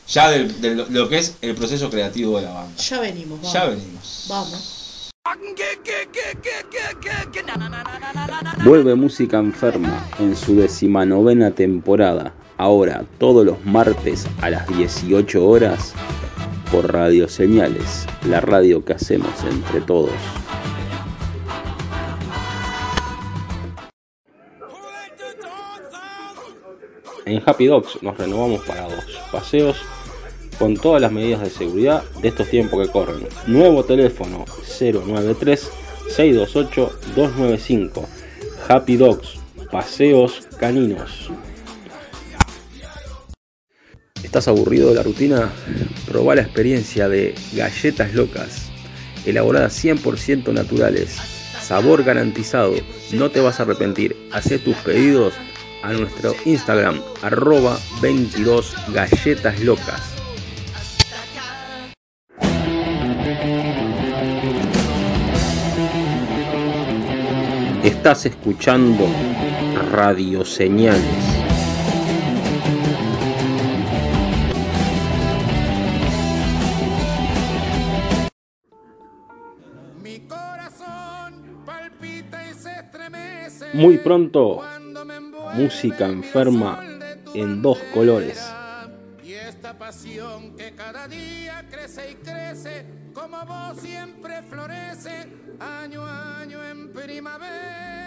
ya 0.07 0.29
del- 0.29 0.61
de, 0.61 0.75
lo- 0.75 0.85
de 0.85 0.99
lo 0.99 1.09
que 1.09 1.17
es 1.17 1.35
el 1.41 1.55
proceso 1.55 1.89
creativo 1.89 2.37
de 2.37 2.43
la 2.45 2.51
banda. 2.51 2.75
Ya 2.77 2.99
venimos, 2.99 3.39
vamos. 3.41 3.53
Ya 3.53 3.65
venimos. 3.65 4.25
Vamos. 4.29 4.71
Vuelve 8.63 8.93
Música 8.93 9.39
Enferma 9.39 10.05
en 10.19 10.35
su 10.35 10.55
decimanovena 10.55 11.49
temporada, 11.49 12.33
ahora 12.57 13.03
todos 13.17 13.43
los 13.43 13.65
martes 13.65 14.27
a 14.43 14.51
las 14.51 14.67
18 14.67 15.43
horas 15.43 15.93
por 16.71 16.93
Radio 16.93 17.27
Señales, 17.27 18.05
la 18.29 18.39
radio 18.39 18.85
que 18.85 18.93
hacemos 18.93 19.31
entre 19.49 19.81
todos. 19.81 20.11
En 27.25 27.41
Happy 27.43 27.65
Dogs 27.65 28.03
nos 28.03 28.17
renovamos 28.17 28.63
para 28.65 28.83
dos 28.83 29.03
paseos 29.31 29.77
con 30.59 30.77
todas 30.77 31.01
las 31.01 31.11
medidas 31.11 31.41
de 31.41 31.49
seguridad 31.49 32.03
de 32.21 32.27
estos 32.27 32.47
tiempos 32.49 32.85
que 32.85 32.91
corren. 32.91 33.27
Nuevo 33.47 33.83
teléfono 33.83 34.45
093 34.79 35.71
628 36.07 36.99
295. 37.15 38.07
Happy 38.69 38.95
Dogs, 38.95 39.39
paseos 39.71 40.47
caninos. 40.59 41.31
¿Estás 44.23 44.47
aburrido 44.47 44.89
de 44.89 44.95
la 44.95 45.03
rutina? 45.03 45.51
Probá 46.07 46.35
la 46.35 46.41
experiencia 46.41 47.09
de 47.09 47.33
galletas 47.53 48.13
locas, 48.13 48.69
elaboradas 49.25 49.83
100% 49.83 50.53
naturales, 50.53 51.15
sabor 51.59 52.03
garantizado, 52.03 52.75
no 53.13 53.31
te 53.31 53.39
vas 53.39 53.59
a 53.59 53.63
arrepentir. 53.63 54.15
Hacé 54.31 54.59
tus 54.59 54.75
pedidos 54.77 55.33
a 55.85 55.93
nuestro 55.93 56.33
Instagram, 56.45 56.99
arroba 57.21 57.77
22 58.01 58.73
galletas 58.91 59.59
locas. 59.61 60.01
Estás 67.83 68.25
escuchando 68.25 69.05
Radio 69.91 70.43
Señales. 70.43 71.03
Mi 80.01 80.19
corazón 80.21 81.61
palpita 81.63 82.43
y 82.49 82.55
se 82.55 82.71
estremece. 82.71 83.65
Muy 83.73 83.99
pronto, 83.99 84.63
música 85.55 86.05
enferma 86.07 86.83
en 87.33 87.61
dos 87.61 87.77
colores. 87.93 88.43
Y 89.23 89.31
esta 89.33 89.77
pasión 89.77 90.53
que 90.57 90.73
cada 90.73 91.07
día 91.07 91.63
crece 91.71 92.11
y 92.11 92.15
crece, 92.15 92.85
como 93.13 93.37
vos 93.45 93.79
siempre 93.81 94.41
florece, 94.49 95.27
año 95.59 96.05
a 96.05 96.41
año 96.41 96.59
en 96.69 96.91
primavera. 96.91 98.01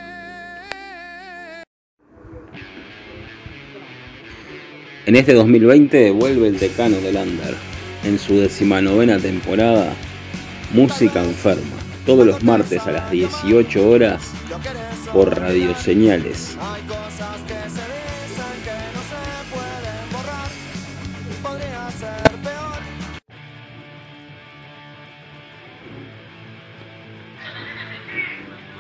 En 5.06 5.16
este 5.16 5.32
2020 5.32 6.10
vuelve 6.10 6.48
el 6.48 6.58
decano 6.58 6.98
del 6.98 7.16
Under. 7.16 7.54
En 8.04 8.18
su 8.18 8.38
decimanovena 8.38 9.18
temporada, 9.18 9.94
Música 10.74 11.24
Enferma. 11.24 11.76
Todos 12.04 12.26
los 12.26 12.42
martes 12.42 12.86
a 12.86 12.92
las 12.92 13.10
18 13.10 13.88
horas 13.88 14.34
por 15.12 15.38
Radio 15.38 15.74
Señales. 15.76 16.56
Hay 16.60 16.82
cosas 16.82 17.36
que 17.46 17.54
se 17.54 17.84
dicen 17.86 18.62
que 18.64 18.76
no 18.94 19.02
se 19.02 19.20
pueden 19.50 20.12
borrar. 20.12 20.50
Podría 21.42 21.90
ser 21.90 22.32
peor. 22.42 22.78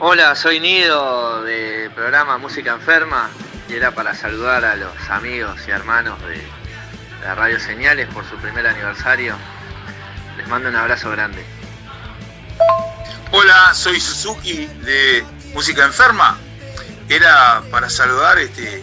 Hola, 0.00 0.34
soy 0.34 0.60
Nido 0.60 1.42
del 1.44 1.90
programa 1.92 2.38
Música 2.38 2.72
Enferma 2.72 3.30
y 3.68 3.74
era 3.74 3.92
para 3.92 4.14
saludar 4.14 4.64
a 4.64 4.76
los 4.76 5.10
amigos 5.10 5.60
y 5.66 5.70
hermanos 5.70 6.20
de 6.22 6.42
la 7.24 7.34
Radio 7.34 7.58
Señales 7.58 8.06
por 8.08 8.24
su 8.24 8.36
primer 8.36 8.66
aniversario. 8.66 9.34
Les 10.36 10.46
mando 10.48 10.68
un 10.68 10.76
abrazo 10.76 11.10
grande. 11.10 11.44
Hola, 13.30 13.74
soy 13.74 14.00
Suzuki 14.00 14.66
de 14.84 15.24
Música 15.54 15.84
Enferma. 15.84 16.38
Era 17.08 17.62
para 17.70 17.88
saludar 17.88 18.38
este, 18.38 18.82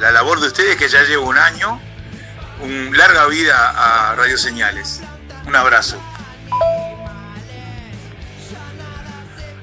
la 0.00 0.10
labor 0.10 0.40
de 0.40 0.48
ustedes 0.48 0.76
que 0.76 0.88
ya 0.88 1.02
llevo 1.04 1.28
un 1.28 1.38
año. 1.38 1.80
Un 2.60 2.96
larga 2.96 3.26
vida 3.26 4.10
a 4.10 4.14
Radio 4.16 4.36
Señales. 4.36 5.00
Un 5.46 5.54
abrazo. 5.54 5.96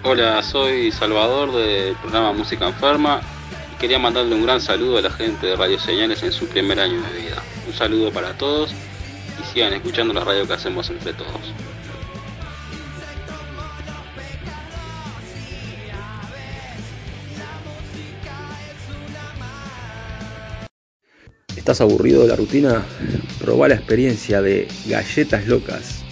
Hola, 0.03 0.43
soy 0.43 0.91
Salvador 0.91 1.51
del 1.51 1.95
programa 1.95 2.31
Música 2.31 2.67
Enferma 2.67 3.21
y 3.73 3.79
quería 3.79 3.97
mandarle 3.97 4.35
un 4.35 4.43
gran 4.43 4.61
saludo 4.61 4.99
a 4.99 5.01
la 5.01 5.09
gente 5.09 5.47
de 5.47 5.55
Radio 5.55 5.79
Señales 5.79 6.21
en 6.21 6.31
su 6.31 6.47
primer 6.47 6.79
año 6.79 7.01
de 7.01 7.21
vida. 7.21 7.41
Un 7.67 7.73
saludo 7.73 8.11
para 8.11 8.37
todos 8.37 8.71
y 8.71 9.53
sigan 9.53 9.73
escuchando 9.73 10.13
la 10.13 10.23
radio 10.23 10.47
que 10.47 10.53
hacemos 10.53 10.89
entre 10.91 11.13
todos. 11.13 11.41
¿Estás 21.65 21.81
aburrido 21.81 22.21
de 22.21 22.27
la 22.27 22.35
rutina? 22.35 22.85
Probá 23.39 23.67
la 23.67 23.73
experiencia 23.73 24.39
de 24.39 24.67
galletas 24.85 25.47
locas, 25.47 26.03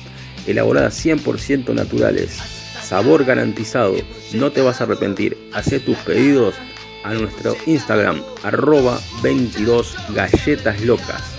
elaboradas 0.47 1.05
100% 1.05 1.75
naturales, 1.75 2.39
sabor 2.81 3.23
garantizado, 3.23 3.93
no 4.33 4.51
te 4.51 4.61
vas 4.61 4.81
a 4.81 4.85
arrepentir. 4.85 5.37
Hacé 5.53 5.79
tus 5.79 5.95
pedidos 5.97 6.55
a 7.03 7.13
nuestro 7.13 7.55
Instagram, 7.67 8.23
arroba 8.41 8.99
22 9.21 9.95
galletas 10.15 10.81
locas. 10.81 11.32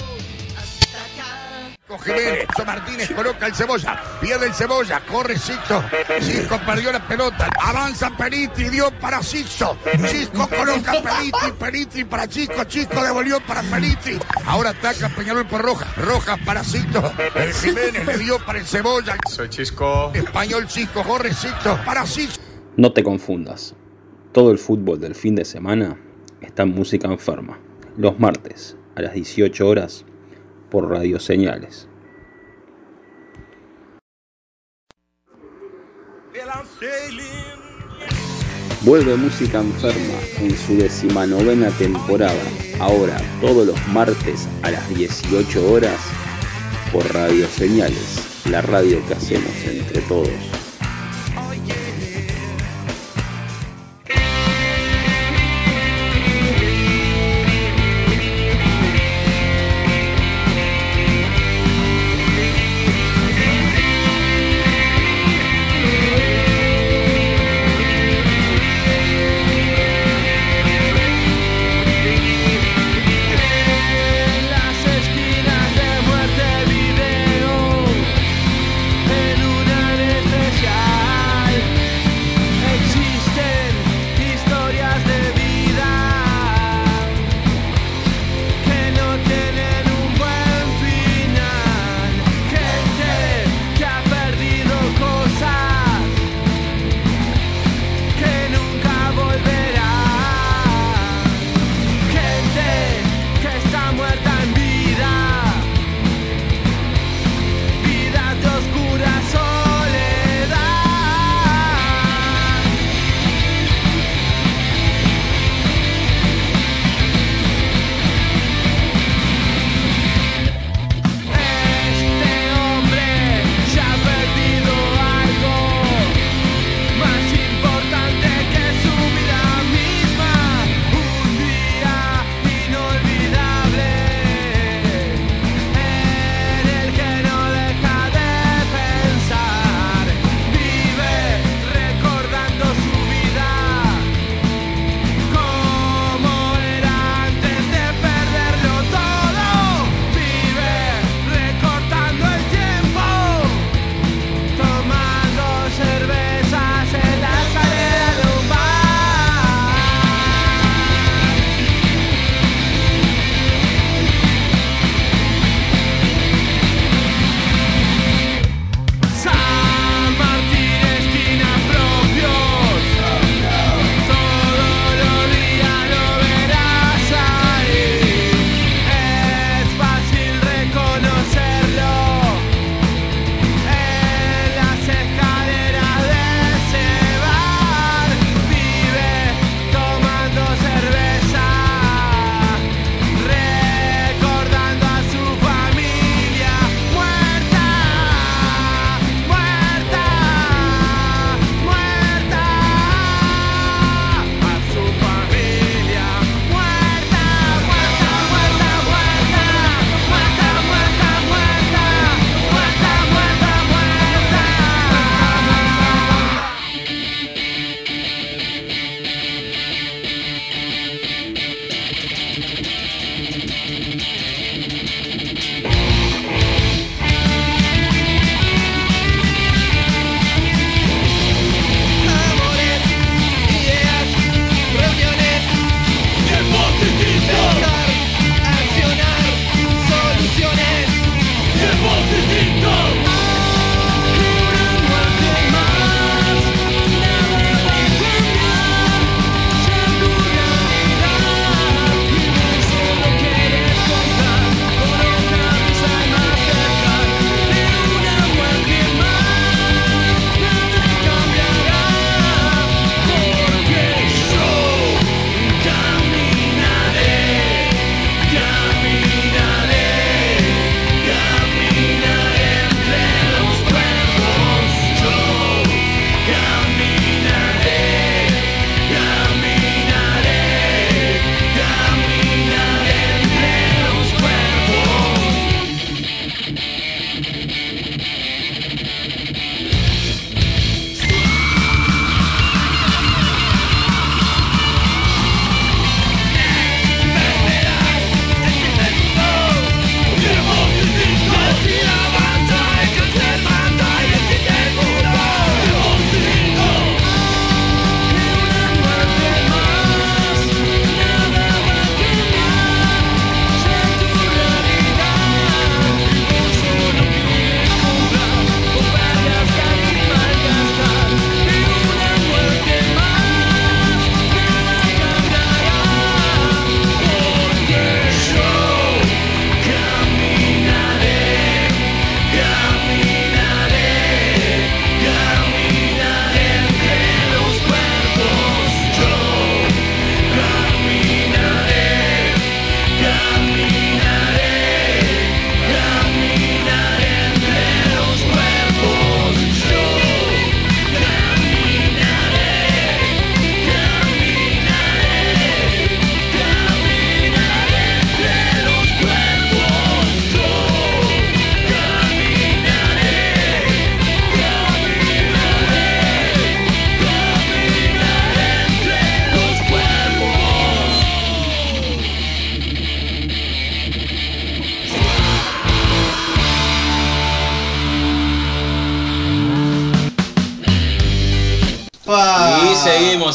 Jiménez, 1.98 2.46
Martínez 2.66 3.10
coloca 3.12 3.46
el 3.46 3.54
cebolla, 3.54 4.00
pierde 4.20 4.46
el 4.46 4.54
cebolla, 4.54 5.00
corre 5.00 5.38
Sixto, 5.38 5.82
Cisco 6.20 6.58
perdió 6.66 6.92
la 6.92 7.06
pelota, 7.06 7.48
avanza 7.60 8.10
Periti, 8.16 8.68
dio 8.68 8.90
para 8.92 9.22
Sixto, 9.22 9.76
Cisco 10.08 10.48
coloca 10.48 10.92
Periti, 10.92 11.52
Periti 11.58 12.04
para 12.04 12.28
Chico, 12.28 12.64
Chico 12.64 13.02
devolvió 13.02 13.40
para 13.40 13.62
Periti, 13.62 14.18
ahora 14.46 14.70
ataca 14.70 15.08
Peñarol 15.10 15.46
por 15.46 15.62
Roja, 15.62 15.86
Roja 15.96 16.36
para 16.44 16.64
Sixto, 16.64 17.12
el 17.34 17.52
Jiménez 17.52 18.06
le 18.06 18.18
dio 18.18 18.38
para 18.44 18.58
el 18.58 18.66
cebolla, 18.66 19.16
Soy 19.28 19.48
Chisco. 19.48 20.10
Español 20.14 20.66
Chico, 20.66 21.02
corre 21.02 21.32
Sixto, 21.32 21.78
para 21.84 22.06
Sixto, 22.06 22.42
No 22.76 22.92
te 22.92 23.02
confundas. 23.04 23.74
Todo 24.32 24.50
el 24.50 24.58
fútbol 24.58 24.98
del 24.98 25.14
fin 25.14 25.36
de 25.36 25.44
semana 25.44 25.96
está 26.40 26.64
en 26.64 26.70
música 26.74 27.06
enferma. 27.06 27.58
Los 27.96 28.18
martes 28.18 28.76
a 28.96 29.02
las 29.02 29.14
18 29.14 29.66
horas 29.66 30.04
por 30.74 30.90
Radio 30.90 31.20
Señales. 31.20 31.86
Vuelve 38.80 39.14
Música 39.16 39.60
Enferma 39.60 40.18
en 40.40 40.56
su 40.56 40.76
decimanovena 40.76 41.70
temporada, 41.78 42.42
ahora 42.80 43.16
todos 43.40 43.68
los 43.68 43.86
martes 43.86 44.48
a 44.64 44.72
las 44.72 44.88
18 44.88 45.72
horas 45.72 46.00
por 46.92 47.04
Radio 47.14 47.46
Señales, 47.46 48.44
la 48.50 48.60
radio 48.60 48.98
que 49.06 49.14
hacemos 49.14 49.54
entre 49.68 50.00
todos. 50.02 50.63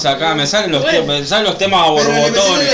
Acá, 0.06 0.36
me 0.36 0.46
salen 0.48 0.72
los, 0.72 0.82
Bueno. 0.82 1.06
me 1.06 1.26
salen 1.26 1.46
los 1.46 1.58
temas 1.58 1.82
a 1.86 1.90
borbotones. 1.90 2.70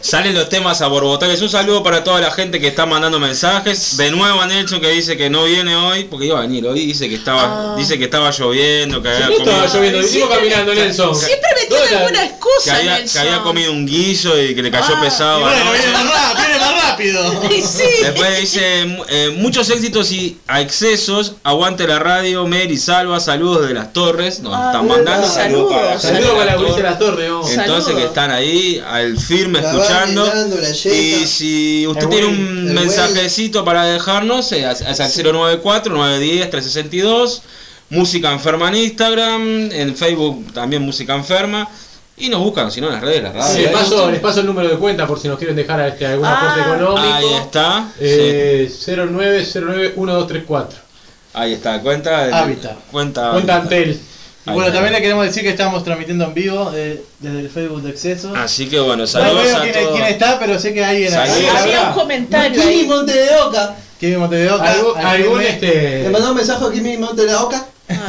Salen 0.00 0.34
los 0.34 0.48
temas 0.48 0.80
a 0.80 0.86
borbotones. 0.86 1.40
Un 1.42 1.48
saludo 1.50 1.82
para 1.82 2.02
toda 2.04 2.20
la 2.20 2.30
gente 2.30 2.60
que 2.60 2.68
está 2.68 2.86
mandando 2.86 3.18
mensajes. 3.18 3.96
De 3.96 4.10
nuevo 4.10 4.40
a 4.40 4.46
Nelson 4.46 4.80
que 4.80 4.88
dice 4.90 5.16
que 5.16 5.28
no 5.28 5.44
viene 5.44 5.76
hoy, 5.76 6.04
porque 6.04 6.26
iba 6.26 6.38
a 6.38 6.42
venir 6.42 6.66
hoy, 6.66 6.86
dice 6.86 7.08
que 7.08 7.16
estaba, 7.16 7.72
Ah. 7.72 7.74
dice 7.76 7.98
que 7.98 8.04
estaba 8.04 8.30
lloviendo, 8.30 9.02
que 9.02 9.08
había 9.08 9.28
estaba 9.28 9.66
comido, 9.66 9.74
lloviendo, 9.74 10.02
Siempre- 10.08 10.36
caminando, 10.36 10.74
Nelson. 10.74 11.14
Siempre 11.14 11.50
me 11.54 11.60
¿Dónde 11.60 11.68
tiene 11.68 11.84
está? 11.84 11.98
alguna 11.98 12.20
que 12.20 12.26
excusa, 12.26 12.76
había, 12.76 13.04
que 13.04 13.18
había 13.18 13.42
comido 13.42 13.72
un 13.72 13.86
guiso 13.86 14.40
y 14.40 14.54
que 14.54 14.62
le 14.62 14.70
cayó 14.70 14.94
Ah. 14.96 15.00
pesado. 15.00 15.40
Y 15.40 15.42
bueno, 15.42 15.60
anoche. 15.62 15.78
viene 15.82 15.92
más 15.92 16.04
rápido, 16.14 16.48
viene 16.48 16.58
más 16.64 16.77
rápido. 16.98 17.42
Y 17.50 17.62
sí. 17.62 17.82
Después 18.02 18.40
dice 18.40 18.98
eh, 19.08 19.34
muchos 19.38 19.70
éxitos 19.70 20.10
y 20.12 20.38
a 20.46 20.60
excesos. 20.60 21.34
Aguante 21.44 21.86
la 21.86 21.98
radio, 21.98 22.46
Mary 22.46 22.76
Salva, 22.76 23.20
saludos 23.20 23.66
de 23.68 23.74
las 23.74 23.92
torres. 23.92 24.40
Nos 24.40 24.54
Ah, 24.54 24.66
están 24.72 24.88
mandando 24.88 25.26
saludos. 25.28 26.02
saludos 26.02 26.04
para 26.04 26.04
la 26.16 26.20
de 26.20 26.28
para 26.28 26.44
la 26.44 26.44
Las 26.44 26.60
de 26.60 26.66
Torres. 26.66 26.82
las 26.84 26.98
torres, 26.98 27.30
vamos. 27.30 27.50
Entonces 27.52 27.84
Saludos. 27.84 28.02
que 28.02 28.08
están 28.08 28.30
ahí 28.30 28.82
al 28.90 29.18
firme 29.18 29.60
La 29.60 29.70
escuchando. 29.70 30.26
Y 30.84 31.26
si 31.26 31.86
usted 31.86 32.04
El 32.04 32.08
tiene 32.10 32.26
buen- 32.26 32.38
un 32.68 32.74
mensajecito 32.74 33.64
para 33.64 33.84
dejarnos, 33.84 34.52
eh, 34.52 34.68
es 34.70 34.80
es 34.82 35.00
al 35.00 35.10
094-910-362. 35.10 37.42
Música 37.90 38.30
Enferma 38.32 38.68
en 38.68 38.74
Instagram, 38.76 39.70
en 39.72 39.96
Facebook 39.96 40.52
también 40.52 40.82
Música 40.82 41.14
Enferma. 41.14 41.66
Y 42.20 42.28
nos 42.28 42.40
buscan, 42.40 42.70
si 42.70 42.80
no, 42.80 42.88
en 42.88 42.94
las 42.94 43.02
redes 43.02 43.16
de 43.16 43.22
la 43.22 43.32
radio. 43.32 43.54
Sí, 43.54 43.62
les, 43.62 43.70
paso, 43.70 44.10
les 44.10 44.20
paso 44.20 44.40
el 44.40 44.46
número 44.46 44.68
de 44.68 44.76
cuenta 44.76 45.06
por 45.06 45.18
si 45.20 45.28
nos 45.28 45.38
quieren 45.38 45.54
dejar 45.56 45.80
este, 45.88 46.06
algún 46.06 46.26
Ah. 46.26 46.52
aporte 46.52 46.60
económico. 46.70 47.14
Ahí 47.14 47.34
está. 47.34 47.88
Eh, 48.00 48.68
09091234. 48.70 50.68
sí. 50.70 50.76
Ahí 51.34 51.52
está, 51.52 51.80
cuenta. 51.80 52.38
Hábitat. 52.38 52.76
Cuenta. 52.90 53.30
Cuenta 53.32 53.56
Antel. 53.56 53.90
Y 53.90 54.50
Ahí 54.50 54.54
bueno, 54.54 54.68
está. 54.68 54.74
también 54.78 54.94
le 54.94 55.02
queremos 55.02 55.24
decir 55.26 55.42
que 55.42 55.50
estamos 55.50 55.84
transmitiendo 55.84 56.24
en 56.24 56.34
vivo 56.34 56.72
eh, 56.74 57.02
desde 57.20 57.40
el 57.40 57.50
Facebook 57.50 57.82
de 57.82 57.90
Exceso. 57.90 58.32
Así 58.34 58.66
que 58.68 58.80
bueno, 58.80 59.02
no 59.02 59.06
saludos 59.06 59.44
veo 59.44 59.56
a 59.56 59.60
quién, 59.60 59.74
todos. 59.74 59.92
quién 59.94 60.06
está, 60.06 60.38
pero 60.38 60.58
sé 60.58 60.72
que 60.72 60.84
hay 60.84 61.06
en 61.06 61.14
Había 61.14 61.88
un 61.90 61.94
comentario 61.94 62.62
Kimi. 62.62 62.84
Monte 62.84 63.12
de 63.12 63.36
Oca. 63.36 63.76
Kimi 64.00 64.16
Monte 64.16 64.36
de 64.36 64.50
Oca. 64.50 64.72
Algún, 64.72 64.96
al 64.96 65.06
algún, 65.06 65.42
este. 65.42 66.02
Le 66.04 66.10
mandó 66.10 66.30
un 66.30 66.36
mensaje 66.36 66.64
a 66.64 66.70
Kimi 66.72 66.96
Monte 66.96 67.26
de 67.26 67.34
Oca. 67.34 67.66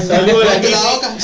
Saludos 0.07 0.45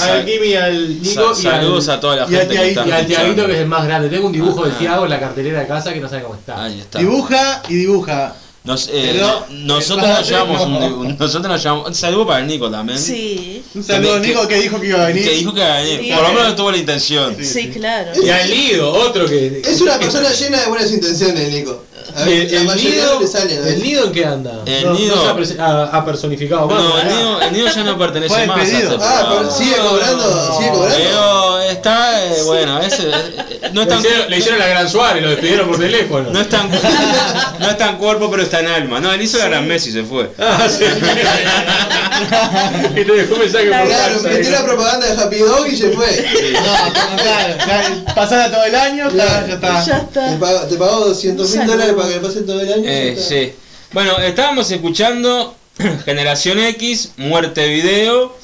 al 0.01 0.25
Kimi, 0.25 0.53
al 0.55 1.01
Nico 1.01 1.33
Sa- 1.35 1.41
y 1.43 1.47
al, 1.47 1.53
saludos 1.61 1.89
a 1.89 1.99
toda 1.99 2.15
la 2.17 2.21
y 2.23 2.35
al 2.35 2.41
gente 2.41 2.55
que 2.55 2.69
está 2.69 2.87
y 2.87 2.91
al 2.91 3.05
Tiaguito, 3.05 3.45
que 3.47 3.53
es 3.53 3.59
el 3.59 3.67
más 3.67 3.85
grande. 3.85 4.09
Tengo 4.09 4.27
un 4.27 4.33
dibujo 4.33 4.63
Ah. 4.63 4.67
del 4.67 4.77
Tiago 4.77 5.03
en 5.05 5.09
la 5.09 5.19
cartelera 5.19 5.59
de 5.61 5.67
casa 5.67 5.93
que 5.93 5.99
no 5.99 6.09
sabe 6.09 6.23
cómo 6.23 6.35
está. 6.35 6.63
Ahí 6.63 6.79
está. 6.79 6.99
Dibuja 6.99 7.61
y 7.69 7.75
dibuja. 7.75 8.35
Nos, 8.65 8.87
eh, 8.87 9.11
Pero- 9.13 9.45
nosotros 9.51 10.07
nos 10.07 10.27
llevamos 10.27 10.61
un, 10.63 10.73
un- 10.75 11.17
nosotros 11.19 11.47
nos 11.51 11.61
llevamos 11.61 11.87
un 11.87 11.93
saludo 11.95 12.25
para 12.25 12.39
el 12.39 12.47
Nico 12.47 12.69
también. 12.71 12.97
Sí, 12.97 13.63
Un 13.75 13.83
saludo 13.83 14.15
a 14.15 14.19
Nico 14.19 14.47
que 14.47 14.55
dijo 14.55 14.79
que 14.81 14.87
iba 14.87 15.03
a 15.03 15.07
venir. 15.07 15.23
Que 15.23 15.31
dijo 15.35 15.53
que 15.53 15.59
iba 15.59 15.75
a 15.75 15.81
venir. 15.81 15.99
Sí. 16.01 16.11
Por 16.11 16.23
lo 16.23 16.33
menos 16.33 16.55
tuvo 16.55 16.71
la 16.71 16.77
intención. 16.77 17.35
sí, 17.43 17.69
claro. 17.69 18.11
Y 18.21 18.29
al 18.29 18.49
Lido, 18.49 18.91
otro 18.91 19.27
que. 19.27 19.61
Es 19.63 19.79
una 19.81 19.99
persona 19.99 20.31
llena 20.31 20.61
de 20.61 20.67
buenas 20.67 20.91
intenciones, 20.91 21.51
Nico. 21.53 21.83
A 22.15 22.23
ver, 22.23 22.53
el, 22.53 22.65
nido, 22.75 23.19
no 23.19 23.27
a 23.27 23.41
¿El 23.41 23.47
veces. 23.49 23.83
nido 23.83 24.05
en 24.05 24.11
qué 24.13 24.25
anda? 24.25 24.61
El 24.65 24.85
no, 24.85 24.93
nido- 24.93 25.15
no 25.15 25.45
se 25.45 25.55
ha, 25.59 26.05
personificado. 26.05 26.67
No, 26.67 26.99
el 26.99 27.07
nido, 27.07 27.41
el 27.41 27.53
nido 27.53 27.67
ya 27.67 27.83
no 27.83 27.97
pertenece 27.97 28.45
más 28.47 28.57
a 28.57 28.63
este 28.63 28.95
Ah, 29.01 29.25
pero 29.37 29.51
sigue 29.51 29.75
cobrando, 29.77 30.57
sigue 30.57 30.69
cobrando. 30.69 30.95
Pero 30.97 31.59
está, 31.61 32.25
eh, 32.25 32.41
bueno, 32.45 32.79
ese, 32.79 33.09
eh, 33.09 33.69
no 33.73 33.81
es 33.81 33.87
Le 33.87 33.93
tan, 33.93 33.99
hicieron, 33.99 34.29
le 34.29 34.37
hicieron 34.37 34.59
la 34.59 34.67
gran 34.67 34.89
Suárez, 34.89 35.23
lo 35.23 35.29
despidieron 35.31 35.67
por 35.67 35.79
teléfono. 35.79 36.29
no 36.31 36.39
es 36.39 36.47
tan, 36.47 36.69
no 37.59 37.69
es 37.69 37.77
tan 37.77 37.97
cuerpo, 37.97 38.29
pero 38.31 38.43
está 38.43 38.54
en 38.59 38.67
alma. 38.67 38.99
No, 38.99 39.11
él 39.13 39.21
hizo 39.21 39.37
la 39.37 39.45
gran 39.49 39.67
Messi 39.67 39.89
y 39.89 39.93
se 39.93 40.03
fue. 40.03 40.29
Ah, 40.39 40.67
sí. 40.69 40.83
y 42.91 43.03
te 43.05 43.11
dejó 43.11 43.33
un 43.35 43.39
mensaje 43.41 43.65
por 43.65 43.87
Claro, 43.87 44.21
metió 44.23 44.51
la 44.51 44.63
propaganda 44.65 45.07
de 45.07 45.21
Happy 45.21 45.37
Dog 45.39 45.67
y 45.67 45.75
se 45.75 45.89
fue. 45.91 46.25
No, 46.53 46.93
claro, 47.21 47.55
claro, 47.63 47.95
pasala 48.15 48.51
todo 48.51 48.63
el 48.65 48.75
año, 48.75 49.09
Claro. 49.09 49.47
ya 49.47 49.53
está. 49.55 49.85
Ya 49.85 49.99
Te 49.99 50.05
está. 50.19 50.39
pagó, 50.39 50.59
te 50.67 50.75
pagó 50.75 51.05
200 51.07 51.55
mil 51.55 51.67
dólares 51.67 51.93
para 51.93 52.07
que 52.09 52.15
le 52.15 52.21
pase 52.21 52.41
todo 52.41 52.61
el 52.61 52.73
año. 52.73 52.83
Eh, 52.85 53.17
sí. 53.27 53.53
Bueno, 53.91 54.17
estábamos 54.19 54.69
escuchando 54.71 55.55
Generación 56.05 56.59
X, 56.59 57.11
Muerte 57.17 57.67
Video. 57.67 58.35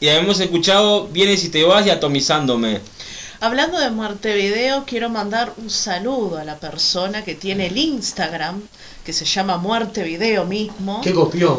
Y 0.00 0.08
habíamos 0.08 0.40
escuchado 0.40 1.06
Vienes 1.08 1.44
y 1.44 1.48
te 1.48 1.62
vas 1.62 1.86
y 1.86 1.90
atomizándome. 1.90 2.80
Hablando 3.42 3.80
de 3.80 3.90
Montevideo, 3.90 4.84
quiero 4.86 5.10
mandar 5.10 5.52
un 5.56 5.68
saludo 5.68 6.38
a 6.38 6.44
la 6.44 6.60
persona 6.60 7.24
que 7.24 7.34
tiene 7.34 7.66
el 7.66 7.76
Instagram, 7.76 8.62
que 9.04 9.12
se 9.12 9.24
llama 9.24 9.56
Muerte 9.56 10.04
Video 10.04 10.44
mismo. 10.44 11.00
Qué 11.02 11.12
copión. 11.12 11.58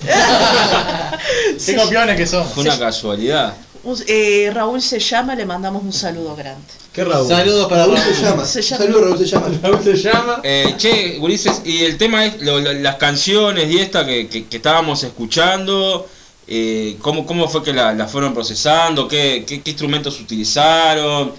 Qué 0.00 1.58
Se- 1.58 1.74
copiones 1.74 2.16
que 2.16 2.24
son. 2.28 2.46
Fue 2.46 2.62
una 2.62 2.78
casualidad. 2.78 3.52
un- 3.82 4.00
eh, 4.06 4.48
Raúl 4.54 4.80
se 4.80 5.00
llama, 5.00 5.34
le 5.34 5.44
mandamos 5.44 5.82
un 5.82 5.92
saludo 5.92 6.36
grande. 6.36 6.62
Qué 6.92 7.02
Raúl. 7.02 7.26
Saludos 7.26 7.68
para 7.68 7.86
Raúl 7.86 7.96
Raúl. 7.96 8.14
se 8.14 8.22
llama. 8.22 8.44
Se 8.44 8.62
llama. 8.62 8.84
Saludos, 8.84 9.02
Raúl 9.04 9.18
se 9.18 9.26
llama. 9.26 9.48
Raúl 9.62 9.82
se 9.82 9.96
llama. 9.96 10.40
Eh, 10.44 10.74
che, 10.78 11.18
Ulises, 11.20 11.62
y 11.64 11.82
el 11.84 11.98
tema 11.98 12.26
es 12.26 12.40
lo- 12.42 12.60
lo- 12.60 12.72
las 12.74 12.94
canciones 12.94 13.68
y 13.72 13.78
esta 13.80 14.06
que, 14.06 14.28
que- 14.28 14.46
que 14.46 14.56
estábamos 14.58 15.02
escuchando, 15.02 16.06
eh, 16.46 16.96
¿cómo, 17.00 17.26
¿cómo 17.26 17.48
fue 17.48 17.62
que 17.62 17.72
la, 17.72 17.92
la 17.94 18.06
fueron 18.06 18.34
procesando? 18.34 19.08
¿Qué, 19.08 19.44
qué, 19.46 19.60
qué 19.62 19.70
instrumentos 19.70 20.20
utilizaron? 20.20 21.32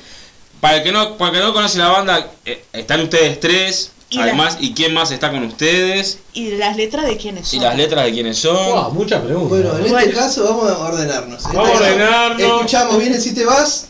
Para 0.62 0.78
el 0.78 0.84
que 0.84 0.92
no, 0.92 1.18
para 1.18 1.32
el 1.32 1.38
que 1.38 1.44
no 1.44 1.54
conoce 1.54 1.78
la 1.78 1.90
banda, 1.90 2.32
eh, 2.46 2.64
están 2.74 3.02
ustedes 3.02 3.40
tres, 3.40 3.92
Y 4.10 4.18
la- 4.18 4.24
además, 4.24 4.58
¿y 4.60 4.74
quién 4.74 4.94
más 4.94 5.12
está 5.12 5.30
con 5.32 5.44
ustedes? 5.44 6.20
¿Y 6.34 6.52
las 6.52 6.76
letras 6.78 7.06
de 7.06 7.18
quiénes 7.18 7.54
¿Y 7.54 7.58
son? 7.58 7.66
las 7.66 7.78
letras 7.78 8.06
de 8.06 8.12
quiénes 8.14 8.38
son? 8.38 8.56
Wow, 8.72 8.92
mucha 8.94 9.22
pregunta. 9.22 9.50
Bueno, 9.50 9.74
en 9.76 9.82
Bueno. 9.82 10.00
este 10.00 10.14
caso 10.14 10.44
vamos 10.44 10.72
a 10.72 10.78
ordenarnos. 10.80 11.46
En 11.46 11.52
Vamos 11.54 11.72
este 11.74 11.86
a 11.86 11.92
ordenarnos. 11.92 12.42
Escuchamos 12.42 12.98
Vienes 12.98 13.24
si 13.24 13.34
te 13.36 13.46
vas 13.46 13.88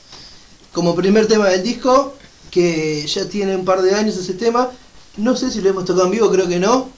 como 0.74 0.96
primer 0.96 1.28
tema 1.28 1.48
del 1.50 1.64
disco, 1.64 2.16
que 2.52 3.06
ya 3.08 3.26
tiene 3.30 3.56
un 3.56 3.64
par 3.64 3.82
de 3.82 3.96
años 3.96 4.18
ese 4.18 4.34
tema. 4.34 4.70
No 5.18 5.36
sé 5.38 5.50
si 5.52 5.62
lo 5.62 5.70
hemos 5.70 5.86
tocado 5.86 6.06
en 6.08 6.12
vivo, 6.12 6.30
creo 6.30 6.48
que 6.50 6.60
no. 6.60 6.90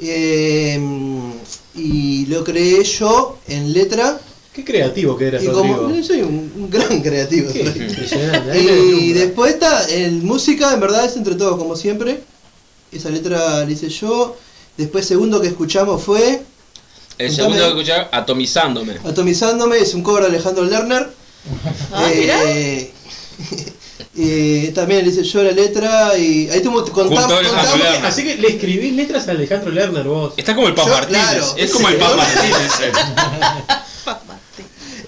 Eh, 0.00 0.74
y 0.76 0.78
lo 2.28 2.44
creé 2.44 2.82
yo 2.84 3.38
en 3.48 3.72
letra. 3.72 4.20
Qué 4.52 4.64
creativo 4.64 5.16
que 5.16 5.28
eras, 5.28 5.42
Y 5.42 5.46
como 5.48 5.76
Rodrigo. 5.76 6.04
soy 6.06 6.22
un, 6.22 6.52
un 6.56 6.70
gran 6.70 7.00
creativo. 7.02 7.52
Qué 7.52 7.72
soy. 7.72 7.82
impresionante. 7.82 8.50
Ahí 8.50 8.64
me 8.64 8.72
Y 9.02 9.12
después 9.12 9.52
está, 9.54 9.88
en 9.88 10.24
música, 10.24 10.72
en 10.72 10.80
verdad 10.80 11.04
es 11.04 11.16
entre 11.16 11.34
todos, 11.34 11.56
como 11.56 11.76
siempre. 11.76 12.20
Esa 12.90 13.10
letra 13.10 13.64
la 13.64 13.70
hice 13.70 13.88
yo. 13.88 14.36
Después, 14.76 15.06
segundo 15.06 15.40
que 15.40 15.48
escuchamos 15.48 16.02
fue 16.02 16.42
el 17.18 17.34
segundo 17.34 17.58
que 17.60 17.68
escuchar, 17.68 18.08
Atomizándome. 18.12 18.94
Atomizándome, 19.04 19.78
es 19.78 19.92
un 19.94 20.02
cover 20.02 20.22
de 20.22 20.28
Alejandro 20.28 20.64
Lerner. 20.64 21.10
Ah. 21.92 22.08
Eh, 22.12 22.92
eh, 24.20 24.72
también 24.74 25.04
le 25.04 25.10
hice 25.10 25.22
yo 25.22 25.42
la 25.42 25.52
letra 25.52 26.16
y 26.18 26.48
ahí 26.50 26.60
tuvo, 26.60 26.84
contamos. 26.84 27.32
Así 28.04 28.24
que 28.24 28.36
le 28.36 28.48
escribís 28.48 28.92
letras 28.94 29.28
a 29.28 29.30
Alejandro 29.32 29.70
Lerner 29.70 30.04
vos. 30.04 30.34
Está 30.36 30.54
como 30.54 30.68
el 30.68 30.74
Paz 30.74 30.88
Martínez. 30.88 31.22
claro, 31.22 31.54
es 31.56 31.70
como 31.70 31.88
el 31.88 31.96
Paz 31.96 32.10
¿no? 32.10 32.16
Martínez. 32.16 32.72
eh. 32.82 32.92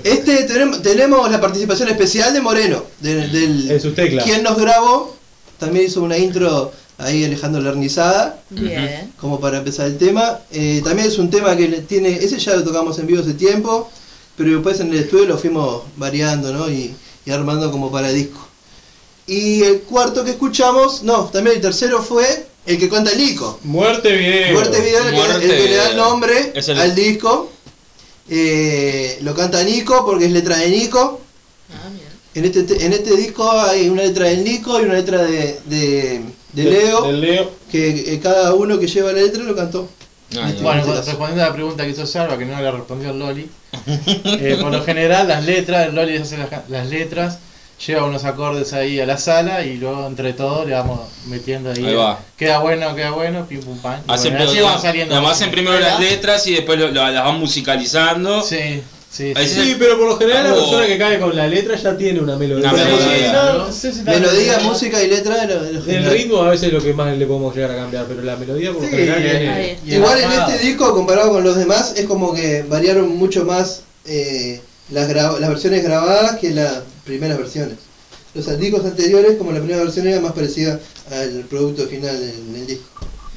Este 0.04 0.44
tenemos, 0.44 0.80
tenemos 0.82 1.30
la 1.30 1.40
participación 1.40 1.88
especial 1.88 2.32
de 2.32 2.40
Moreno, 2.40 2.84
de- 3.00 3.28
del 3.28 3.70
En 3.70 3.80
sus 3.80 3.94
teclas. 3.94 4.24
quien 4.24 4.42
nos 4.42 4.56
grabó. 4.58 5.16
También 5.58 5.84
hizo 5.86 6.02
una 6.02 6.16
intro 6.16 6.72
ahí 6.96 7.22
Alejandro 7.24 7.60
Lernizada. 7.60 8.40
Bien. 8.48 9.12
como 9.20 9.38
para 9.40 9.58
empezar 9.58 9.86
el 9.86 9.98
tema. 9.98 10.38
Eh, 10.50 10.80
también 10.82 11.06
es 11.08 11.18
un 11.18 11.28
tema 11.28 11.54
que 11.54 11.66
tiene, 11.82 12.10
ese 12.14 12.38
ya 12.38 12.56
lo 12.56 12.64
tocamos 12.64 12.98
en 12.98 13.06
vivo 13.08 13.20
hace 13.20 13.34
tiempo, 13.34 13.90
pero 14.38 14.52
después 14.52 14.80
en 14.80 14.88
el 14.94 15.00
estudio 15.00 15.26
lo 15.26 15.36
fuimos 15.38 15.82
variando 15.96 16.50
¿no? 16.52 16.70
y, 16.70 16.94
y 17.26 17.30
armando 17.30 17.70
como 17.70 17.92
para 17.92 18.08
disco. 18.08 18.48
Y 19.32 19.62
el 19.62 19.82
cuarto 19.82 20.24
que 20.24 20.32
escuchamos, 20.32 21.04
no, 21.04 21.26
también 21.26 21.54
el 21.56 21.62
tercero 21.62 22.02
fue 22.02 22.46
el 22.66 22.78
que 22.80 22.88
cuenta 22.88 23.12
el 23.12 23.18
Nico. 23.18 23.60
Muerte 23.62 24.10
video. 24.16 24.54
Fuerte 24.54 24.80
Video, 24.80 25.04
el 25.04 25.10
que, 25.10 25.16
Muerte 25.16 25.44
el 25.44 25.50
que 25.50 25.68
le 25.68 25.76
da 25.76 25.90
el 25.90 25.96
nombre 25.96 26.52
Es 26.52 26.68
el- 26.68 26.80
al 26.80 26.94
disco. 26.96 27.52
Eh, 28.28 29.18
lo 29.22 29.32
canta 29.34 29.62
Nico 29.62 30.04
porque 30.04 30.24
es 30.26 30.32
letra 30.32 30.56
de 30.56 30.68
Nico. 30.70 31.20
Ah, 31.72 31.88
bien. 31.90 32.08
En 32.34 32.44
este, 32.44 32.62
te- 32.64 32.84
en 32.84 32.92
este 32.92 33.16
disco 33.16 33.48
hay 33.52 33.88
una 33.88 34.02
letra 34.02 34.26
de 34.26 34.38
Nico 34.38 34.80
y 34.80 34.84
una 34.84 34.94
letra 34.94 35.22
de, 35.22 35.60
de, 35.66 36.20
de 36.52 36.64
Leo, 36.64 37.50
que 37.70 38.12
eh, 38.14 38.20
cada 38.20 38.52
uno 38.54 38.78
que 38.80 38.88
lleva 38.88 39.12
la 39.12 39.20
letra 39.20 39.44
lo 39.44 39.54
cantó. 39.54 39.88
Bueno, 40.32 40.48
En 40.48 40.78
este 40.80 40.90
caso. 40.92 41.02
respondiendo 41.06 41.44
a 41.44 41.48
la 41.48 41.52
pregunta 41.54 41.84
que 41.84 41.90
hizo 41.90 42.04
Salva, 42.06 42.36
que 42.36 42.46
no 42.46 42.60
le 42.60 42.70
respondió 42.70 43.10
el 43.10 43.18
Loli. 43.20 43.48
eh, 44.06 44.58
por 44.60 44.72
lo 44.72 44.82
general, 44.84 45.26
las 45.28 45.44
letras, 45.44 45.88
el 45.88 45.94
Loli 45.94 46.16
hace 46.16 46.36
las, 46.36 46.50
las 46.68 46.88
letras, 46.88 47.38
lleva 47.86 48.04
unos 48.04 48.24
acordes 48.24 48.72
ahí 48.72 49.00
a 49.00 49.06
la 49.06 49.16
sala 49.18 49.64
y 49.64 49.76
luego 49.76 50.06
entre 50.06 50.32
todos 50.34 50.66
le 50.66 50.74
vamos 50.74 51.00
metiendo 51.28 51.70
ahí. 51.70 51.84
Ahí 51.84 51.94
va. 51.94 52.18
Queda 52.36 52.58
bueno, 52.58 52.94
queda 52.94 53.10
bueno, 53.12 53.46
pim 53.46 53.60
pum 53.60 53.78
pam. 53.78 54.00
Hacen 54.06 54.32
bueno, 54.32 54.44
así 54.44 54.52
primero- 54.54 54.66
van 54.72 54.82
saliendo. 54.82 55.14
además 55.14 55.32
hacen 55.32 55.50
primero 55.50 55.74
¿Verdad? 55.76 55.90
las 55.92 56.00
letras 56.00 56.46
y 56.46 56.54
después 56.54 56.78
lo- 56.78 56.88
lo- 56.90 57.10
las 57.10 57.24
van 57.24 57.38
musicalizando. 57.40 58.42
Sí, 58.42 58.82
sí, 59.10 59.32
sí. 59.34 59.76
pero 59.78 59.98
por 59.98 60.08
lo 60.08 60.18
general 60.18 60.44
la 60.44 60.52
Oh. 60.54 60.56
persona 60.56 60.86
que 60.86 60.98
cae 60.98 61.18
con 61.18 61.34
la 61.34 61.46
letra 61.46 61.76
ya 61.76 61.96
tiene 61.96 62.20
una 62.20 62.36
melodía. 62.36 62.70
Una 62.70 62.78
Sí, 62.78 62.84
melodía. 62.90 63.32
no, 63.32 63.52
¿no? 63.52 63.58
no 63.66 63.72
sé 63.72 63.92
si 63.92 64.04
tal- 64.04 64.20
Melodía, 64.20 64.58
música 64.60 65.02
y 65.02 65.08
letra 65.08 65.36
de 65.38 65.46
lo, 65.54 65.62
de 65.62 65.72
lo 65.72 65.84
El 65.86 66.04
ritmo 66.10 66.42
a 66.42 66.50
veces 66.50 66.68
es 66.68 66.72
lo 66.74 66.82
que 66.82 66.92
más 66.92 67.16
le 67.16 67.26
podemos 67.26 67.54
llegar 67.54 67.70
a 67.70 67.76
cambiar, 67.76 68.04
pero 68.06 68.22
la 68.22 68.36
melodía 68.36 68.72
por 68.72 68.82
lo 68.82 68.88
Sí, 68.88 68.94
general 68.96 69.22
eh, 69.22 69.78
y 69.86 69.94
Igual 69.94 70.20
en 70.20 70.32
este 70.32 70.58
disco, 70.58 70.92
comparado 70.94 71.30
con 71.32 71.42
los 71.44 71.56
demás, 71.56 71.94
es 71.96 72.04
como 72.06 72.34
que 72.34 72.62
variaron 72.68 73.16
mucho 73.16 73.44
más 73.46 73.82
eh, 74.06 74.60
las, 74.90 75.08
las 75.08 75.48
versiones 75.48 75.82
grabadas 75.82 76.36
que 76.38 76.50
la 76.50 76.82
primeras 77.10 77.38
versiones. 77.38 77.76
Los 78.34 78.58
discos 78.60 78.84
anteriores, 78.84 79.36
como 79.36 79.50
la 79.50 79.58
primera 79.58 79.82
versión 79.82 80.06
era 80.06 80.20
más 80.20 80.32
parecida 80.32 80.78
al 81.10 81.44
producto 81.50 81.86
final 81.88 82.14
en 82.16 82.54
el 82.54 82.66
disco. 82.66 82.84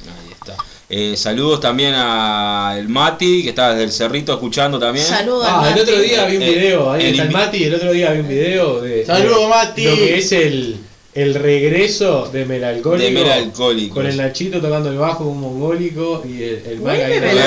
Ahí 0.04 0.32
está. 0.32 0.56
Eh, 0.88 1.16
saludos 1.16 1.58
también 1.60 1.92
a 1.96 2.76
el 2.78 2.88
Mati, 2.88 3.42
que 3.42 3.48
está 3.48 3.70
desde 3.70 3.84
el 3.84 3.90
Cerrito 3.92 4.32
escuchando 4.32 4.78
también. 4.78 5.04
Saludos 5.04 5.44
Ah, 5.48 5.72
el 5.74 5.80
otro 5.82 5.98
día 5.98 6.24
vi 6.26 6.36
un 6.36 6.42
Eh, 6.42 6.50
video, 6.54 6.92
ahí 6.92 7.06
el 7.06 7.10
está 7.12 7.22
el 7.24 7.30
Mati, 7.32 7.64
el 7.64 7.74
otro 7.74 7.90
día 7.92 8.12
vi 8.12 8.20
un 8.20 8.28
video 8.28 8.80
de, 8.82 9.04
Saludos, 9.04 9.48
Mati. 9.48 9.84
lo 9.84 9.94
que 9.96 10.18
es 10.18 10.30
el, 10.30 10.76
el 11.14 11.34
regreso 11.34 12.28
de 12.32 12.44
Melalcohólico. 12.44 13.06
De 13.06 13.10
Melalcólicos. 13.12 13.94
Con 13.94 14.06
el 14.06 14.16
Nachito 14.16 14.60
tocando 14.60 14.90
el 14.90 14.98
bajo 14.98 15.24
un 15.24 15.40
mongólico 15.40 16.22
y 16.28 16.42
el, 16.42 16.62
el 16.66 16.78
Mike 16.80 17.04
ahí. 17.04 17.38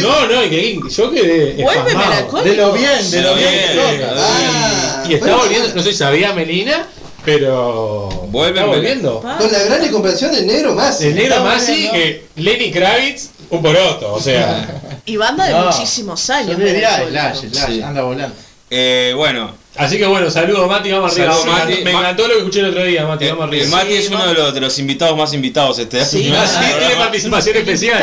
No, 0.00 0.26
no, 0.26 0.44
increíble. 0.44 0.90
Yo 0.90 1.10
quedé 1.10 1.62
Vuelve 1.62 1.80
espasmado. 1.90 2.10
Melalcólico. 2.10 2.50
De 2.50 2.56
lo 2.56 2.72
bien, 2.72 3.10
de 3.10 3.22
lo 3.22 3.34
bien 3.34 3.50
que. 3.50 4.04
Ah, 4.16 5.04
Y 5.08 5.14
está 5.14 5.26
bueno, 5.26 5.42
volviendo, 5.42 5.74
no 5.74 5.82
sé 5.82 5.90
si 5.92 5.96
sabía 5.96 6.32
Melina, 6.32 6.86
pero 7.24 8.08
Vuelve 8.30 8.58
está 8.60 8.66
Mel- 8.70 8.76
volviendo. 8.76 9.20
Con 9.20 9.52
la 9.52 9.58
gran 9.64 9.88
comparación 9.88 10.32
del 10.32 10.46
negro 10.46 10.74
más. 10.74 11.00
El 11.00 11.14
negro 11.14 11.42
Masi, 11.42 11.72
volviendo. 11.72 11.92
que 11.92 12.24
Lenny 12.36 12.70
Kravitz, 12.70 13.30
un 13.50 13.62
poroto, 13.62 14.12
o 14.14 14.20
sea. 14.20 14.82
Y 15.04 15.16
banda 15.16 15.46
de 15.46 15.52
No, 15.52 15.66
muchísimos 15.66 16.28
años. 16.30 16.58
Yo 16.58 16.64
diría 16.64 16.98
Melancholy. 17.04 17.48
Slash, 17.50 17.52
Slash, 17.52 17.66
Sí. 17.76 17.82
anda 17.82 18.02
volando. 18.02 18.34
Eh, 18.70 19.12
bueno, 19.16 19.54
Así 19.78 19.98
que 19.98 20.06
bueno, 20.06 20.30
saludos 20.30 20.68
Mati, 20.68 20.90
vamos 20.90 21.12
arriba. 21.12 21.26
Saludos, 21.32 21.46
me, 21.46 21.52
Mati. 21.52 21.62
encantó, 21.72 21.84
me 21.84 21.92
Ma- 21.92 21.98
encantó 22.00 22.22
lo 22.28 22.32
que 22.34 22.38
escuché 22.38 22.60
el 22.60 22.66
otro 22.66 22.84
día, 22.84 23.06
Mati, 23.06 23.24
eh, 23.26 23.30
vamos 23.30 23.44
arriba. 23.48 23.64
el 23.64 23.70
Mati 23.70 23.86
Sí, 23.88 23.94
es 23.96 24.08
uno 24.10 24.26
de 24.26 24.34
los, 24.34 24.54
de 24.54 24.60
los 24.60 24.78
invitados 24.78 25.16
más 25.18 25.32
invitados 25.34 25.78
este 25.78 26.04
Sí. 26.04 26.32
Ah, 26.36 26.74
tiene 26.78 26.96
participación 26.96 27.56
especial. 27.56 28.02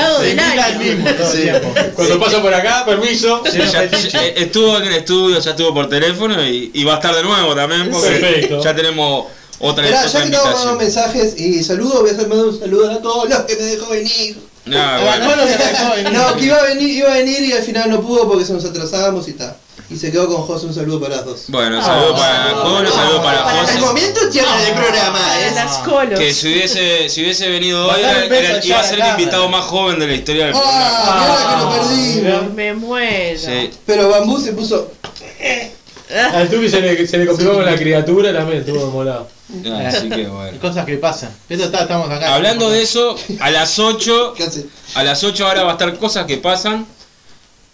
Mismo 0.80 1.10
todo 1.14 1.34
el 1.34 1.42
tiempo. 1.42 1.74
Cuando 1.96 2.20
paso 2.20 2.42
por 2.42 2.54
acá, 2.54 2.86
permiso. 2.86 3.44
Ya- 3.46 3.86
ya- 3.86 4.24
eh, 4.26 4.34
estuvo 4.38 4.78
en 4.78 4.84
el 4.86 4.94
estudio, 4.94 5.40
ya 5.40 5.52
estuvo 5.52 5.74
por 5.74 5.90
teléfono 5.90 6.44
y, 6.46 6.72
y 6.74 6.84
va 6.84 6.94
a 6.94 6.96
estar 6.96 7.16
de 7.16 7.24
nuevo 7.24 7.56
también 7.56 7.90
porque 7.92 8.10
Perfecto. 8.10 8.64
ya 8.64 8.76
tenemos 8.76 9.26
otra, 9.60 9.86
otra 9.86 9.90
ya 9.90 10.02
que 10.02 10.08
estamos 10.28 10.46
mandando 10.46 10.76
mensajes 10.76 11.40
y 11.40 11.64
saludos, 11.64 12.02
voy 12.02 12.10
a 12.10 12.14
hacer 12.14 12.28
mandar 12.28 12.48
un 12.48 12.60
saludo 12.60 12.92
a 12.92 13.02
todos 13.02 13.30
los 13.30 13.40
que 13.42 13.56
me 13.56 13.62
dejó 13.64 13.90
venir. 13.90 14.38
No, 14.66 14.78
Ah, 14.80 15.00
bueno. 15.02 16.12
No, 16.12 16.36
que 16.38 16.46
iba 16.46 16.58
a 16.58 16.64
venir, 16.64 16.90
iba 16.90 17.12
a 17.12 17.18
venir 17.18 17.42
y 17.44 17.52
al 17.54 17.64
final 17.64 17.90
no 17.90 18.02
pudo 18.02 18.28
porque 18.30 18.46
se 18.46 18.54
nos 18.54 18.64
atrasábamos 18.66 19.28
y 19.28 19.32
está. 19.32 19.58
Y 19.90 19.98
se 19.98 20.12
quedó 20.12 20.28
con 20.28 20.42
José, 20.44 20.66
un 20.66 20.74
saludo 20.74 21.00
para 21.02 21.18
las 21.18 21.26
dos. 21.26 21.44
Bueno, 21.50 21.82
saludo 21.84 22.16
para 22.16 22.50
Jolo, 22.56 22.92
saludo 22.92 23.22
para 23.24 23.44
Para 23.44 23.62
José. 23.62 23.74
El 23.76 23.82
momento 23.82 24.30
tierra 24.32 24.58
del 24.62 24.74
programa, 24.74 25.20
¿eh? 25.40 25.52
las 25.54 25.78
colos. 25.80 26.20
Que 26.20 26.34
si 26.34 26.48
hubiese, 26.52 27.10
si 27.10 27.22
hubiese 27.22 27.50
venido 27.50 27.88
hoy, 27.88 28.00
era- 28.02 28.26
un 28.26 28.34
era- 28.34 28.66
iba 28.66 28.80
a 28.80 28.84
ser 28.84 29.00
el 29.00 29.08
invitado 29.10 29.48
más 29.50 29.66
joven 29.66 30.00
de 30.00 30.08
la 30.08 30.14
historia 30.14 30.46
del 30.46 30.54
programa. 30.54 30.82
¡Ah! 30.82 31.28
Mira 31.38 31.50
que 31.50 31.64
lo 31.64 31.72
perdimos. 32.32 32.54
Me 32.54 32.74
muero. 32.74 33.40
Sí. 33.40 33.70
Pero 33.86 34.10
Bambú 34.10 34.40
se 34.40 34.54
puso. 34.54 34.92
Al 36.34 36.48
Tubi 36.50 36.70
se 36.70 36.80
le, 36.80 37.08
se 37.08 37.18
le 37.18 37.26
complicó 37.26 37.54
con 37.54 37.66
la 37.66 37.76
criatura 37.76 38.32
también, 38.34 38.60
estuvo 38.60 38.88
molado. 38.92 39.28
Así 39.88 40.10
que 40.10 40.28
bueno. 40.28 40.60
Cosas 40.60 40.86
que 40.86 40.98
pasan. 40.98 41.32
Pero 41.48 41.64
está, 41.66 41.82
estamos 41.82 42.10
acá. 42.10 42.36
Hablando 42.36 42.70
de 42.70 42.82
eso, 42.84 43.16
a 43.40 43.50
las 43.50 43.78
8, 43.80 44.34
¿Qué 44.36 44.44
hace? 44.44 44.66
a 44.96 45.04
las 45.04 45.24
8 45.24 45.48
ahora 45.48 45.64
va 45.64 45.70
a 45.70 45.74
estar 45.74 45.98
cosas 45.98 46.26
que 46.26 46.38
pasan. 46.38 46.86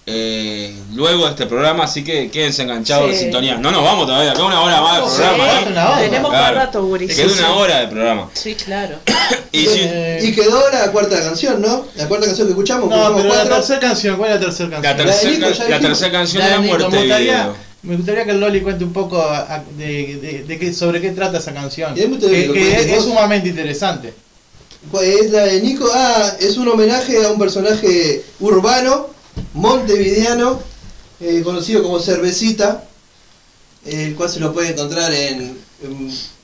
Eh, 0.06 0.74
luego 0.96 1.26
de 1.26 1.32
este 1.32 1.46
programa, 1.46 1.84
así 1.84 2.04
que 2.04 2.32
quédense 2.32 2.64
enganchados 2.64 3.10
de 3.12 3.16
Sí. 3.16 3.24
sintonía. 3.26 3.58
No 3.58 3.70
nos 3.72 3.84
vamos 3.84 4.08
todavía, 4.08 4.34
queda 4.34 4.46
una 4.46 4.62
hora 4.62 4.82
más 4.82 5.02
de 5.04 5.10
Sí, 5.10 5.16
programa. 5.18 5.44
¿eh? 5.46 5.66
hora. 5.72 6.00
Tenemos 6.00 6.32
Claro. 6.32 6.56
más 6.56 6.66
rato, 6.66 6.86
Guris. 6.86 7.16
Queda 7.16 7.32
una 7.34 7.54
hora 7.56 7.80
de 7.82 7.88
programa. 7.88 8.30
Sí, 8.34 8.56
claro. 8.56 8.96
Y 9.52 9.66
si, 9.66 9.80
Eh, 9.82 10.20
Y 10.24 10.34
quedó 10.34 10.64
la 10.72 10.92
cuarta 10.92 11.20
canción, 11.22 11.62
¿no? 11.62 11.86
La 11.96 12.08
cuarta 12.08 12.26
canción 12.28 12.48
que 12.48 12.52
escuchamos. 12.54 12.90
No, 12.90 13.20
la 13.24 13.44
tercera 13.50 13.80
canción, 13.80 14.18
¿cuál 14.18 14.32
es 14.32 14.36
la 14.40 14.46
tercera 14.46 14.70
canción? 14.82 15.06
la 15.08 15.16
de 15.16 15.30
Nico, 15.30 15.46
tercera 15.48 15.70
la 16.08 16.12
canción 16.12 16.40
La 16.40 16.46
de 16.46 16.52
la 16.52 16.58
de 16.58 16.64
Nico, 16.64 16.78
muerte 16.78 16.96
me 16.96 17.02
gustaría, 17.04 17.34
video. 17.38 17.56
me 17.84 17.96
gustaría 17.96 18.26
que 18.26 18.32
el 18.32 18.40
Loli 18.40 18.62
cuente 18.62 18.84
un 18.84 18.94
poco 18.94 19.28
de, 19.78 19.86
de- 20.18 20.44
de 20.48 20.60
qué- 20.60 20.74
sobre 20.74 21.02
qué 21.02 21.12
trata 21.12 21.38
esa 21.38 21.54
canción. 21.54 21.94
Que, 21.96 22.04
es, 22.04 22.86
es 22.88 23.04
sumamente 23.04 23.50
interesante. 23.50 24.14
¿Cuál 24.92 25.06
Es 25.06 25.32
la 25.32 25.44
de 25.44 25.62
Nico. 25.62 25.88
Ah, 25.94 26.32
es 26.40 26.58
un 26.58 26.68
homenaje 26.68 27.24
a 27.26 27.30
un 27.32 27.38
personaje 27.40 28.24
urbano, 28.40 29.08
montevideano, 29.54 30.60
eh, 31.20 31.42
conocido 31.44 31.84
como 31.84 32.00
Cervecita, 32.00 32.88
el 33.86 34.16
cual 34.16 34.30
se 34.30 34.40
lo 34.40 34.54
puede 34.54 34.70
encontrar 34.70 35.12
en. 35.14 35.58
en- 35.84 36.39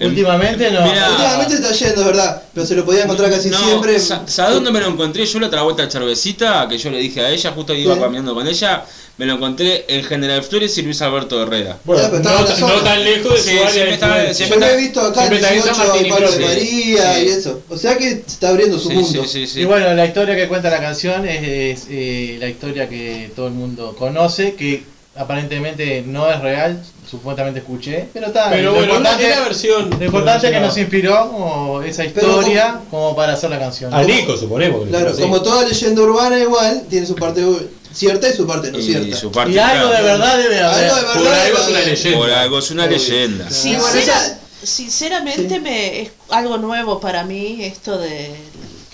Últimamente 0.00 0.70
no. 0.72 0.80
Últimamente 0.84 1.54
está 1.54 1.70
yendo, 1.72 2.00
es 2.00 2.06
¿verdad? 2.08 2.42
Pero 2.52 2.66
se 2.66 2.74
lo 2.74 2.84
podía 2.84 3.04
encontrar 3.04 3.30
casi 3.30 3.48
No, 3.50 3.58
siempre. 3.64 3.98
sa- 4.00 4.22
¿Sabes 4.26 4.54
dónde 4.54 4.72
me 4.72 4.80
lo 4.80 4.88
encontré? 4.88 5.24
Yo 5.24 5.38
la 5.38 5.46
otra 5.46 5.62
vuelta 5.62 5.84
a 5.84 5.90
Cervecita, 5.90 6.66
que 6.68 6.78
yo 6.78 6.90
le 6.90 6.98
dije 6.98 7.20
a 7.20 7.30
ella, 7.30 7.52
justo 7.52 7.72
iba 7.74 7.94
Sí. 7.94 8.00
caminando 8.00 8.34
con 8.34 8.46
ella, 8.48 8.84
me 9.18 9.26
lo 9.26 9.34
encontré 9.34 9.84
en 9.86 10.02
General 10.02 10.42
Flores 10.42 10.76
y 10.78 10.82
Luis 10.82 11.00
Alberto 11.00 11.40
Herrera. 11.40 11.78
Bueno, 11.84 12.08
pero 12.10 12.22
no, 12.24 12.66
tan 12.82 13.04
lejos 13.04 13.34
de 13.34 13.38
Sí, 13.52 13.56
su 13.56 13.64
área 13.64 14.34
siempre. 14.34 14.58
Yo 14.58 14.66
lo 14.66 14.66
he 14.66 14.76
visto 14.76 15.00
acá 15.00 15.26
en 15.26 15.28
Siempre 15.28 15.36
está 15.38 15.48
ahí 15.50 15.60
San 15.60 15.74
18, 15.74 15.88
Martín 15.88 16.06
y 16.06 16.10
Pablo 16.10 16.32
de. 16.32 16.44
María 16.44 17.14
Sí. 17.14 17.20
y 17.24 17.28
eso. 17.28 17.62
O 17.68 17.76
sea 17.78 17.96
que 17.96 18.10
se 18.10 18.14
está 18.26 18.48
abriendo 18.48 18.78
su 18.80 18.88
Sí, 18.88 18.94
mundo. 18.96 19.22
sí, 19.22 19.28
sí, 19.28 19.46
sí. 19.46 19.60
Y 19.60 19.64
bueno, 19.64 19.94
la 19.94 20.04
historia 20.06 20.34
que 20.34 20.48
cuenta 20.48 20.70
la 20.70 20.80
canción 20.80 21.28
es, 21.28 21.42
es, 21.44 21.86
eh, 21.88 22.36
la 22.40 22.48
historia 22.48 22.88
que 22.88 23.30
todo 23.36 23.46
el 23.46 23.52
mundo 23.52 23.94
conoce, 23.96 24.54
que 24.54 24.82
aparentemente 25.14 26.02
no 26.04 26.28
es 26.28 26.40
real, 26.40 26.82
supuestamente 27.08 27.60
escuché, 27.60 28.08
pero 28.12 28.26
está. 28.28 28.50
Pero 28.50 28.70
lo 28.70 28.76
bueno, 28.78 28.94
importante, 28.94 29.28
la 29.28 29.40
versión. 29.40 29.90
lo 29.98 30.04
importante 30.04 30.46
es 30.46 30.52
que 30.52 30.60
no 30.60 30.66
nos 30.66 30.76
inspiró 30.78 31.30
como 31.30 31.82
esa 31.82 32.02
Pero 32.14 32.26
historia 32.40 32.80
como 32.90 33.14
para 33.16 33.34
hacer 33.34 33.50
la 33.50 33.58
canción. 33.58 33.92
A 33.92 34.02
Nico, 34.02 34.36
suponemos. 34.36 34.84
que 34.84 34.90
Claro, 34.90 35.14
como 35.16 35.42
toda 35.42 35.64
leyenda 35.66 36.02
urbana 36.02 36.38
igual, 36.38 36.82
tiene 36.88 37.06
su 37.06 37.14
parte 37.14 37.44
cierta 37.92 38.28
y 38.28 38.32
su 38.32 38.46
parte 38.46 38.72
no 38.72 38.78
Y 38.78 38.82
cierta. 38.82 39.16
su 39.16 39.30
parte 39.30 39.52
Y 39.52 39.58
algo 39.58 39.88
de 39.90 40.02
verdad 40.02 40.36
debe 40.38 40.60
haber. 40.60 40.84
Algo 40.90 40.96
de 40.96 41.02
Por 41.14 41.22
verdad 41.22 41.40
algo 41.46 41.58
es 41.58 41.68
una 41.68 41.80
leyenda. 41.80 42.18
Por 42.18 42.30
algo 42.30 42.58
es 42.58 42.70
una 42.70 42.86
leyenda. 42.86 43.50
Sí. 43.50 43.54
Sincera- 43.70 43.80
bueno, 43.82 43.98
esa- 44.00 44.38
sinceramente 44.62 45.60
me 45.60 46.00
es 46.02 46.10
algo 46.30 46.56
nuevo 46.58 46.98
para 47.00 47.24
mí 47.24 47.58
esto 47.64 47.98
de 47.98 48.30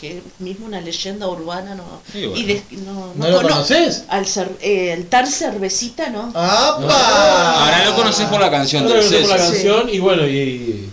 que 0.01 0.23
mismo 0.39 0.67
una 0.67 0.81
leyenda 0.81 1.29
urbana 1.29 1.75
no 1.75 1.85
Sí, 2.13 2.27
bueno. 2.27 2.37
y 2.37 2.45
de- 2.45 2.63
no, 2.87 3.13
¿No 3.17 3.29
lo 3.29 3.37
cono- 3.37 3.49
conoces? 3.51 4.05
al 4.09 4.25
cer- 4.25 4.57
eh, 4.63 4.93
el 4.93 5.07
tar 5.07 5.27
cervecita 5.27 6.09
no 6.11 6.33
¡Apa! 6.35 7.65
Ahora 7.65 7.85
lo 7.85 7.95
conoces 7.97 8.27
por 8.27 8.41
la 8.41 8.51
canción 8.51 8.85
Ahora 8.85 8.97
lo 8.97 9.03
conocemos 9.03 9.29
la. 9.31 9.39
Sí. 9.39 9.53
canción 9.53 9.89
y 9.93 9.99
bueno, 9.99 10.27
y, 10.27 10.89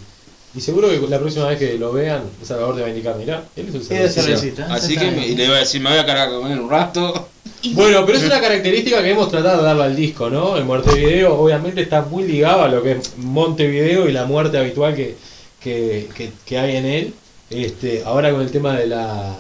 y 0.56 0.62
seguro 0.62 0.90
que 0.90 1.00
la 1.08 1.20
próxima 1.20 1.48
vez 1.48 1.60
que 1.60 1.78
lo 1.78 1.92
vean, 1.94 2.24
Salvador 2.44 2.76
te 2.76 2.82
va 2.82 2.88
a 2.88 2.90
indicar, 2.90 3.16
mirá, 3.16 3.44
él 3.56 3.68
es 3.70 3.76
el 3.76 3.82
Es 3.82 3.88
cervecita. 3.88 4.22
cervecita. 4.24 4.68
Así 4.74 4.98
que 4.98 5.12
me- 5.12 5.28
le 5.30 5.46
iba 5.46 5.56
a 5.56 5.60
decir, 5.60 5.80
me 5.82 5.90
voy 5.92 6.00
a 6.00 6.06
cargar 6.06 6.30
con 6.30 6.52
él 6.52 6.60
un 6.60 6.70
rato. 6.70 7.30
Bueno, 7.74 8.06
pero 8.06 8.18
es 8.18 8.24
una 8.24 8.40
característica 8.40 9.02
que 9.02 9.12
hemos 9.12 9.30
tratado 9.30 9.58
de 9.58 9.64
darle 9.64 9.84
al 9.84 9.96
disco, 9.96 10.30
¿no? 10.30 10.58
El 10.58 10.66
Montevideo 10.66 11.36
obviamente 11.40 11.82
está 11.82 12.02
muy 12.04 12.24
ligado 12.26 12.64
a 12.64 12.68
lo 12.68 12.84
que 12.84 12.92
es 12.94 13.18
Montevideo 13.18 14.08
y 14.08 14.12
la 14.12 14.26
muerte 14.26 14.58
habitual 14.58 14.96
que, 14.96 15.16
que, 15.60 16.08
que- 16.16 16.32
que 16.46 16.60
hay 16.60 16.76
en 16.76 16.86
él. 16.86 17.14
Este, 17.50 18.04
ahora 18.06 18.32
con 18.32 18.42
el 18.42 18.52
tema 18.52 18.78
de 18.78 18.88
la 18.88 19.36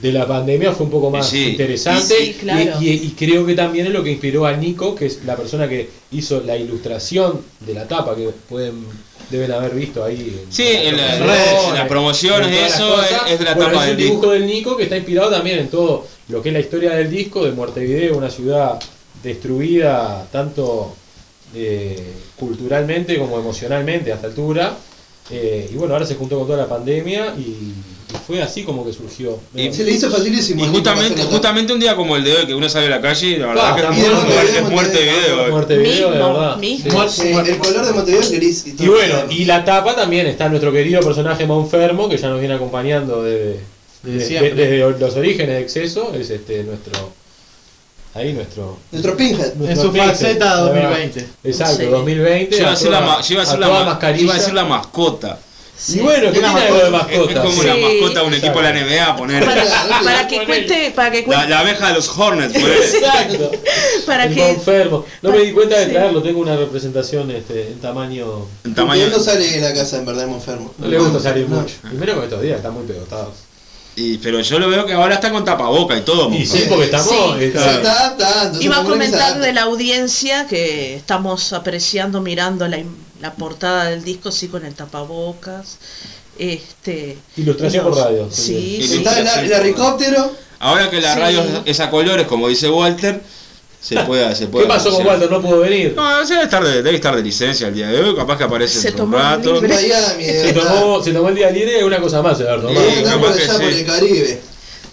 de 0.00 0.12
la 0.12 0.28
pandemia 0.28 0.70
fue 0.72 0.86
un 0.86 0.92
poco 0.92 1.10
más 1.10 1.28
Sí. 1.28 1.48
interesante 1.50 2.14
Sí, 2.16 2.36
claro. 2.40 2.80
y, 2.80 2.88
y- 2.88 2.92
y 3.06 3.10
creo 3.18 3.44
que 3.44 3.54
también 3.56 3.84
es 3.86 3.92
lo 3.92 4.04
que 4.04 4.12
inspiró 4.12 4.46
a 4.46 4.52
Nico, 4.56 4.94
que 4.94 5.06
es 5.06 5.24
la 5.24 5.34
persona 5.36 5.68
que 5.68 5.88
hizo 6.12 6.40
la 6.46 6.56
ilustración 6.56 7.40
de 7.58 7.74
la 7.74 7.88
tapa, 7.88 8.14
que 8.14 8.28
pueden 8.48 8.84
deben 9.28 9.50
haber 9.50 9.74
visto 9.74 10.04
ahí. 10.04 10.40
en- 10.46 10.52
Sí, 10.52 10.62
en, 10.68 10.96
la- 10.96 11.16
en 11.16 11.26
las 11.74 11.88
promociones 11.88 12.46
en 12.48 12.62
las 12.62 12.74
eso 12.76 13.02
es, 13.02 13.08
cosas. 13.10 13.30
es 13.32 13.38
de 13.40 13.44
la 13.44 13.54
Bueno, 13.54 13.70
tapa 13.72 13.82
es 13.82 13.86
del 13.88 13.96
un 13.96 14.02
dibujo 14.04 14.20
disco. 14.20 14.32
del 14.34 14.46
Nico 14.46 14.76
que 14.76 14.82
está 14.84 14.96
inspirado 14.96 15.30
también 15.30 15.58
en 15.58 15.68
todo 15.68 16.06
lo 16.28 16.40
que 16.42 16.50
es 16.50 16.52
la 16.52 16.60
historia 16.60 16.94
del 16.94 17.10
disco 17.10 17.44
de 17.44 17.50
Montevideo, 17.52 18.16
una 18.16 18.30
ciudad 18.30 18.78
destruida 19.22 20.26
tanto 20.30 20.94
eh, 21.54 22.12
culturalmente 22.36 23.18
como 23.18 23.36
emocionalmente 23.38 24.12
a 24.12 24.14
esta 24.14 24.28
altura. 24.28 24.76
Eh, 25.30 25.68
y 25.72 25.76
bueno, 25.76 25.94
ahora 25.94 26.06
se 26.06 26.14
juntó 26.14 26.38
con 26.38 26.46
toda 26.46 26.58
la 26.58 26.68
pandemia 26.68 27.34
y, 27.36 27.40
y 27.42 27.74
fue 28.26 28.40
así 28.42 28.62
como 28.64 28.84
que 28.86 28.92
surgió. 28.94 29.38
Y- 29.54 29.70
Se 29.72 29.84
le 29.84 29.92
hizo 29.92 30.10
facilísimo. 30.10 30.64
Y 30.64 30.68
justamente, 30.68 31.22
justamente 31.24 31.72
un 31.72 31.80
día 31.80 31.94
como 31.94 32.16
el 32.16 32.24
de 32.24 32.32
hoy, 32.34 32.46
que 32.46 32.54
uno 32.54 32.68
sale 32.68 32.86
a 32.86 32.90
la 32.90 33.00
calle 33.02 33.26
y 33.28 33.36
la 33.36 33.48
verdad 33.48 33.64
Ah, 33.72 33.76
que 33.76 34.00
es 34.00 34.08
muerte, 34.08 34.58
es 34.58 34.70
muerte 34.70 35.02
video. 35.02 35.46
eh. 35.46 35.50
Montevideo, 35.50 36.10
de 36.12 36.18
verdad. 36.18 36.56
mismo. 36.56 36.84
Sí. 36.90 36.96
Muerte, 36.96 37.12
Sí, 37.22 37.28
muerte. 37.32 37.50
el 37.52 37.58
color 37.58 37.86
de 37.86 37.92
Montevideo 37.92 38.20
es 38.22 38.32
gris. 38.32 38.66
Y 38.66 38.72
todo. 38.72 38.92
bueno, 38.92 39.14
y 39.30 39.44
la 39.44 39.64
tapa 39.64 39.94
también 39.94 40.26
está 40.26 40.48
nuestro 40.48 40.72
querido 40.72 41.02
personaje 41.02 41.44
Monfermo, 41.46 42.08
que 42.08 42.16
ya 42.16 42.28
nos 42.30 42.38
viene 42.40 42.54
acompañando 42.54 43.22
desde, 43.22 43.60
Desde 44.02 44.54
desde 44.54 44.78
los 44.98 45.16
orígenes 45.16 45.48
de 45.56 45.60
Exceso, 45.60 46.14
es 46.14 46.30
este 46.30 46.62
nuestro 46.64 47.10
ahí 48.18 48.32
nuestro 48.32 48.76
Nuestro 48.92 49.16
Pinhead. 49.16 49.52
En 49.52 49.58
nuestro 49.58 49.82
su 49.86 49.92
Pinhead, 49.92 50.10
faceta 50.10 50.44
la 50.44 50.62
verdad. 50.64 50.90
2020. 50.90 51.26
Exacto, 51.44 51.76
Sí. 51.78 51.84
2020. 51.86 52.50
Yo 52.56 52.58
iba 52.60 52.68
a 52.68 52.70
decir 52.72 52.90
la, 52.90 53.00
ma- 53.00 53.18
iba 53.28 53.40
a 53.40 53.42
a 53.42 53.46
decir 53.46 53.58
la 53.60 53.68
ma- 53.68 53.84
mascarilla. 53.84 54.24
iba 54.24 54.34
a 54.34 54.36
decir 54.38 54.54
la 54.54 54.64
mascota. 54.64 55.38
Y 55.90 56.00
bueno, 56.00 56.32
¿qué 56.32 56.40
tiene 56.40 56.48
algo 56.48 56.76
de 56.76 56.90
mascota. 56.90 57.32
Es, 57.32 57.38
como 57.38 57.52
Sí. 57.52 57.60
una 57.60 57.76
mascota 57.76 58.20
de 58.20 58.26
un 58.26 58.34
equipo 58.34 58.60
de 58.60 58.62
la. 58.64 58.80
NBA, 58.80 59.16
poner 59.16 59.44
para, 60.04 60.26
que 60.26 60.44
cuente 60.44 60.92
para 60.96 61.10
que 61.12 61.18
la, 61.20 61.24
cuente 61.24 61.48
la 61.50 61.58
abeja 61.60 61.86
de 61.88 61.94
los 61.94 62.18
Hornets, 62.18 62.52
poner. 62.52 62.76
Exacto. 62.78 63.52
para 64.06 64.24
el 64.24 64.34
que 64.34 64.40
Monfermo. 64.54 65.04
No 65.22 65.30
me 65.30 65.38
di 65.38 65.52
cuenta 65.52 65.78
de 65.78 65.84
Sí. 65.86 65.92
traerlo, 65.92 66.20
tengo 66.20 66.40
una 66.40 66.56
representación 66.56 67.30
este, 67.30 67.68
en 67.68 67.78
tamaño. 67.80 68.26
En 68.64 68.74
tamaño. 68.74 69.04
él 69.04 69.12
no 69.12 69.20
sale 69.20 69.48
de 69.48 69.60
la 69.60 69.72
casa, 69.72 69.98
en 69.98 70.06
verdad, 70.06 70.24
enfermo. 70.28 70.74
No 70.78 70.88
le 70.88 70.98
gusta 70.98 71.20
salir 71.20 71.48
No. 71.48 71.60
mucho. 71.60 71.74
Primero 71.82 72.14
con 72.16 72.24
estos 72.24 72.42
días, 72.42 72.56
están 72.56 72.74
muy 72.74 72.84
pegotados. 72.84 73.34
Y, 73.98 74.18
pero 74.18 74.40
yo 74.40 74.58
lo 74.58 74.68
veo 74.68 74.86
que 74.86 74.92
ahora 74.92 75.16
está 75.16 75.30
con 75.32 75.44
tapaboca 75.44 75.96
y 75.96 76.02
todo. 76.02 76.30
Y 76.32 76.46
sí, 76.46 76.64
porque 76.68 76.84
estamos. 76.84 77.08
Sí. 77.38 77.44
está- 77.44 78.08
está. 78.12 78.52
Iba 78.60 78.78
a 78.80 78.84
comentar 78.84 79.40
de 79.40 79.52
la 79.52 79.62
audiencia 79.62 80.46
que 80.46 80.94
estamos 80.94 81.52
apreciando, 81.52 82.20
mirando 82.20 82.66
la, 82.68 83.34
portada 83.34 83.86
del 83.86 84.04
disco, 84.04 84.30
sí, 84.30 84.48
con 84.48 84.64
el 84.64 84.74
tapabocas. 84.74 85.78
Este, 86.38 87.18
Ilustración 87.36 87.84
nos- 87.84 87.94
por 87.98 88.04
radio. 88.04 88.28
Sí, 88.30 88.78
Y 88.80 88.86
sí. 88.86 88.96
Está 88.98 89.18
el, 89.40 89.46
el 89.46 89.52
helicóptero. 89.52 90.32
Ahora 90.60 90.90
que 90.90 91.00
la 91.00 91.14
Sí. 91.14 91.20
radio 91.20 91.62
es 91.64 91.80
a 91.80 91.90
colores, 91.90 92.26
como 92.26 92.48
dice 92.48 92.68
Walter, 92.70 93.20
se 93.80 93.96
puede, 94.00 94.34
se 94.34 94.48
puede 94.48 94.66
¿Qué 94.66 94.72
pasó 94.72 94.90
con. 94.90 95.06
Walter? 95.06 95.30
No 95.30 95.40
pudo 95.40 95.60
venir. 95.60 95.94
No, 95.94 96.26
debe 96.26 96.42
estar, 96.42 96.64
de, 96.64 96.82
debe 96.82 96.96
estar 96.96 97.14
de 97.14 97.22
licencia 97.22 97.68
el 97.68 97.74
día 97.74 97.88
de 97.88 98.00
hoy, 98.00 98.16
capaz 98.16 98.36
que 98.36 98.44
aparece 98.44 98.80
Se 98.80 98.90
un 98.90 98.96
tomó 98.96 99.16
un 99.16 99.22
rato. 99.22 99.60
de 99.60 99.68
Se 99.68 100.52
tomó, 100.52 101.02
se 101.02 101.12
tomó 101.12 101.28
el 101.28 101.34
día 101.34 101.50
libre 101.50 101.80
y 101.80 101.82
una 101.84 101.98
cosa 101.98 102.20
más, 102.20 102.40
Eduardo. 102.40 102.68
Sí. 102.68 102.74
más. 102.74 102.84
Está 102.86 103.10
capaz 103.12 103.26
por 103.28 103.36
que 103.36 103.42
allá 103.42 103.52
sí. 103.52 103.58
por 103.58 103.72
el 103.72 103.86
Caribe. 103.86 104.40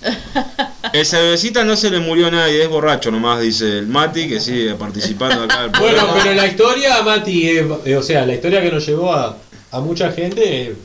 El 0.93 1.05
cervecita 1.05 1.63
no 1.63 1.75
se 1.75 1.89
le 1.89 1.99
murió 1.99 2.27
a 2.27 2.31
nadie, 2.31 2.61
es 2.61 2.69
borracho 2.69 3.09
nomás, 3.11 3.41
dice 3.41 3.79
el 3.79 3.87
Mati, 3.87 4.29
que 4.29 4.39
sigue 4.39 4.75
participando 4.75 5.43
acá 5.43 5.63
del 5.63 5.71
Bueno, 5.71 6.07
pero 6.13 6.33
la 6.33 6.45
historia, 6.47 7.01
Mati, 7.01 7.49
eh, 7.49 7.67
eh, 7.85 7.97
o 7.97 8.03
sea, 8.03 8.25
la 8.25 8.35
historia 8.35 8.61
que 8.61 8.71
nos 8.71 8.85
llevó 8.85 9.11
a, 9.11 9.35
a 9.71 9.79
mucha 9.79 10.11
gente 10.11 10.61
eh, 10.67 10.75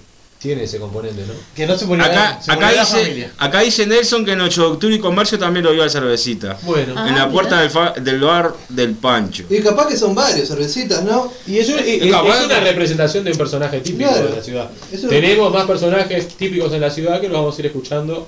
tiene 0.41 0.63
ese 0.65 0.79
componente, 0.79 1.23
¿no? 1.27 1.35
Que 1.55 1.67
no 1.67 1.77
se 1.77 1.85
murió 1.85 2.03
Acá, 2.05 2.41
se 2.43 2.51
acá, 2.51 2.61
murió 2.67 2.77
la 2.77 2.85
dice, 2.85 2.97
familia. 3.03 3.33
acá 3.37 3.61
dice 3.61 3.87
Nelson 3.87 4.25
que 4.25 4.33
en 4.33 4.41
8 4.41 4.61
de 4.63 4.67
octubre 4.69 4.95
y 4.95 4.99
comercio 4.99 5.39
también 5.39 5.65
lo 5.67 5.73
vio 5.73 5.83
al 5.83 5.91
cervecita. 5.91 6.57
Bueno. 6.63 6.95
Ah, 6.97 7.09
en 7.09 7.15
la 7.15 7.27
mira. 7.27 7.31
puerta 7.31 7.61
del, 7.61 7.71
fa- 7.71 7.93
del 7.93 8.21
bar 8.21 8.55
del 8.71 8.95
Pancho. 8.95 9.45
Y 9.51 9.61
capaz 9.61 9.89
que 9.89 9.97
son 9.99 10.15
varios 10.15 10.49
cervecitas, 10.49 11.05
¿no? 11.05 11.31
Y 11.47 11.59
eso 11.59 11.77
es, 11.77 11.87
es- 11.87 12.03
Es 12.05 12.11
capaz 12.11 12.39
es 12.41 12.47
una 12.47 12.61
representación 12.61 13.25
de 13.25 13.33
un 13.33 13.37
personaje 13.39 13.81
típico 13.81 14.09
Claro. 14.11 14.29
de 14.29 14.37
la 14.37 14.43
ciudad. 14.43 14.71
Tenemos 15.11 15.53
más 15.53 15.67
personajes 15.67 16.29
típicos 16.37 16.73
en 16.73 16.81
la 16.81 16.91
ciudad 16.91 17.21
que 17.21 17.29
los 17.29 17.37
vamos 17.39 17.57
a 17.57 17.61
ir 17.61 17.67
escuchando 17.67 18.27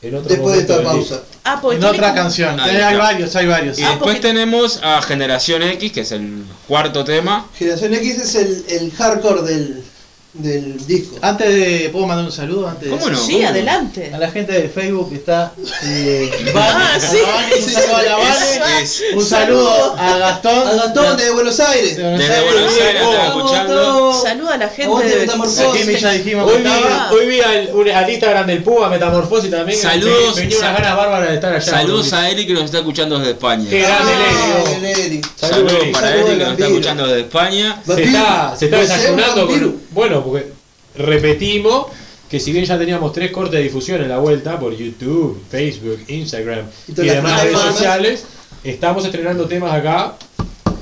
en 0.00 0.14
otro 0.14 0.30
Después 0.30 0.54
de 0.54 0.60
esta 0.62 0.82
pausa. 0.82 1.22
Ah, 1.44 1.60
En 1.72 1.84
otra 1.84 2.08
como- 2.08 2.14
canción. 2.22 2.58
Ahí 2.58 2.76
hay 2.76 2.96
varios, 2.96 3.36
hay 3.36 3.46
varios. 3.46 3.78
Y 3.78 3.82
Ah, 3.82 3.90
después 3.90 4.14
porque- 4.16 4.28
tenemos 4.28 4.80
a 4.82 5.02
Generación 5.02 5.62
X, 5.62 5.92
que 5.92 6.00
es 6.00 6.12
el 6.12 6.42
cuarto 6.66 7.04
tema. 7.04 7.46
Generación 7.58 7.92
X 7.92 8.18
es 8.18 8.34
el, 8.34 8.64
el 8.68 8.90
hardcore 8.92 9.42
del, 9.42 9.84
del 10.32 10.86
disco. 10.86 11.16
Antes 11.22 11.48
de. 11.48 11.88
¿Puedo 11.90 12.06
mandar 12.06 12.24
un 12.24 12.30
saludo? 12.32 12.68
Antes 12.68 12.84
de 12.88 12.96
¿Cómo 12.96 13.10
no? 13.10 13.18
Sí, 13.18 13.32
¿Cómo 13.32 13.42
no? 13.44 13.48
adelante. 13.48 14.10
A 14.14 14.18
la 14.18 14.30
gente 14.30 14.52
de 14.52 14.68
Facebook 14.68 15.08
que 15.10 15.16
está. 15.16 15.52
Eh, 15.84 16.30
Ah, 16.54 16.98
sí. 17.00 17.16
Un 17.58 17.68
saludo 17.72 17.96
a 17.96 18.02
la 18.02 18.16
Vane. 18.16 18.82
Es- 18.82 19.02
Un 19.14 19.24
saludo 19.24 19.94
a 19.98 20.16
Gastón. 20.18 20.68
A 20.68 20.72
Gastón 20.74 21.16
de 21.16 21.30
Buenos 21.30 21.58
Aires. 21.60 21.96
de 21.96 22.02
Buenos 22.02 22.18
Desde 22.20 22.34
Aires. 22.34 22.52
Buenos 22.52 22.72
Aires 22.74 23.02
están 23.02 23.26
escuchando. 23.26 24.22
Saluda 24.22 24.54
a 24.54 24.56
la 24.58 24.68
gente 24.68 25.08
de 25.08 25.16
Metamorfosis. 25.16 26.00
Ya 26.00 26.10
dijimos 26.12 26.50
que 26.50 26.56
Hoy 26.56 26.62
vi, 26.62 26.68
estaba. 26.70 27.10
hoy 27.12 27.26
vi 27.26 27.40
al, 27.40 27.70
un- 27.74 27.88
al 27.90 28.10
Instagram 28.10 28.46
del 28.46 28.62
Puma 28.62 28.88
Metamorfosis 28.88 29.50
también. 29.50 29.78
Saludos, 29.78 30.36
Me, 30.36 30.46
me 30.46 30.56
unas 30.56 30.72
ganas 30.74 30.96
bárbaras 30.96 31.28
de 31.28 31.34
estar 31.34 31.52
allá. 31.54 31.60
Saludos 31.70 32.12
a 32.12 32.30
Eli 32.30 32.46
que 32.46 32.52
nos 32.54 32.64
está 32.64 32.78
escuchando 32.78 33.18
desde 33.18 33.32
España. 33.32 33.68
Qué 33.68 33.80
grande, 33.80 34.12
Ah. 34.22 35.28
Saludos 35.36 35.74
para 35.92 36.14
Eli 36.16 36.24
que 36.38 36.44
nos 36.44 36.52
está 36.52 36.66
escuchando 36.66 37.06
desde 37.06 37.20
España. 37.20 37.82
Se 37.86 38.02
está, 38.04 38.54
se 38.56 38.64
está 38.66 38.78
desayunando 38.78 39.46
con. 39.46 39.80
Bueno, 39.90 40.22
porque 40.24 40.52
repetimos 40.96 41.86
que 42.30 42.38
si 42.38 42.52
bien 42.52 42.64
ya 42.64 42.78
teníamos 42.78 43.12
tres 43.12 43.30
cortes 43.32 43.58
de 43.58 43.62
difusión 43.64 44.00
en 44.02 44.08
la 44.08 44.18
vuelta 44.18 44.58
por 44.58 44.76
YouTube, 44.76 45.42
Facebook, 45.50 46.00
Instagram 46.08 46.64
Y 46.88 46.92
demás 46.92 47.42
redes 47.42 47.58
sociales, 47.58 48.24
estamos 48.62 49.04
estrenando 49.04 49.46
temas 49.46 49.72
acá 49.72 50.14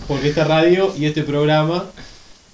porque 0.07 0.29
esta 0.29 0.45
radio 0.45 0.95
y 0.99 1.07
este 1.07 1.23
programa 1.23 1.85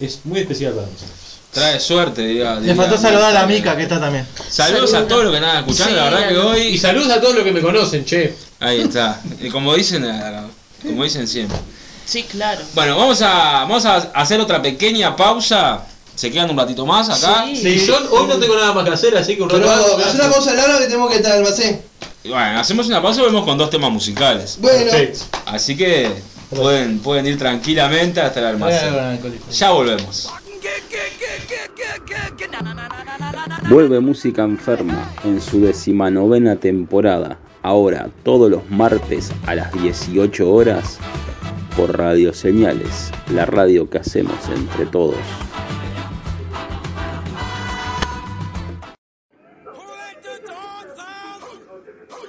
es 0.01 0.21
muy 0.25 0.41
especial 0.41 0.73
para 0.75 0.87
nosotros. 0.87 1.11
Trae 1.53 1.79
suerte, 1.79 2.23
diga. 2.23 2.59
Le 2.59 2.75
faltó 2.75 2.99
saludar 2.99 3.31
a 3.31 3.33
la 3.33 3.47
Mica 3.47 3.77
que 3.77 3.85
está 3.85 4.01
también. 4.01 4.27
Saludos 4.49 4.93
a 4.93 5.07
todos 5.07 5.25
los 5.25 5.33
que 5.33 5.39
están 5.39 5.59
escuchando. 5.59 5.91
Sí, 5.91 5.97
la 5.97 6.05
verdad 6.11 6.29
que 6.29 6.35
a- 6.37 6.45
hoy. 6.47 6.61
Y 6.63 6.79
saludos 6.79 7.11
a 7.13 7.21
todos 7.21 7.35
los 7.37 7.45
que 7.45 7.53
me 7.53 7.61
conocen, 7.61 8.05
che. 8.05 8.35
Ahí 8.59 8.81
está. 8.81 9.21
Y 9.41 9.51
como 9.51 9.73
dicen, 9.75 10.05
eh, 10.05 10.41
como 10.83 11.05
dicen 11.05 11.29
siempre. 11.29 11.57
Sí, 12.05 12.25
claro. 12.25 12.61
Bueno, 12.75 12.97
vamos 12.99 13.23
a, 13.23 13.29
vamos 13.63 13.85
a 13.87 13.97
hacer 13.97 14.41
otra 14.41 14.61
pequeña 14.61 15.15
pausa. 15.15 15.85
Se 16.15 16.31
quedan 16.31 16.51
un 16.51 16.57
ratito 16.57 16.87
más 16.87 17.09
acá. 17.11 17.45
Sí. 17.47 17.69
Y 17.69 17.79
yo 17.87 17.97
hoy 18.11 18.27
no 18.29 18.37
tengo 18.39 18.55
nada 18.57 18.73
más 18.73 18.85
que 18.85 18.91
hacer, 18.91 19.17
así 19.17 19.37
que 19.37 19.43
un 19.43 19.49
Pero 19.49 19.67
rato 19.67 19.99
más. 19.99 20.07
es 20.09 20.15
una 20.15 20.31
pausa 20.31 20.55
larga 20.55 20.79
que 20.79 20.85
tenemos 20.87 21.11
que 21.11 21.17
estar 21.17 21.33
al 21.33 21.39
almacén. 21.39 21.83
Bueno, 22.25 22.59
hacemos 22.61 22.87
una 22.87 23.03
pausa 23.03 23.21
y 23.21 23.25
volvemos 23.25 23.45
con 23.45 23.59
dos 23.59 23.69
temas 23.71 23.91
musicales. 23.91 24.59
Bueno, 24.61 24.79
Perfecto. 24.91 25.25
Así 25.47 25.77
que 25.77 26.11
pueden, 26.51 27.01
pueden 27.01 27.27
ir 27.27 27.37
tranquilamente 27.39 28.21
hasta 28.21 28.41
el 28.41 28.47
almacén. 28.47 28.95
Ya 29.51 29.71
volvemos. 29.73 30.31
Vuelve 33.69 34.01
Música 34.01 34.43
Enferma 34.45 35.11
en 35.25 35.41
su 35.41 35.61
decimanovena 35.61 36.57
temporada, 36.57 37.39
ahora 37.62 38.09
todos 38.23 38.51
los 38.51 38.69
martes 38.71 39.31
a 39.47 39.55
las 39.55 39.73
18 39.73 40.51
horas 40.51 40.99
por 41.77 41.99
Radio 41.99 42.33
Señales, 42.33 43.11
la 43.33 43.47
radio 43.47 43.89
que 43.91 43.99
hacemos 43.99 44.37
entre 44.55 44.87
todos. 44.87 45.17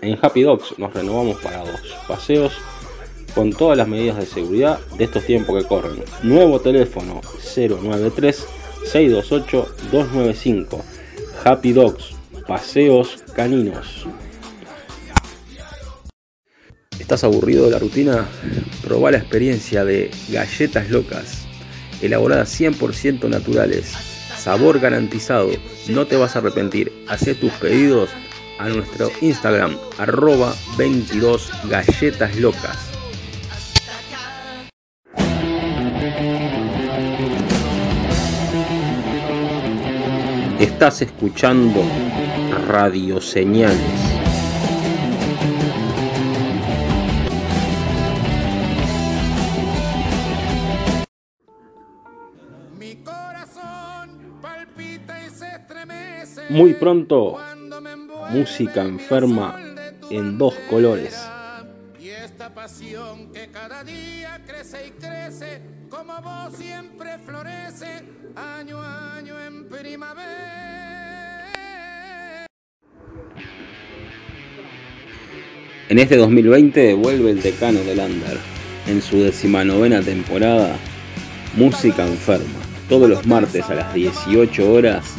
En 0.06 0.20
Happy 0.22 0.44
Dogs 0.44 0.78
nos 0.78 0.94
renovamos 0.94 1.40
para 1.42 1.66
dos 1.66 1.82
paseos 2.08 2.54
con 3.34 3.52
todas 3.52 3.76
las 3.76 3.88
medidas 3.88 4.18
de 4.18 4.28
seguridad 4.28 4.80
de 5.00 5.06
estos 5.06 5.26
tiempos 5.26 5.60
que 5.60 5.68
corren. 5.68 6.04
Nuevo 6.22 6.62
teléfono 6.62 7.22
093 7.56 8.46
628 8.86 9.76
295. 9.92 10.86
Happy 11.44 11.74
Dogs, 11.74 12.12
paseos 12.46 13.24
caninos. 13.36 14.06
¿Estás 17.00 17.24
aburrido 17.24 17.66
de 17.66 17.72
la 17.72 17.80
rutina? 17.80 18.28
Probá 18.84 19.10
la 19.10 19.18
experiencia 19.18 19.84
de 19.86 20.12
galletas 20.30 20.92
locas, 20.92 21.48
elaboradas 22.04 22.62
100% 22.62 23.28
naturales, 23.28 23.92
sabor 24.38 24.80
garantizado, 24.80 25.50
no 25.90 26.06
te 26.06 26.16
vas 26.16 26.36
a 26.36 26.40
arrepentir. 26.40 26.94
Hacé 27.08 27.34
tus 27.34 27.52
pedidos 27.54 28.12
a 28.58 28.70
nuestro 28.70 29.12
Instagram, 29.22 29.78
arroba 29.98 30.54
22 30.78 31.52
galletas 31.70 32.36
locas. 32.38 32.92
Estás 40.60 41.02
escuchando 41.02 41.82
Radio 42.68 43.20
Señales. 43.20 43.78
Mi 52.78 52.96
corazón 52.98 54.40
palpita 54.42 55.26
y 55.26 55.30
se 55.30 55.48
estremece. 55.48 56.44
Muy 56.50 56.74
pronto, 56.74 57.38
música 58.30 58.82
enferma 58.82 59.58
de 59.58 59.76
en 60.18 60.38
dos 60.38 60.54
colores. 60.70 61.16
Y 62.00 62.10
esta 62.10 62.54
pasión 62.54 63.32
que 63.32 63.50
cada 63.50 63.84
día 63.84 64.42
crece 64.46 64.88
y 64.88 64.92
crece, 64.92 65.62
como 65.90 66.22
vos 66.22 66.56
siempre 66.58 67.18
florece, 67.26 68.04
año 68.36 68.80
a 68.82 69.18
año 69.18 69.42
en 69.42 69.68
primavera. 69.68 70.66
En 75.88 76.00
este 76.00 76.18
2020 76.18 76.96
vuelve 76.96 77.32
el 77.32 77.42
decano 77.42 77.80
del 77.82 78.00
Under. 78.00 78.38
En 78.88 79.02
su 79.02 79.20
decimanovena 79.20 80.02
temporada, 80.02 80.76
Música 81.56 82.06
Enferma. 82.06 82.60
Todos 82.90 83.10
los 83.10 83.26
martes 83.26 83.70
a 83.70 83.76
las 83.76 83.94
18 83.94 84.72
horas 84.72 85.16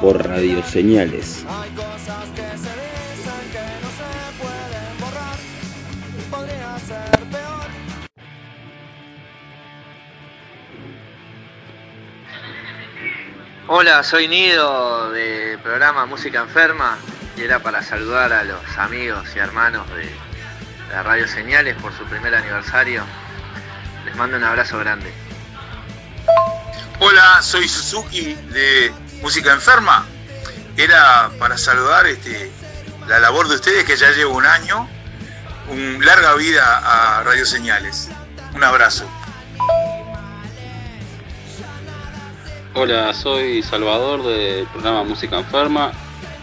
por 0.00 0.26
Radio 0.26 0.62
Señales. 0.64 1.44
Hay 1.48 1.70
cosas 2.10 2.28
que 2.30 2.42
se 2.42 2.72
dicen 3.16 3.50
que 3.52 3.64
no 3.82 3.90
se 3.98 4.08
pueden 4.38 5.00
borrar. 5.00 5.38
Podría 6.30 6.78
ser 6.78 7.20
peor. 7.30 7.70
Hola, 13.68 14.02
soy 14.02 14.28
Nido 14.28 15.12
del 15.12 15.58
programa 15.60 16.06
Música 16.06 16.40
Enferma 16.40 16.98
y 17.36 17.42
era 17.42 17.60
para 17.60 17.82
saludar 17.82 18.32
a 18.32 18.44
los 18.44 18.78
amigos 18.78 19.28
y 19.36 19.38
hermanos 19.38 19.88
de 19.90 20.10
la 20.90 21.02
Radio 21.02 21.28
Señales 21.28 21.76
por 21.76 21.96
su 21.96 22.04
primer 22.04 22.34
aniversario. 22.34 23.04
Les 24.04 24.16
mando 24.16 24.36
un 24.36 24.44
abrazo 24.44 24.78
grande. 24.78 25.12
Hola, 26.98 27.40
soy 27.42 27.68
Suzuki 27.68 28.34
de 28.34 28.92
Música 29.22 29.52
Enferma. 29.52 30.06
Era 30.80 31.30
para 31.38 31.58
saludar 31.58 32.06
este, 32.06 32.50
la 33.06 33.18
labor 33.18 33.48
de 33.48 33.56
ustedes 33.56 33.84
que 33.84 33.98
ya 33.98 34.12
llevo 34.12 34.34
un 34.34 34.46
año. 34.46 34.88
Un 35.68 36.02
larga 36.02 36.34
vida 36.36 37.18
a 37.18 37.22
Radio 37.22 37.44
Señales. 37.44 38.08
Un 38.54 38.64
abrazo. 38.64 39.04
Hola, 42.72 43.12
soy 43.12 43.62
Salvador 43.62 44.24
del 44.24 44.66
programa 44.68 45.04
Música 45.04 45.38
Enferma 45.38 45.92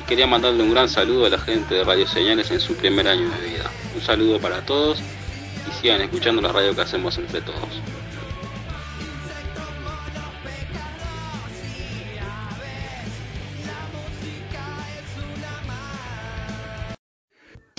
quería 0.07 0.27
mandarle 0.27 0.61
un 0.61 0.71
gran 0.71 0.87
saludo 0.87 1.25
a 1.25 1.29
la 1.29 1.39
gente 1.39 1.73
de 1.73 1.83
Radio 1.83 2.07
Señales 2.07 2.51
en 2.51 2.59
su 2.59 2.75
primer 2.75 3.07
año 3.07 3.29
de 3.29 3.49
vida. 3.49 3.71
Un 3.95 4.01
saludo 4.03 4.39
para 4.39 4.61
todos 4.61 4.99
y 4.99 5.81
sigan 5.81 5.99
escuchando 5.99 6.43
la 6.43 6.51
radio 6.51 6.75
que 6.75 6.81
hacemos 6.81 7.17
entre 7.17 7.41
todos. 7.41 7.81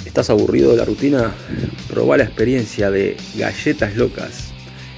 ¿Estás 0.04 0.30
aburrido 0.30 0.70
de 0.70 0.78
la 0.78 0.84
rutina? 0.84 1.32
Probá 1.88 2.16
la 2.16 2.24
experiencia 2.24 2.90
de 2.90 3.16
galletas 3.36 3.96
locas, 3.96 4.52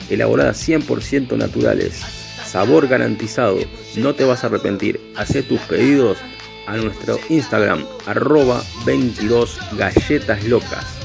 elaboradas 0.08 0.68
100% 0.68 1.36
naturales, 1.36 2.00
sabor 2.44 2.88
garantizado, 2.88 3.58
no 3.96 4.14
te 4.14 4.24
vas 4.24 4.44
a 4.44 4.48
arrepentir. 4.48 5.00
Haz 5.16 5.32
tus 5.48 5.60
pedidos 5.62 6.18
a 6.66 6.76
nuestro 6.76 7.18
Instagram, 7.28 7.84
arroba 8.06 8.62
22 8.84 9.58
galletas 9.76 10.44
locas. 10.44 10.99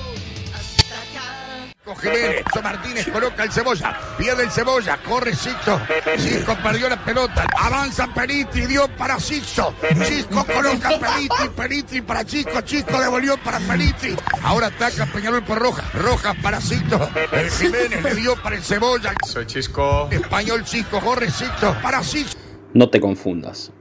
Jiménez, 1.93 2.43
Martínez 2.63 3.07
coloca 3.11 3.43
el 3.43 3.51
cebolla, 3.51 3.99
pierde 4.17 4.43
el 4.43 4.49
cebolla, 4.49 4.97
corre 4.97 5.35
Sixto, 5.35 5.79
Cisco 6.17 6.57
perdió 6.63 6.89
la 6.89 7.03
pelota, 7.03 7.45
avanza 7.55 8.07
Peritri, 8.11 8.65
dio 8.65 8.87
para 8.97 9.19
Sixto, 9.19 9.75
Cisco 10.03 10.43
coloca 10.45 10.89
Peritri, 10.99 11.49
Peritri 11.55 12.01
para 12.01 12.25
Chico, 12.25 12.59
Chico 12.61 12.99
devolvió 12.99 13.37
para 13.37 13.59
Peritri, 13.59 14.15
ahora 14.41 14.67
ataca 14.67 15.05
Peñarol 15.05 15.43
por 15.43 15.59
Roja, 15.59 15.83
Roja 15.93 16.33
para 16.41 16.59
Sixto, 16.59 17.07
el 17.31 17.51
Jiménez 17.51 18.03
le 18.03 18.15
dio 18.15 18.35
para 18.41 18.55
el 18.55 18.63
cebolla, 18.63 19.13
Soy 19.23 19.45
Chisco. 19.45 20.07
Español 20.09 20.63
Chico, 20.63 20.99
corre 20.99 21.29
Sixto, 21.29 21.75
para 21.83 22.03
Sixto. 22.03 22.41
No 22.73 22.89
te 22.89 22.99
confundas, 22.99 23.71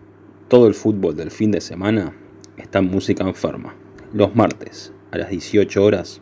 todo 0.48 0.66
el 0.66 0.74
fútbol 0.74 1.16
del 1.16 1.30
fin 1.30 1.50
de 1.50 1.62
semana 1.62 2.12
está 2.59 2.80
en 2.80 2.90
música 2.90 3.24
enferma, 3.24 3.74
los 4.12 4.34
martes 4.34 4.92
a 5.11 5.16
las 5.16 5.30
18 5.30 5.82
horas 5.82 6.20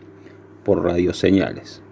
por 0.64 0.82
Radio 0.82 1.12
Señales. 1.12 1.82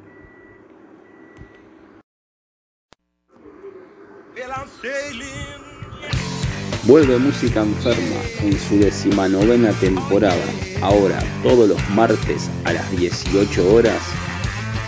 Vuelve 6.84 7.18
Música 7.18 7.62
Enferma 7.62 8.20
en 8.42 8.58
su 8.58 8.78
decimanovena 8.78 9.70
temporada, 9.72 10.44
ahora 10.80 11.18
todos 11.42 11.68
los 11.68 11.90
martes 11.90 12.50
a 12.64 12.72
las 12.72 12.90
18 12.90 13.74
horas 13.74 14.00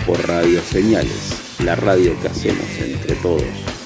por 0.06 0.18
Radio 0.26 0.60
Señales, 0.62 1.60
la 1.62 1.76
radio 1.76 2.18
que 2.20 2.28
hacemos 2.28 2.66
entre 2.80 3.14
todos. 3.16 3.81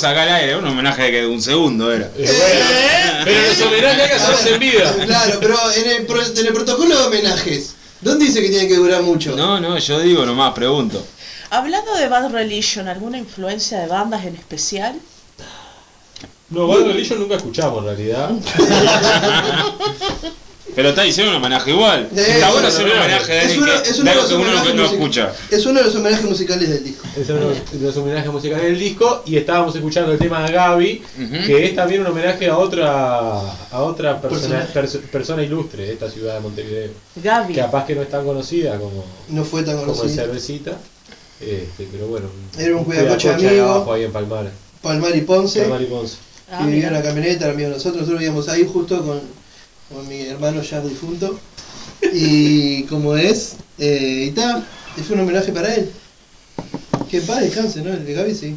seguimos 0.00 0.04
acá 0.04 0.22
al 0.22 0.28
aire, 0.42 0.56
un 0.56 0.66
homenaje 0.66 1.10
de 1.10 1.26
un 1.26 1.42
segundo 1.42 1.92
era. 1.92 2.10
Pero 3.24 3.46
los 3.48 3.60
homenajes 3.62 4.22
acá 4.22 4.36
se 4.36 4.54
en 4.54 4.60
vida. 4.60 4.94
Claro, 5.04 5.38
pero 5.40 5.56
en 5.76 5.90
el, 5.90 6.06
pro- 6.06 6.22
en 6.22 6.46
el 6.46 6.52
protocolo 6.52 6.96
de 6.98 7.04
homenajes, 7.06 7.74
¿dónde 8.00 8.24
dice 8.26 8.40
que 8.42 8.48
tiene 8.48 8.66
que 8.68 8.76
durar 8.76 9.02
mucho? 9.02 9.34
No, 9.36 9.60
no, 9.60 9.78
yo 9.78 10.00
digo 10.00 10.24
nomás, 10.26 10.52
pregunto. 10.54 11.04
Hablando 11.50 11.94
de 11.94 12.08
Bad 12.08 12.30
Religion, 12.30 12.88
¿alguna 12.88 13.18
influencia 13.18 13.78
de 13.80 13.86
bandas 13.88 14.24
en 14.24 14.36
especial? 14.36 14.94
No, 16.48 16.66
Bad 16.66 16.86
Religion 16.86 17.18
nunca 17.20 17.36
escuchamos 17.36 17.80
en 17.80 17.84
realidad. 17.86 18.30
Pero 20.80 20.88
está 20.90 21.02
diciendo 21.02 21.30
un 21.32 21.36
homenaje 21.36 21.72
igual. 21.72 22.08
Eh, 22.16 22.24
Está 22.26 22.50
bueno 22.52 22.68
es 22.68 22.74
hacer 22.74 22.86
un 22.86 22.92
uno- 22.92 23.00
homenaje 23.02 23.32
de 23.32 23.38
es 23.38 23.44
alguien 23.44 23.62
uno- 23.62 23.82
que, 23.82 23.90
es 23.90 23.98
uno 23.98 24.04
de 24.04 24.10
algo 24.10 24.22
los 24.22 24.30
que 24.30 24.34
uno 24.36 24.44
no, 24.44 24.50
homenajes 24.50 24.74
no 24.74 24.82
music- 24.82 24.94
escucha. 24.98 25.32
Es 25.50 25.66
uno 25.66 25.78
de 25.80 25.84
los 25.84 25.94
homenajes 25.94 26.24
musicales 26.24 26.68
del 26.70 26.84
disco. 26.84 27.06
Es 27.20 27.28
uno 27.28 27.48
de 27.50 27.78
los 27.86 27.96
homenajes 27.98 28.32
musicales 28.32 28.64
del 28.64 28.78
disco 28.78 29.22
y 29.26 29.36
estábamos 29.36 29.76
escuchando 29.76 30.12
el 30.12 30.18
tema 30.18 30.42
de 30.46 30.52
Gaby, 30.54 31.02
que 31.46 31.66
es 31.66 31.74
también 31.76 32.00
un 32.00 32.06
homenaje 32.06 32.48
a 32.48 32.56
otra 32.56 33.40
a 33.42 33.82
otra 33.82 34.18
persona, 34.22 34.60
Personaje. 34.66 34.72
perso- 34.72 35.00
persona 35.12 35.42
ilustre 35.42 35.84
de 35.84 35.92
esta 35.92 36.10
ciudad 36.10 36.32
de 36.36 36.40
Montevideo. 36.40 36.90
Gaby. 37.16 37.52
Que 37.52 37.60
capaz 37.60 37.84
que 37.84 37.94
no 37.94 38.00
es 38.00 38.08
tan 38.08 38.24
conocida 38.24 38.78
como, 38.78 39.04
No 39.28 39.44
fue 39.44 39.62
tan 39.62 39.76
como 39.76 39.92
el 39.92 39.98
conocido. 39.98 40.24
Cervecita, 40.24 40.78
este, 41.40 41.88
pero 41.92 42.06
bueno. 42.06 42.28
Era 42.58 42.74
un 42.74 42.84
cuidacoche 42.84 43.30
amigo. 43.34 43.64
abajo 43.70 43.92
ahí 43.92 44.04
en 44.04 44.12
Palmar. 44.12 44.50
Palmar 44.80 45.14
y 45.14 45.20
Ponce. 45.20 45.60
Palmar 45.60 45.82
y 45.82 45.86
Ponce. 45.86 46.16
Ah, 46.50 46.58
que 46.64 46.70
vivía 46.70 46.88
en 46.88 46.94
la 46.94 47.02
camioneta, 47.02 47.44
era 47.44 47.52
amigo 47.52 47.68
de 47.68 47.74
nosotros, 47.76 47.96
nosotros 48.00 48.18
vivíamos 48.18 48.48
ahí 48.48 48.66
justo 48.72 49.04
con, 49.04 49.20
con 49.92 50.08
mi 50.08 50.20
hermano 50.22 50.62
ya 50.62 50.80
difunto. 50.80 51.38
Y 52.12 52.84
como 52.84 53.16
es, 53.16 53.56
eh, 53.78 54.32
y 54.34 55.00
y 55.00 55.02
fue 55.02 55.14
un 55.16 55.22
homenaje 55.22 55.52
para 55.52 55.74
él. 55.74 55.90
Que 57.10 57.18
en 57.18 57.26
paz 57.26 57.40
descanse, 57.40 57.82
¿no? 57.82 57.92
El 57.92 58.06
de 58.06 58.12
Gaby 58.14 58.34
sí. 58.34 58.56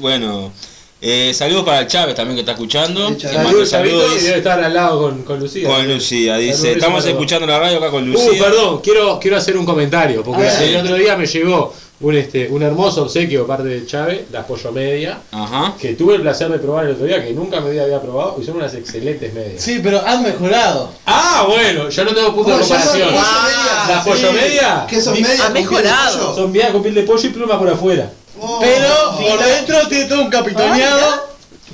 Bueno, 0.00 0.52
eh, 1.00 1.32
saludos 1.34 1.64
para 1.64 1.80
el 1.80 1.86
Chávez 1.86 2.14
también 2.14 2.36
que 2.36 2.40
está 2.40 2.52
escuchando. 2.52 3.08
Sí, 3.14 3.20
Saludos, 3.20 3.68
saludos, 3.70 4.12
y 4.20 4.24
debe 4.24 4.38
estar 4.38 4.62
al 4.62 4.72
lado 4.74 5.02
con, 5.02 5.22
con 5.22 5.40
Lucía. 5.40 5.68
Con 5.68 5.88
Lucía, 5.88 6.36
dice, 6.36 6.56
Saludos, 6.56 6.76
estamos 6.76 7.06
escuchando 7.06 7.46
la 7.46 7.58
radio 7.58 7.78
acá 7.78 7.90
con 7.90 8.04
Uh, 8.08 8.12
Lucía. 8.12 8.42
perdón, 8.42 8.80
quiero, 8.82 9.18
quiero 9.18 9.36
hacer 9.36 9.56
un 9.56 9.64
comentario, 9.66 10.22
porque 10.22 10.46
el 10.46 10.76
otro 10.76 10.96
día 10.96 11.16
me 11.16 11.26
llegó 11.26 11.74
un, 12.00 12.14
este, 12.14 12.48
un 12.48 12.62
hermoso 12.62 13.02
obsequio 13.04 13.42
de 13.42 13.46
parte 13.46 13.64
de 13.68 13.86
Chávez, 13.86 14.26
las 14.30 14.44
pollo 14.44 14.70
media, 14.72 15.18
Ajá. 15.32 15.74
que 15.80 15.94
tuve 15.94 16.16
el 16.16 16.20
placer 16.22 16.48
de 16.50 16.58
probar 16.58 16.84
el 16.86 16.92
otro 16.92 17.06
día, 17.06 17.24
que 17.24 17.32
nunca 17.32 17.60
me 17.60 17.80
había 17.80 18.00
probado, 18.02 18.36
y 18.40 18.44
son 18.44 18.56
unas 18.56 18.74
excelentes 18.74 19.32
medias. 19.32 19.62
Sí, 19.62 19.80
pero 19.82 20.04
han 20.06 20.22
mejorado. 20.22 20.90
Ah, 21.06 21.44
bueno, 21.48 21.88
yo 21.88 22.04
no 22.04 22.14
tengo 22.14 22.34
punto 22.34 22.50
de 22.52 22.58
comparación. 22.60 23.08
Ah. 23.16 23.86
¿Las 23.88 24.04
pollo 24.04 24.28
Sí. 24.30 24.34
media? 24.34 24.86
¿Qué 24.88 25.00
son 25.00 25.14
medias? 25.14 25.40
ha 25.40 25.44
con 25.44 25.52
piel 25.54 25.64
de 25.66 25.70
mejorado. 25.72 26.34
Son 26.34 26.52
medias 26.52 26.70
con 26.70 26.82
piel 26.82 26.94
de 26.94 27.02
pollo 27.04 27.28
y 27.28 27.32
pluma 27.32 27.58
por 27.58 27.68
afuera. 27.70 28.10
Oh, 28.38 28.58
Pero 28.60 29.12
mira. 29.18 29.30
por 29.36 29.44
dentro 29.44 29.88
tiene 29.88 30.04
todo 30.04 30.20
un 30.22 30.30
capitoneado. 30.30 31.26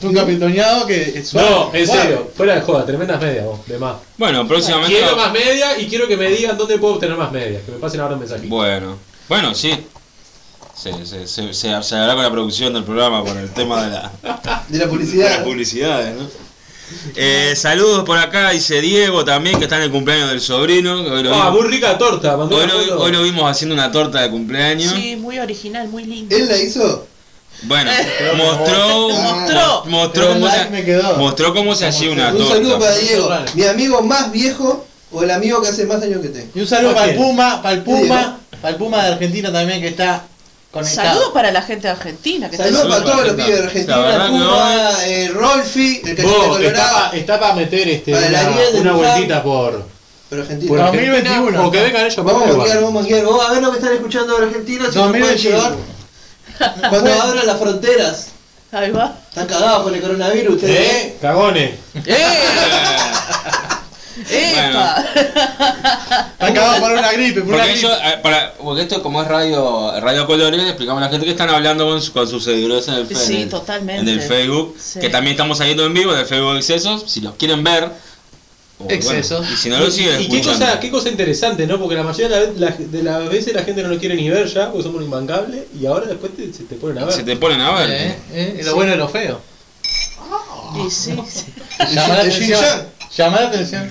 un 0.02 0.14
capitoneado 0.14 0.84
que 0.86 1.00
es 1.18 1.28
suave. 1.28 1.48
No, 1.48 1.70
en 1.72 1.86
serio, 1.86 2.30
fuera 2.36 2.56
de 2.56 2.60
joda, 2.62 2.84
tremendas 2.84 3.20
medias 3.20 3.44
vos, 3.44 3.64
de 3.66 3.78
más. 3.78 3.94
Bueno, 4.16 4.46
próximamente. 4.48 4.92
Quiero 4.96 5.14
más 5.16 5.32
medias 5.32 5.78
y 5.78 5.86
quiero 5.86 6.08
que 6.08 6.16
me 6.16 6.28
digan 6.28 6.56
dónde 6.58 6.76
puedo 6.78 6.94
obtener 6.94 7.16
más 7.16 7.30
medias, 7.30 7.62
que 7.64 7.70
me 7.72 7.78
pasen 7.78 8.00
ahora 8.00 8.14
un 8.14 8.20
mensajito. 8.20 8.48
Bueno, 8.48 8.96
bueno, 9.28 9.54
sí. 9.54 9.72
Se, 10.74 10.92
se, 11.04 11.26
se, 11.28 11.52
se, 11.54 11.82
se 11.82 11.94
hablará 11.94 12.14
con 12.14 12.22
la 12.24 12.30
producción 12.30 12.72
del 12.74 12.84
programa 12.84 13.22
por 13.24 13.36
el 13.36 13.50
tema 13.50 13.84
de 13.84 13.90
la, 13.90 14.12
De 14.68 14.78
la 14.78 14.84
de 14.84 14.90
publicidad. 14.90 15.30
las 15.30 15.38
publicidades, 15.44 16.16
¿no? 16.16 16.26
Eh, 17.16 17.54
saludos 17.56 18.04
por 18.04 18.18
acá, 18.18 18.50
dice 18.50 18.80
Diego 18.80 19.24
también, 19.24 19.58
que 19.58 19.64
está 19.64 19.76
en 19.76 19.84
el 19.84 19.90
cumpleaños 19.90 20.28
del 20.30 20.40
sobrino. 20.40 21.02
que 21.04 21.10
Hoy 21.10 21.22
lo, 21.22 21.34
Ah, 21.34 21.48
vimos, 21.50 21.62
muy 21.62 21.70
rica 21.72 21.96
torta, 21.98 22.36
mandó 22.36 22.56
hoy 22.56 22.66
lo- 22.66 23.00
hoy 23.00 23.12
lo 23.12 23.22
vimos 23.22 23.50
haciendo 23.50 23.74
una 23.74 23.90
torta 23.92 24.20
de 24.22 24.30
cumpleaños. 24.30 24.92
Sí, 24.94 25.16
muy 25.16 25.38
original, 25.38 25.88
muy 25.88 26.04
lindo. 26.04 26.34
¿Él 26.36 26.48
la 26.48 26.56
hizo? 26.58 27.06
Bueno, 27.64 27.90
mostró, 28.36 29.08
Mostró. 29.10 29.84
mostró, 29.86 30.10
Pero 30.12 30.34
cómo 30.34 30.50
se, 30.50 30.84
quedó. 30.84 31.16
mostró 31.16 31.54
cómo 31.54 31.74
se 31.76 31.86
hacía 31.86 32.10
una 32.10 32.32
Un 32.32 32.48
saludo 32.48 32.78
para 32.78 32.90
torta. 32.92 33.06
Diego, 33.06 33.30
mi 33.54 33.64
amigo 33.64 34.02
más 34.02 34.32
viejo 34.32 34.84
o 35.12 35.22
el 35.22 35.30
amigo 35.30 35.62
que 35.62 35.68
hace 35.68 35.86
más 35.86 36.02
años 36.02 36.20
que 36.22 36.28
tengo. 36.28 36.48
Y 36.54 36.60
un 36.60 36.66
saludo 36.66 36.90
¿A 36.92 36.94
para 36.94 37.10
el? 37.12 37.16
Puma, 37.16 37.62
para 37.62 37.74
el. 37.76 37.82
Puma, 37.82 38.38
para 38.60 38.70
el 38.70 38.76
Puma 38.76 39.02
de 39.04 39.12
Argentina 39.12 39.52
también 39.52 39.80
que 39.80 39.88
está 39.88 40.24
conectado. 40.72 41.08
Saludos 41.08 41.30
para 41.32 41.50
la 41.52 41.62
gente 41.62 41.86
de 41.86 41.92
Argentina. 41.92 42.50
Que 42.50 42.56
Saludos 42.56 42.86
para 42.88 43.04
todos 43.04 43.26
los 43.26 43.34
pibes 43.34 43.46
de 43.50 43.56
La 43.60 43.64
Argentina, 43.66 43.98
verdad 43.98 44.26
que 44.26 44.32
Cuba, 44.32 45.06
eh, 45.06 45.28
Rolfi, 45.32 45.96
el 46.04 46.16
cachete 46.16 46.22
Vos, 46.22 46.46
colorado. 46.48 46.66
está, 46.66 47.10
está 47.16 47.38
para 47.40 47.54
meter 47.54 47.88
este, 47.88 48.12
Para 48.12 48.26
una, 48.28 48.80
una 48.80 48.92
vueltita 48.94 49.42
por, 49.42 49.84
Pero 50.30 50.42
Argentina. 50.42 50.68
por 50.68 50.80
Argentina, 50.80 51.12
2021. 51.14 51.66
O 51.66 51.70
que 51.70 51.80
vengan 51.82 52.02
ellos 52.06 52.16
Vamos 52.16 52.32
a 52.32 52.38
por 52.38 52.48
Uruguay. 52.48 52.70
vamos 52.82 53.06
a. 53.06 53.22
Vos, 53.22 53.46
a 53.46 53.52
ver 53.52 53.62
lo 53.62 53.70
que 53.70 53.78
están 53.78 53.92
escuchando 53.92 54.38
de 54.38 54.46
Argentina, 54.46 54.84
si 54.90 54.98
nos 54.98 55.08
pueden 55.10 55.22
2021. 55.22 55.56
llevar. 55.58 55.72
Cuando 56.90 57.12
abran 57.22 57.46
las 57.46 57.58
fronteras. 57.58 58.26
Ahí 58.72 58.90
va. 58.90 59.14
Están 59.28 59.46
cagados 59.46 59.82
con 59.82 59.94
el 59.94 60.00
coronavirus 60.00 60.54
ustedes. 60.54 60.80
¿Eh? 60.92 61.16
Cagones. 61.20 61.72
¡Epa! 64.30 65.04
Está 65.14 66.46
acabado 66.46 66.80
por 66.80 66.92
una 66.92 67.12
gripe, 67.12 67.40
por 67.40 67.54
una 67.54 67.58
Porque, 67.58 67.72
gripe. 67.72 67.86
ellos, 67.86 67.98
eh, 68.04 68.18
para, 68.22 68.52
porque 68.54 68.82
esto 68.82 69.02
como 69.02 69.22
es 69.22 69.28
radio 69.28 69.92
radio 70.00 70.26
colores, 70.26 70.62
explicamos 70.62 71.02
a 71.02 71.06
la 71.06 71.10
gente 71.10 71.24
que 71.24 71.32
están 71.32 71.50
hablando 71.50 71.86
con, 71.86 72.00
con 72.10 72.28
sus 72.28 72.44
seguidores 72.44 72.88
en 72.88 72.94
el, 72.94 73.06
fe- 73.06 73.14
Sí, 73.14 73.34
en 73.36 73.42
el- 73.42 73.48
totalmente. 73.48 74.02
en 74.02 74.08
el 74.08 74.20
Facebook, 74.20 74.76
Sí. 74.78 75.00
que 75.00 75.08
también 75.08 75.32
estamos 75.32 75.58
saliendo 75.58 75.84
en 75.86 75.94
vivo 75.94 76.12
en 76.12 76.20
el 76.20 76.26
Facebook 76.26 76.56
Excesos, 76.56 77.04
si 77.06 77.20
los 77.20 77.34
quieren 77.36 77.62
ver. 77.64 77.84
o, 78.78 78.84
bueno, 78.84 78.94
Excesos. 78.96 79.46
y 79.50 79.56
si 79.56 79.68
no 79.68 79.78
lo 79.78 79.90
siguen 79.90 80.20
Y 80.20 80.28
qué 80.28 80.42
cosa, 80.42 80.80
qué 80.80 80.90
cosa 80.90 81.08
interesante, 81.08 81.66
¿no? 81.68 81.78
Porque 81.78 81.94
la 81.94 82.02
mayoría 82.02 82.28
de, 82.40 82.58
la- 82.58 82.70
de 82.76 83.02
las 83.02 83.28
veces 83.28 83.54
la 83.54 83.62
gente 83.62 83.82
no 83.82 83.88
lo 83.88 83.98
quiere 83.98 84.16
ni 84.16 84.28
ver 84.28 84.46
ya, 84.48 84.70
porque 84.70 84.82
somos 84.82 85.02
imbancables, 85.04 85.64
y 85.80 85.86
ahora 85.86 86.06
después 86.06 86.34
te, 86.36 86.52
se 86.52 86.64
te 86.64 86.74
ponen 86.74 86.98
a 86.98 87.04
ver. 87.04 87.14
Se 87.14 87.22
te 87.22 87.36
ponen 87.36 87.60
a 87.60 87.70
ver. 87.72 87.90
Eh, 87.90 88.16
eh, 88.32 88.56
y 88.60 88.62
lo 88.64 88.74
bueno 88.74 88.92
y 88.94 88.96
lo 88.98 89.08
feo. 89.08 89.40
Y 90.76 90.90
sí, 90.90 91.14
sí. 91.28 91.46
Llama 91.94 92.14
la 92.14 92.20
atención. 92.20 92.64
Llama 93.16 93.40
la 93.40 93.48
atención. 93.48 93.90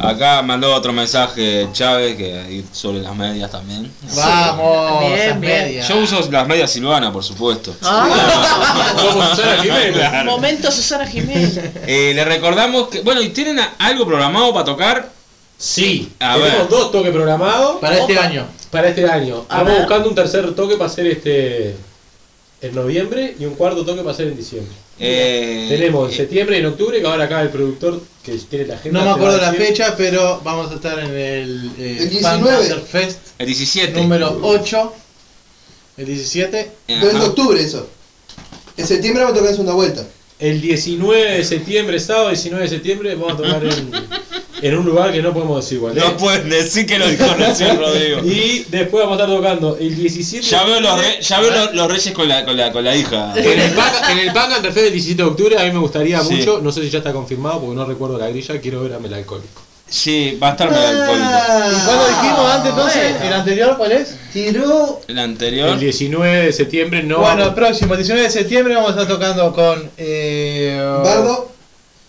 Acá 0.00 0.42
mandó 0.42 0.74
otro 0.74 0.92
mensaje 0.92 1.68
Chávez 1.72 2.16
que 2.16 2.64
sobre 2.72 3.00
las 3.00 3.14
medias 3.14 3.50
también. 3.52 3.88
Vamos, 4.16 5.00
Bien, 5.00 5.12
esas 5.12 5.40
bien. 5.40 5.64
medias. 5.64 5.88
Yo 5.88 5.98
uso 5.98 6.28
las 6.30 6.46
medias 6.48 6.70
Silvana, 6.72 7.12
por 7.12 7.22
supuesto. 7.22 7.74
Ah, 7.82 8.94
Como 8.96 9.24
Susana 9.30 9.62
Jiménez. 9.62 9.92
Claro. 9.94 10.30
momento 10.32 10.72
Susana 10.72 11.06
Jiménez. 11.06 11.56
Eh, 11.86 12.12
le 12.16 12.24
recordamos 12.24 12.88
que, 12.88 13.00
bueno, 13.02 13.22
¿y 13.22 13.28
tienen 13.28 13.60
algo 13.78 14.04
programado 14.06 14.52
para 14.52 14.64
tocar? 14.64 15.08
Sí, 15.56 16.10
A 16.18 16.34
tenemos 16.34 16.58
ver. 16.58 16.68
dos 16.68 16.90
toques 16.90 17.12
programados 17.12 17.76
Para 17.80 17.98
este 17.98 18.14
Opa. 18.18 18.24
año. 18.26 18.46
para 18.72 18.88
este 18.88 19.08
año. 19.08 19.42
Estamos 19.42 19.78
buscando 19.78 20.08
un 20.08 20.14
tercer 20.16 20.52
toque 20.54 20.74
para 20.76 20.90
hacer 20.90 21.06
este 21.06 21.76
en 22.62 22.74
noviembre 22.76 23.34
y 23.38 23.44
un 23.44 23.54
cuarto 23.54 23.84
toque 23.84 24.02
para 24.02 24.12
hacer 24.12 24.28
en 24.28 24.36
diciembre. 24.36 24.72
Eh, 25.00 25.66
Tenemos 25.68 26.08
en 26.08 26.14
eh, 26.14 26.16
septiembre 26.16 26.56
y 26.56 26.60
en 26.60 26.66
octubre, 26.66 27.00
que 27.00 27.06
ahora 27.06 27.24
acá 27.24 27.42
el 27.42 27.48
productor 27.50 28.00
que 28.22 28.32
tiene 28.34 28.66
la 28.66 28.74
agenda. 28.76 29.00
No 29.00 29.04
me 29.04 29.10
va 29.10 29.16
acuerdo 29.16 29.38
a 29.38 29.52
la 29.52 29.52
fecha, 29.52 29.96
pero 29.96 30.40
vamos 30.44 30.70
a 30.70 30.76
estar 30.76 30.98
en 31.00 31.10
el, 31.10 31.70
eh, 31.78 31.98
El 32.00 32.10
Fan 32.20 32.40
19. 32.40 32.62
Under 32.62 32.80
Fest 32.80 33.18
el 33.38 33.46
17. 33.46 34.00
número 34.00 34.38
8. 34.42 34.92
El 35.96 36.06
17. 36.06 36.60
Eh, 36.60 36.70
Pero 36.86 37.08
es 37.08 37.14
de 37.14 37.20
octubre 37.26 37.60
eso. 37.60 37.88
En 38.76 38.86
septiembre 38.86 39.24
vamos 39.24 39.34
a 39.34 39.38
tocar 39.38 39.50
en 39.50 39.56
segunda 39.56 39.74
vuelta. 39.74 40.06
El 40.38 40.60
19 40.60 41.32
de 41.32 41.44
septiembre, 41.44 42.00
sábado 42.00 42.28
19 42.30 42.64
de 42.64 42.68
septiembre, 42.70 43.14
vamos 43.14 43.34
a 43.34 43.36
tocar 43.36 43.64
en, 43.64 43.90
en 44.62 44.78
un 44.78 44.84
lugar 44.86 45.12
que 45.12 45.20
no 45.22 45.32
podemos 45.34 45.64
decir 45.64 45.80
cuál 45.80 45.96
es. 45.98 46.02
No 46.04 46.16
pueden 46.16 46.48
decir 46.48 46.86
que 46.86 46.98
lo 46.98 47.08
dijo 47.08 47.24
recién 47.36 47.78
Rodrigo. 47.78 48.20
Y 48.24 48.64
después 48.70 49.04
vamos 49.04 49.18
a 49.18 49.22
estar 49.24 49.36
tocando 49.36 49.76
el 49.78 49.94
17 49.94 50.46
Ya 50.46 50.64
de 50.64 50.70
veo 50.70 50.80
los, 50.80 50.98
re- 51.00 51.20
ya 51.20 51.40
veo 51.40 51.50
los, 51.50 51.74
los 51.74 51.88
reyes 51.90 52.12
con 52.14 52.28
la, 52.28 52.44
con 52.44 52.56
la, 52.56 52.72
con 52.72 52.84
la 52.84 52.94
hija. 52.96 53.32
En 53.36 53.58
el 53.60 53.70
Pan, 53.72 53.92
en 54.10 54.18
el 54.18 54.32
Pan 54.32 54.52
Under 54.56 54.72
Fest 54.72 54.84
del 54.84 54.92
17 54.92 55.22
de 55.22 55.28
octubre 55.28 55.58
a 55.58 55.64
mí 55.64 55.70
me 55.72 55.78
gustaría 55.78 56.20
Sí. 56.22 56.34
mucho, 56.34 56.60
no 56.62 56.70
sé 56.72 56.82
si 56.82 56.90
ya 56.90 56.98
está 56.98 57.12
confirmado 57.12 57.60
porque 57.60 57.74
no 57.76 57.84
recuerdo 57.84 58.18
la 58.18 58.28
grilla, 58.28 58.60
quiero 58.60 58.82
ver 58.82 58.94
a 58.94 58.98
Melancólico. 58.98 59.60
Sí, 59.88 60.38
va 60.42 60.48
a 60.48 60.50
estar 60.52 60.70
melancólico. 60.70 61.26
¿Y 61.26 61.84
cuándo 61.84 62.08
dijimos 62.08 62.50
antes 62.50 62.70
entonces? 62.70 63.10
bueno. 63.12 63.26
¿El 63.26 63.32
anterior 63.34 63.76
cuál 63.76 63.92
es? 63.92 64.16
Tiró. 64.32 65.00
El 65.06 65.18
El 65.18 65.24
anterior. 65.24 65.78
19 65.78 66.44
de 66.46 66.52
septiembre 66.54 67.02
no 67.02 67.18
bueno, 67.18 67.44
el 67.44 67.52
próximo, 67.54 67.92
el 67.92 67.98
19 67.98 68.22
de 68.22 68.30
septiembre, 68.30 68.74
vamos 68.74 68.90
a 68.96 69.02
estar 69.02 69.08
tocando 69.08 69.52
con. 69.52 69.90
Eh, 69.98 70.80
Bardo. 71.04 71.51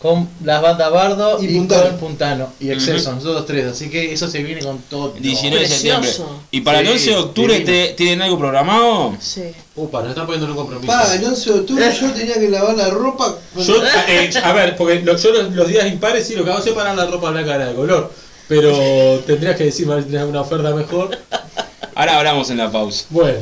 Con 0.03 0.27
las 0.43 0.61
bandas 0.61 0.91
Bardo 0.91 1.41
Y 1.41 1.45
y, 1.45 1.57
Puntano. 1.57 1.83
con 1.91 1.97
Puntano. 1.97 2.49
Y 2.59 2.69
Exceso, 2.71 3.13
nosotros 3.13 3.45
tres. 3.45 3.67
Así 3.71 3.89
que 3.89 4.11
eso 4.11 4.29
se 4.29 4.43
viene 4.43 4.61
con 4.61 4.77
todo. 4.89 5.13
19 5.17 5.61
de 5.61 5.67
septiembre. 5.69 6.11
Y 6.51 6.59
para 6.59 6.81
el 6.81 6.87
Sí, 6.87 6.91
11 6.91 7.09
de 7.11 7.15
octubre 7.15 7.59
te- 7.61 7.93
tienen 7.95 8.21
algo 8.21 8.37
programado. 8.37 9.15
Sí. 9.21 9.43
Upa, 9.77 10.01
nos 10.01 10.09
están 10.09 10.25
poniendo 10.25 10.45
en 10.47 10.51
un 10.51 10.57
compromiso. 10.57 10.91
Pa, 10.91 11.15
el 11.15 11.23
11 11.23 11.53
de 11.53 11.59
octubre 11.61 11.97
yo 12.01 12.11
tenía 12.11 12.33
que 12.33 12.49
lavar 12.49 12.75
la 12.75 12.89
ropa. 12.89 13.33
Yo, 13.65 13.75
eh, 14.09 14.29
a 14.43 14.51
ver, 14.51 14.75
porque 14.75 14.99
lo- 15.01 15.15
yo 15.15 15.31
los, 15.31 15.53
los 15.53 15.67
días 15.69 15.87
impares 15.87 16.27
sí 16.27 16.35
lo 16.35 16.43
que 16.43 16.49
hago 16.49 16.59
es 16.59 16.65
separar 16.65 16.97
la 16.97 17.05
ropa 17.05 17.31
blanca 17.31 17.53
de 17.53 17.59
la 17.59 17.65
de 17.67 17.73
color. 17.75 18.11
Pero 18.49 19.19
tendrías 19.25 19.55
que 19.55 19.63
decirme 19.63 20.01
si 20.03 20.09
tenés 20.09 20.27
una 20.27 20.41
oferta 20.41 20.75
mejor. 20.75 21.17
Ahora 21.95 22.17
hablamos 22.17 22.49
en 22.49 22.57
la 22.57 22.69
pausa. 22.69 23.05
Bueno, 23.09 23.39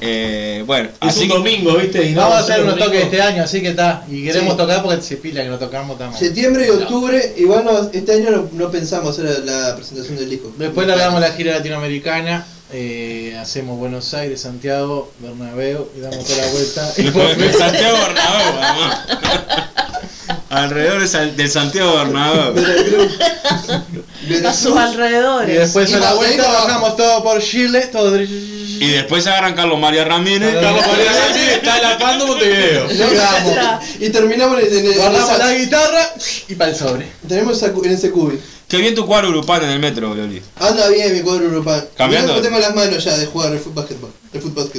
Eh, 0.00 0.64
bueno, 0.66 0.88
es 1.00 1.08
así 1.08 1.22
un 1.24 1.28
que 1.28 1.34
domingo, 1.34 1.76
¿viste? 1.76 2.04
Y 2.08 2.12
no 2.12 2.22
Vamos 2.22 2.36
a 2.36 2.40
hacer 2.40 2.62
unos 2.62 2.76
toques 2.78 3.04
este 3.04 3.22
año, 3.22 3.42
así 3.44 3.60
que 3.60 3.68
está. 3.68 4.04
Y 4.10 4.24
queremos 4.24 4.52
Sí. 4.52 4.58
tocar 4.58 4.82
porque 4.82 5.02
se 5.02 5.16
pila 5.16 5.42
que 5.42 5.48
no 5.48 5.58
tocamos. 5.58 5.92
Estamos. 5.92 6.18
Septiembre 6.18 6.66
y 6.66 6.70
octubre, 6.70 7.34
igual 7.36 7.64
no, 7.64 7.90
este 7.92 8.12
año 8.12 8.30
no, 8.30 8.48
no 8.52 8.70
pensamos 8.70 9.10
hacer 9.18 9.44
la, 9.44 9.68
la 9.68 9.76
presentación 9.76 10.16
del 10.16 10.30
disco. 10.30 10.52
Después 10.58 10.86
largamos 10.86 11.20
la 11.20 11.30
gira 11.32 11.54
latinoamericana. 11.56 12.46
eh, 12.72 13.34
hacemos 13.40 13.78
Buenos 13.78 14.12
Aires, 14.14 14.40
Santiago, 14.42 15.10
Bernabéu 15.20 15.88
y 15.96 16.00
damos 16.00 16.24
toda 16.24 16.44
la 16.44 16.52
vuelta. 16.52 16.92
Y 16.98 17.02
de 17.42 17.52
Santiago 17.52 17.96
Bernabéu, 17.98 18.58
además. 18.60 18.98
Alrededor 20.50 21.06
del 21.36 21.50
Santiago 21.50 21.96
Bernabéu. 21.96 22.54
A 24.46 24.52
sus 24.52 24.76
alrededores. 24.76 25.54
Y 25.54 25.58
después 25.58 25.90
Y 25.90 25.94
a 25.94 25.98
la 25.98 26.14
vuelta 26.14 26.48
bajamos 26.48 26.96
todo 26.96 27.22
por 27.22 27.42
Chile, 27.42 27.88
todo. 27.92 28.20
Y 28.20 28.90
después 28.92 29.26
agarran 29.26 29.54
Carlos 29.54 29.78
María 29.78 30.04
Ramírez. 30.04 30.54
Carlos 30.54 30.86
María 30.86 31.12
Ramírez 31.12 31.56
está 31.56 31.82
lapando 31.82 32.26
Montevideo. 32.26 32.88
Llegamos. 32.88 33.84
Y 34.00 34.10
terminamos 34.10 34.60
en, 34.62 34.86
en, 34.86 34.94
Guardamos 34.94 35.38
la 35.38 35.54
guitarra 35.54 36.10
y 36.48 36.54
para 36.54 36.70
el 36.70 36.76
sobre. 36.76 37.08
Tenemos 37.26 37.62
en 37.62 37.90
ese 37.90 38.10
cubi. 38.10 38.38
Qué 38.68 38.76
bien 38.76 38.94
tu 38.94 39.06
cuadro 39.06 39.30
grupal 39.30 39.64
en 39.64 39.70
el 39.70 39.78
metro, 39.80 40.14
Loli. 40.14 40.42
Anda 40.60 40.88
bien 40.88 41.14
mi 41.14 41.20
cuadro 41.20 41.44
europeo. 41.46 41.88
Cambiando. 41.96 42.36
Yo 42.36 42.42
tengo 42.42 42.58
las 42.58 42.74
manos 42.74 43.02
ya 43.02 43.16
de 43.16 43.26
jugar 43.26 43.52
el 43.52 43.58
fútbol. 43.58 43.86
El 44.32 44.42
fútbol. 44.42 44.70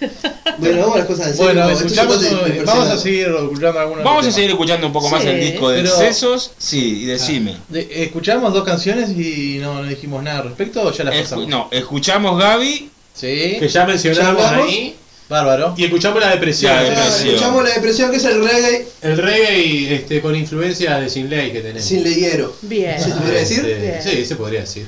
bueno, 0.58 0.80
vamos 0.80 0.94
a 0.94 0.98
las 0.98 1.06
cosas 1.06 1.26
en 1.28 1.32
serio. 1.36 1.44
Bueno, 1.52 1.70
escuchamos, 1.70 2.16
puede 2.16 2.62
vamos 2.64 2.88
a 2.88 2.98
seguir 2.98 3.26
escuchando 3.28 3.80
algunos 3.80 4.04
Vamos 4.04 4.26
a 4.26 4.30
seguir 4.30 4.50
escuchando 4.50 4.86
un 4.86 4.92
poco 4.92 5.08
más 5.08 5.22
Sí. 5.22 5.28
el 5.28 5.40
disco 5.40 5.68
de 5.70 5.82
Pero- 5.82 5.94
Excesos. 5.94 6.50
Sí, 6.58 7.02
y 7.02 7.04
decime. 7.06 7.56
De- 7.68 7.88
escuchamos 8.04 8.52
dos 8.52 8.64
canciones 8.64 9.10
y 9.10 9.58
no, 9.60 9.82
no 9.82 9.88
dijimos 9.88 10.22
nada 10.22 10.38
al 10.40 10.44
respecto 10.48 10.82
o 10.82 10.92
ya 10.92 11.04
las 11.04 11.14
Escu- 11.14 11.22
pasamos. 11.22 11.48
no, 11.48 11.68
escuchamos 11.70 12.38
Gaby. 12.38 12.90
Sí. 13.14 13.56
Que 13.58 13.68
ya 13.68 13.86
mencionamos 13.86 14.44
ahí. 14.44 14.96
Bárbaro. 15.28 15.74
Y 15.76 15.84
escuchamos 15.84 16.20
la 16.20 16.30
depresión. 16.30 16.72
La 16.72 16.78
Ah, 16.80 16.84
depresión. 16.84 17.28
Escuchamos 17.34 17.64
la 17.64 17.70
depresión 17.74 18.10
que 18.12 18.16
es 18.18 18.24
el 18.26 18.44
reggae 18.44 18.86
El 19.02 19.16
reggae 19.16 19.94
este, 19.96 20.20
con 20.20 20.36
influencia 20.36 20.98
de 21.00 21.10
Sin 21.10 21.28
Ley 21.28 21.50
que 21.50 21.60
tenemos. 21.62 21.82
sin 21.82 22.04
leyero. 22.04 22.54
Bien. 22.62 23.02
¿Se 23.02 23.10
podría 23.10 23.40
decir? 23.40 23.58
Este, 23.58 23.74
Bien. 23.80 24.02
Sí, 24.04 24.24
se 24.24 24.36
podría 24.36 24.60
decir. 24.60 24.86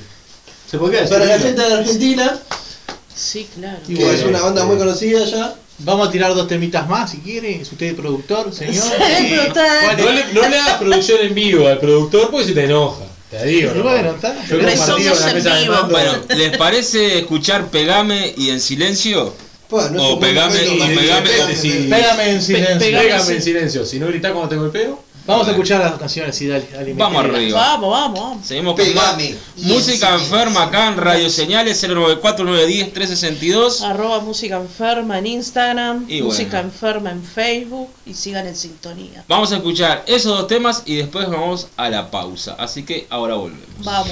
Se 0.71 0.77
podría 0.77 1.01
decir. 1.01 1.17
Para 1.17 1.25
la 1.29 1.39
gente 1.39 1.61
de 1.61 1.73
Argentina, 1.73 2.39
Sí, 3.19 3.47
claro. 3.55 3.79
Y 3.87 3.95
que 3.95 4.03
bueno, 4.03 4.17
es 4.17 4.23
una 4.25 4.41
banda 4.41 4.65
muy 4.65 4.77
conocida 4.77 5.23
ya. 5.25 5.55
Vamos 5.79 6.07
a 6.07 6.11
tirar 6.11 6.33
dos 6.33 6.47
temitas 6.47 6.87
más 6.89 7.11
si 7.11 7.17
quiere. 7.17 7.61
Es 7.61 7.71
usted 7.71 7.95
productor, 7.95 8.53
señor. 8.53 8.83
Sí, 8.83 9.27
Sí. 9.27 9.33
productor. 9.35 9.63
¿Cuál 9.83 9.97
No 9.97 10.09
es? 10.09 10.15
le, 10.27 10.33
no 10.33 10.49
le 10.49 10.57
hagas 10.59 10.77
producción 10.77 11.19
en 11.21 11.35
vivo 11.35 11.67
al 11.67 11.79
productor 11.79 12.31
porque 12.31 12.47
se 12.47 12.53
te 12.53 12.63
enoja. 12.65 13.03
Te 13.29 13.45
digo. 13.45 13.71
¿no? 13.75 13.83
bueno, 13.83 14.09
está. 14.11 14.33
Yo 14.45 14.57
Pero 14.57 14.75
somos 14.77 14.99
en 15.27 15.43
vivo. 15.61 15.73
mando. 15.73 15.89
Bueno, 15.89 16.11
¿les 16.35 16.57
parece 16.57 17.19
escuchar 17.19 17.67
Pegame 17.69 18.33
y 18.37 18.49
en 18.49 18.59
silencio? 18.59 19.33
Pues, 19.69 19.91
no 19.91 20.01
O 20.01 20.05
es 20.07 20.13
un 20.13 20.19
buen 20.19 20.33
pegame 20.33 20.63
y 20.65 20.97
pegame 20.97 21.29
depende. 21.29 21.95
Pégame 21.95 22.29
en 22.31 22.41
silencio. 22.41 22.79
Pégame 22.79 23.23
en 23.29 23.35
en 23.35 23.41
silencio. 23.43 23.85
Si 23.85 23.99
no 23.99 24.07
gritás 24.07 24.31
como 24.31 24.49
te 24.49 24.55
golpeo. 24.55 25.03
Vamos 25.29 25.47
a 25.47 25.51
escuchar 25.51 25.79
las 25.79 25.91
dos 25.91 25.99
canciones 25.99 26.41
y 26.41 26.47
dale. 26.47 26.67
dale 26.71 26.93
Vamos 26.93 27.23
arriba. 27.23 27.59
Vamos, 27.59 27.91
vamos, 27.91 28.19
vamos. 28.19 28.45
Seguimos 28.47 28.75
con 28.75 28.83
Pegame. 28.85 29.29
más 29.31 29.65
música 29.65 30.15
enferma 30.15 30.63
acá 30.63 30.87
en 30.87 30.97
Radio 30.97 31.29
Señales 31.29 31.81
094 31.87 32.43
910 32.45 32.93
362. 32.93 33.81
Arroba 33.83 34.19
música 34.21 34.57
enferma 34.57 35.19
en 35.19 35.27
Instagram, 35.27 36.05
Y 36.09 36.21
música 36.21 36.57
bueno. 36.57 36.69
enferma 36.69 37.11
en 37.11 37.23
Facebook 37.23 37.89
y 38.05 38.13
sigan 38.13 38.47
en 38.47 38.55
sintonía. 38.55 39.23
Vamos 39.27 39.51
a 39.51 39.57
escuchar 39.57 40.03
esos 40.07 40.37
dos 40.37 40.47
temas 40.47 40.83
y 40.85 40.95
después 40.95 41.29
vamos 41.29 41.67
a 41.77 41.89
la 41.89 42.09
pausa. 42.09 42.55
Así 42.57 42.83
que 42.83 43.05
ahora 43.09 43.35
volvemos. 43.35 43.63
Vamos. 43.83 44.11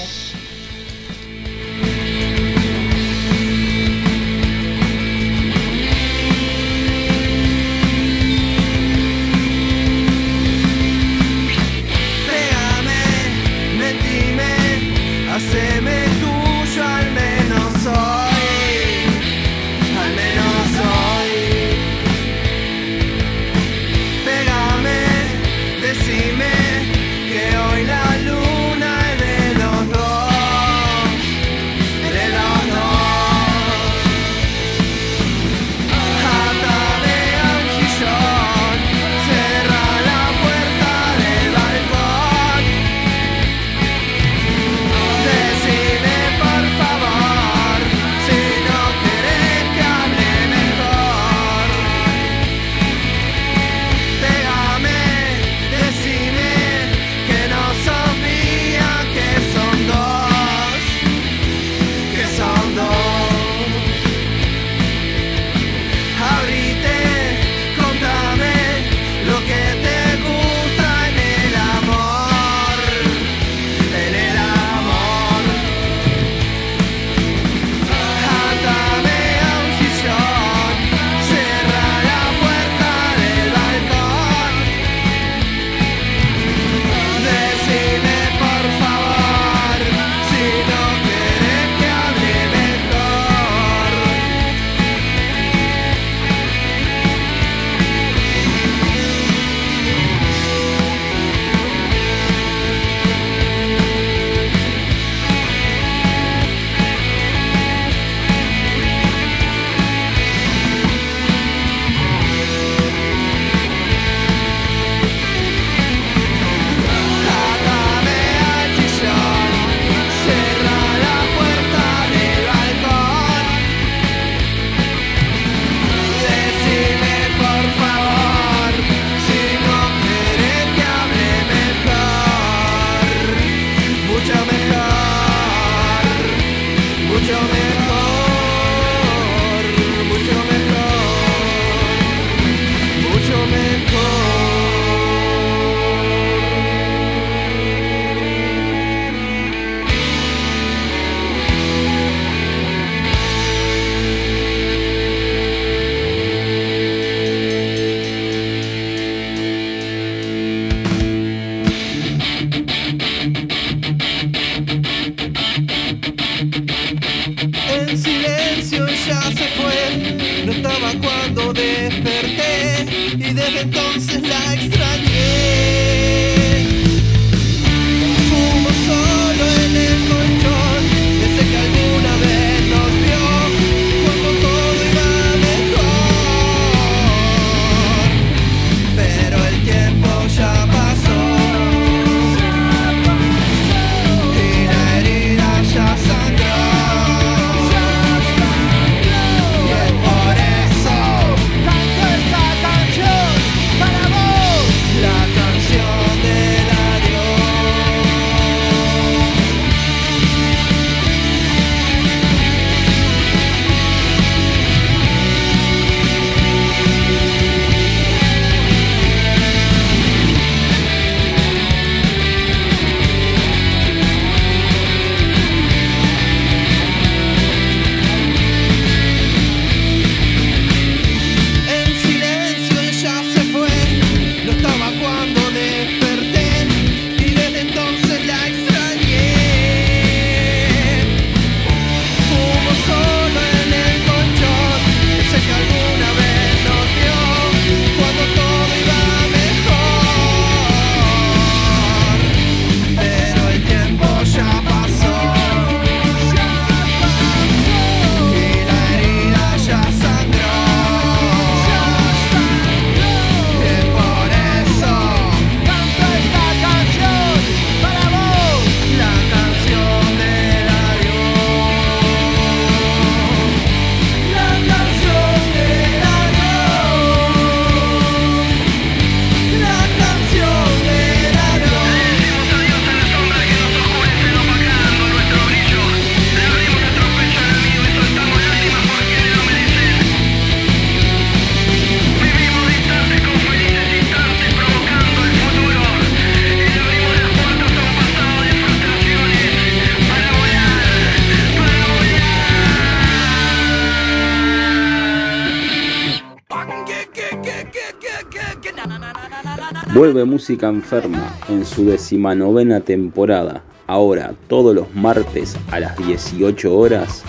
Vuelve 310.08 310.24
Música 310.24 310.70
Enferma 310.70 311.36
en 311.50 311.66
su 311.66 311.84
decimanovena 311.84 312.80
temporada, 312.80 313.62
ahora 313.88 314.34
todos 314.48 314.74
los 314.74 314.96
martes 314.96 315.58
a 315.70 315.82
las 315.82 315.98
18 315.98 316.74
horas 316.74 317.26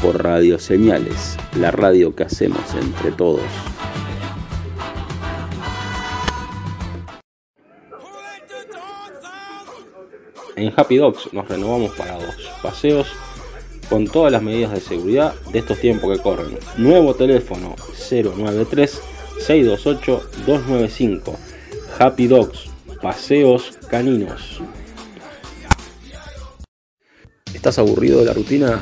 por 0.00 0.24
Radio 0.24 0.58
Señales, 0.58 1.36
la 1.60 1.70
radio 1.70 2.16
que 2.16 2.22
hacemos 2.22 2.62
entre 2.80 3.12
todos. 3.12 3.42
En 10.56 10.72
Happy 10.74 10.96
Dogs 10.96 11.30
nos 11.34 11.46
renovamos 11.46 11.90
para 11.90 12.14
dos 12.14 12.36
paseos 12.62 13.08
con 13.90 14.06
todas 14.06 14.32
las 14.32 14.42
medidas 14.42 14.72
de 14.72 14.80
seguridad 14.80 15.34
de 15.52 15.58
estos 15.58 15.78
tiempos 15.78 16.16
que 16.16 16.22
corren. 16.22 16.56
Nuevo 16.78 17.14
teléfono 17.14 17.76
093 18.10 18.98
628 19.40 20.30
295. 20.46 21.36
Happy 22.00 22.28
Dogs, 22.28 22.70
paseos 23.02 23.76
caninos. 23.90 24.60
¿Estás 27.52 27.80
aburrido 27.80 28.20
de 28.20 28.26
la 28.26 28.34
rutina? 28.34 28.80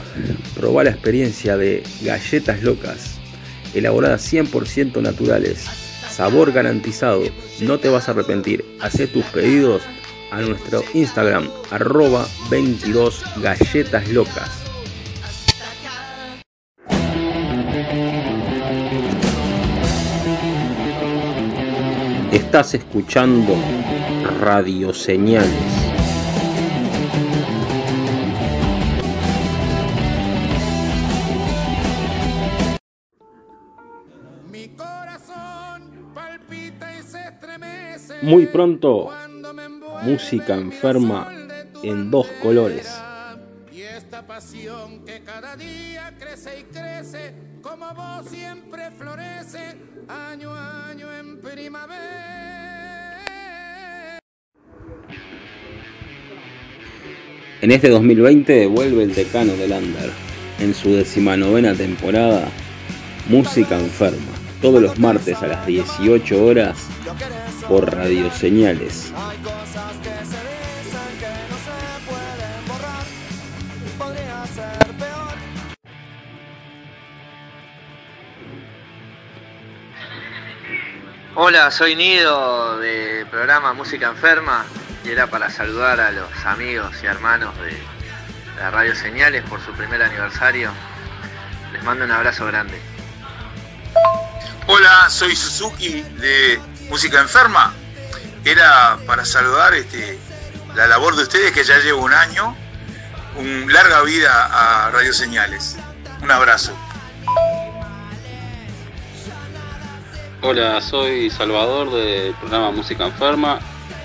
Probá 0.55 0.85
la 0.85 0.91
experiencia 0.91 1.57
de 1.57 1.83
galletas 2.03 2.63
locas, 2.63 3.19
elaboradas 3.73 4.31
100% 4.31 5.01
naturales, 5.01 5.65
sabor 6.11 6.53
garantizado, 6.53 7.23
no 7.63 7.79
te 7.79 7.89
vas 7.89 8.09
a 8.09 8.11
arrepentir. 8.11 8.63
Hacé 8.83 9.07
tus 9.07 9.25
pedidos 9.27 9.81
a 10.31 10.43
nuestro 10.43 10.83
Instagram, 10.93 11.49
arroba 11.71 12.27
22 12.51 13.23
galletas 13.41 14.09
locas. 14.11 14.66
Estás 22.47 22.75
escuchando 22.75 23.57
Radio 24.41 24.95
Señales. 24.95 25.51
Muy 38.23 38.47
pronto, 38.47 39.11
música 40.05 40.55
enferma 40.55 41.29
en 41.83 42.13
dos 42.13 42.29
colores. 42.41 43.06
Pasión 44.27 45.05
que 45.05 45.21
cada 45.21 45.57
día 45.57 46.13
crece 46.19 46.61
y 46.61 46.65
crece, 46.65 47.33
como 47.63 47.95
vos 47.95 48.29
siempre 48.29 48.91
florece, 48.91 49.77
año 50.09 50.53
a 50.53 50.89
año 50.89 51.07
en 51.17 51.41
primavera. 51.41 53.07
En 57.61 57.71
este 57.71 57.89
2020 57.89 58.67
vuelve 58.67 59.05
el 59.05 59.15
decano 59.15 59.53
del 59.55 59.71
Under. 59.73 60.11
En 60.59 60.75
su 60.75 60.93
decimanovena 60.93 61.75
temporada, 61.75 62.49
Música 63.29 63.79
Enferma. 63.79 64.33
Todos 64.61 64.83
los 64.83 64.99
martes 64.99 65.41
a 65.43 65.47
las 65.47 65.67
18 65.67 66.45
horas 66.45 66.89
por 67.69 67.95
Radio 67.95 68.31
Hola, 81.39 81.71
soy 81.71 81.95
Nido 81.97 82.79
del 82.79 83.27
programa 83.27 83.75
Música 83.75 84.07
Enferma 84.07 84.65
y 85.05 85.11
era 85.11 85.27
para 85.27 85.51
saludar 85.51 86.01
a 86.01 86.11
los 86.11 86.31
amigos 86.47 86.97
y 87.03 87.07
hermanos 87.07 87.55
de 87.59 87.79
la 88.59 88.71
Radio 88.71 88.95
Señales 88.95 89.45
por 89.45 89.63
su 89.63 89.71
primer 89.73 90.03
aniversario. 90.03 90.71
Les 91.75 91.85
mando 91.85 92.07
un 92.07 92.11
abrazo 92.11 92.47
grande. 92.47 92.81
Hola, 94.67 95.11
soy 95.11 95.37
Suzuki 95.37 96.01
de 96.01 96.59
Música 96.89 97.21
Enferma. 97.21 97.75
Era 98.43 98.97
para 99.07 99.27
saludar 99.27 99.75
este, 99.75 100.19
la 100.75 100.87
labor 100.87 101.17
de 101.17 101.25
ustedes 101.25 101.53
que 101.53 101.65
ya 101.65 101.77
llevo 101.81 102.03
un 102.03 102.15
año. 102.15 102.57
Un 103.37 103.71
larga 103.71 104.01
vida 104.05 104.87
a 104.87 104.91
Radio 104.91 105.13
Señales. 105.13 105.77
Un 106.23 106.31
abrazo. 106.31 106.75
Hola, 110.49 110.81
soy 110.81 111.29
Salvador 111.29 111.93
del 111.93 112.33
programa 112.35 112.71
Música 112.71 113.05
Enferma 113.05 113.59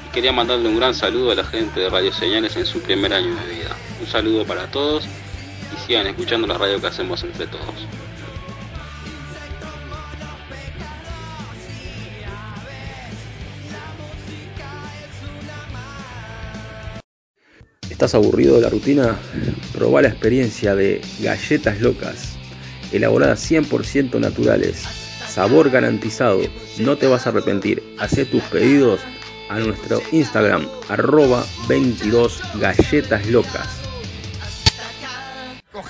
y 0.07 0.11
quería 0.11 0.31
mandarle 0.31 0.69
un 0.69 0.75
gran 0.75 0.95
saludo 0.95 1.29
a 1.29 1.35
la 1.35 1.43
gente 1.43 1.79
de 1.79 1.87
Radio 1.87 2.11
Señales 2.11 2.55
en 2.55 2.65
su 2.65 2.81
primer 2.81 3.13
año 3.13 3.35
de 3.35 3.57
vida. 3.57 3.77
Un 3.99 4.07
saludo 4.07 4.43
para 4.43 4.65
todos 4.71 5.05
y 5.05 5.85
sigan 5.85 6.07
escuchando 6.07 6.47
la 6.47 6.57
radio 6.57 6.81
que 6.81 6.87
hacemos 6.87 7.23
entre 7.23 7.45
todos. 7.45 7.87
¿Estás 17.87 18.15
aburrido 18.15 18.55
de 18.55 18.61
la 18.61 18.69
rutina? 18.69 19.15
Probá 19.73 20.01
la 20.01 20.07
experiencia 20.07 20.73
de 20.73 21.01
galletas 21.19 21.79
locas, 21.81 22.35
elaboradas 22.91 23.47
100% 23.47 24.19
naturales, 24.19 25.00
sabor 25.31 25.69
garantizado, 25.69 26.41
no 26.79 26.97
te 26.97 27.07
vas 27.07 27.25
a 27.25 27.29
arrepentir. 27.29 27.81
Haz 27.97 28.11
tus 28.29 28.43
pedidos 28.43 28.99
a 29.49 29.59
nuestro 29.59 30.01
Instagram, 30.11 30.67
arroba 30.89 31.45
22 31.67 32.41
galletas 32.59 33.25
locas. 33.27 33.80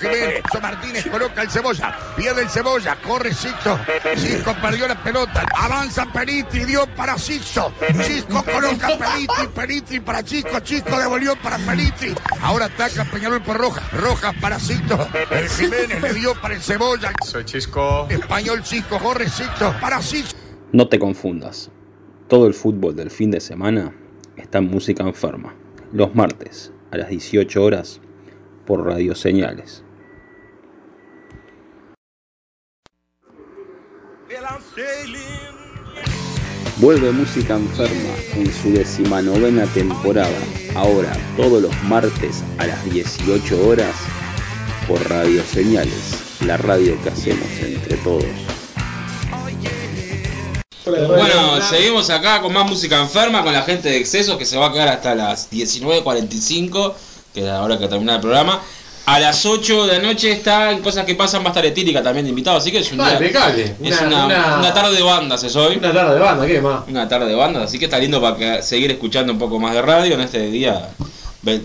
Jiménez, 0.02 0.42
Martínez 0.60 1.06
coloca 1.08 1.42
el 1.42 1.50
cebolla, 1.50 1.96
pierde 2.16 2.42
el 2.42 2.48
cebolla, 2.48 2.96
corre 2.96 3.32
Sixto, 3.32 3.78
Cisco 4.16 4.54
perdió 4.60 4.88
la 4.88 5.00
pelota, 5.02 5.44
avanza 5.54 6.06
Peritri, 6.12 6.64
dio 6.64 6.86
para 6.88 7.16
Sixto, 7.16 7.72
Cisco 8.02 8.44
coloca 8.44 8.88
a 8.88 8.98
Peritri, 8.98 9.46
Peritri 9.54 10.00
para 10.00 10.22
Chico, 10.22 10.58
Chico 10.60 10.98
devolvió 10.98 11.36
para 11.36 11.58
Peritri, 11.58 12.14
ahora 12.42 12.66
ataca 12.66 13.04
Peñarol 13.04 13.42
por 13.42 13.56
Roja, 13.56 13.82
Roja 13.92 14.32
para 14.40 14.58
Sixto, 14.58 15.08
el 15.30 15.48
Jiménez 15.48 16.02
le 16.02 16.14
dio 16.14 16.34
para 16.40 16.54
el 16.54 16.60
cebolla, 16.60 17.12
Soy 17.24 17.44
Chisco. 17.44 18.06
español 18.10 18.62
Chico, 18.62 18.98
corre 18.98 19.28
Sixto, 19.28 19.74
para 19.80 20.02
Sixto. 20.02 20.36
No 20.72 20.88
te 20.88 20.98
confundas, 20.98 21.70
todo 22.28 22.46
el 22.46 22.54
fútbol 22.54 22.96
del 22.96 23.10
fin 23.10 23.30
de 23.30 23.40
semana 23.40 23.92
está 24.36 24.58
en 24.58 24.68
música 24.70 25.04
enferma, 25.04 25.54
los 25.92 26.14
martes 26.14 26.72
a 26.90 26.96
las 26.96 27.08
18 27.08 27.62
horas 27.62 28.00
por 28.66 28.84
Radio 28.84 29.14
Señales. 29.14 29.84
Vuelve 36.82 37.12
Música 37.12 37.54
Enferma 37.54 38.12
en 38.34 38.52
su 38.52 38.72
decimanovena 38.72 39.66
temporada, 39.66 40.36
ahora 40.74 41.12
todos 41.36 41.62
los 41.62 41.82
martes 41.84 42.42
a 42.58 42.66
las 42.66 42.84
18 42.92 43.68
horas 43.68 43.94
por 44.88 45.08
Radio 45.08 45.44
Señales, 45.44 46.18
la 46.44 46.56
radio 46.56 47.00
que 47.04 47.10
hacemos 47.10 47.46
entre 47.60 47.96
todos. 47.98 48.24
Bueno, 50.84 51.62
seguimos 51.62 52.10
acá 52.10 52.42
con 52.42 52.52
más 52.52 52.68
música 52.68 53.00
enferma, 53.00 53.44
con 53.44 53.52
la 53.52 53.62
gente 53.62 53.88
de 53.88 53.98
excesos 53.98 54.36
que 54.36 54.44
se 54.44 54.58
va 54.58 54.66
a 54.66 54.72
quedar 54.72 54.88
hasta 54.88 55.14
las 55.14 55.52
19.45, 55.52 56.94
que 57.32 57.40
es 57.42 57.46
la 57.46 57.62
hora 57.62 57.78
que 57.78 57.86
termina 57.86 58.16
el 58.16 58.20
programa. 58.20 58.60
A 59.04 59.18
las 59.18 59.44
8 59.44 59.86
de 59.88 59.94
la 59.94 59.98
noche 59.98 60.30
está 60.30 60.78
Cosas 60.82 61.04
que 61.04 61.16
Pasan, 61.16 61.42
va 61.42 61.46
a 61.46 61.48
estar 61.48 61.66
Etílica 61.66 62.02
también 62.04 62.24
de 62.24 62.30
invitado, 62.30 62.56
así 62.58 62.70
que 62.70 62.78
es 62.78 62.92
un 62.92 63.00
Ah, 63.00 63.08
día- 63.10 63.14
impecable. 63.18 63.74
es 63.82 64.00
Una- 64.00 64.06
una, 64.06 64.26
una- 64.26 64.56
una 64.60 64.74
tarde 64.74 64.94
de 64.94 65.02
bandas 65.02 65.42
es 65.42 65.56
hoy. 65.56 65.76
Una 65.76 65.92
tarde 65.92 66.14
de 66.14 66.20
banda, 66.20 66.46
¿qué 66.46 66.60
más? 66.60 66.84
Una 66.88 67.08
tarde 67.08 67.26
de 67.26 67.34
bandas, 67.34 67.64
así 67.64 67.78
que 67.80 67.86
está 67.86 67.98
lindo 67.98 68.20
para 68.20 68.36
que- 68.36 68.62
seguir 68.62 68.92
escuchando 68.92 69.32
un 69.32 69.40
poco 69.40 69.58
más 69.58 69.74
de 69.74 69.82
radio 69.82 70.14
en 70.14 70.20
este 70.20 70.38
día 70.50 70.88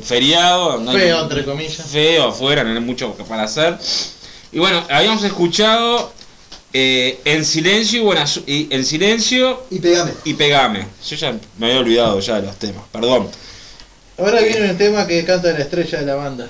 feriado. 0.03 0.79
no 0.79 0.89
hay- 0.89 0.97
Feo, 0.97 1.21
entre 1.21 1.45
comillas. 1.45 1.85
Feo 1.87 2.29
afuera, 2.29 2.63
no 2.63 2.71
hay 2.73 2.79
mucho 2.79 3.13
para 3.29 3.43
hacer. 3.43 3.77
Y 4.51 4.57
bueno, 4.57 4.83
habíamos 4.89 5.23
escuchado 5.23 6.13
eh, 6.73 7.19
En 7.23 7.45
Silencio 7.45 8.01
y, 8.01 8.03
Buenas- 8.03 8.41
y 8.45 8.67
En 8.71 8.83
Silencio 8.85 9.63
y 9.71 9.79
Pegame. 9.79 10.11
Y 10.25 10.33
Pegame. 10.33 10.85
Yo 11.09 11.15
ya 11.15 11.33
me 11.57 11.67
había 11.67 11.79
olvidado 11.79 12.19
ya 12.19 12.35
de 12.41 12.47
los 12.47 12.55
temas, 12.57 12.83
perdón. 12.91 13.29
Ahora 14.17 14.41
viene 14.41 14.71
un 14.71 14.77
tema 14.77 15.07
que 15.07 15.23
canta 15.23 15.51
la 15.53 15.59
estrella 15.59 15.99
de 15.99 16.05
la 16.05 16.15
banda. 16.15 16.47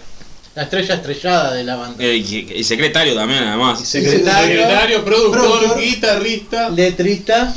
La 0.58 0.64
estrella 0.64 0.96
estrellada 0.96 1.54
de 1.54 1.64
la 1.64 1.76
banda. 1.76 2.04
Eh, 2.04 2.16
y, 2.16 2.52
y 2.56 2.64
secretario 2.64 3.14
también, 3.14 3.44
además. 3.44 3.88
Secretario, 3.88 4.58
Secretario, 4.58 5.06
productor, 5.06 5.40
productor, 5.40 5.80
guitarrista. 5.80 6.70
Letrista. 6.70 7.54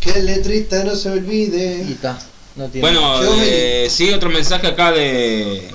Que 0.00 0.10
el 0.12 0.24
letrista 0.24 0.82
no 0.84 0.96
se 0.96 1.10
olvide. 1.10 1.84
Y 1.86 1.92
está. 1.92 2.18
No 2.56 2.66
tiene. 2.68 2.80
Bueno, 2.80 3.20
eh, 3.42 3.88
sigue 3.90 4.14
otro 4.14 4.30
mensaje 4.30 4.68
acá 4.68 4.90
de. 4.92 5.68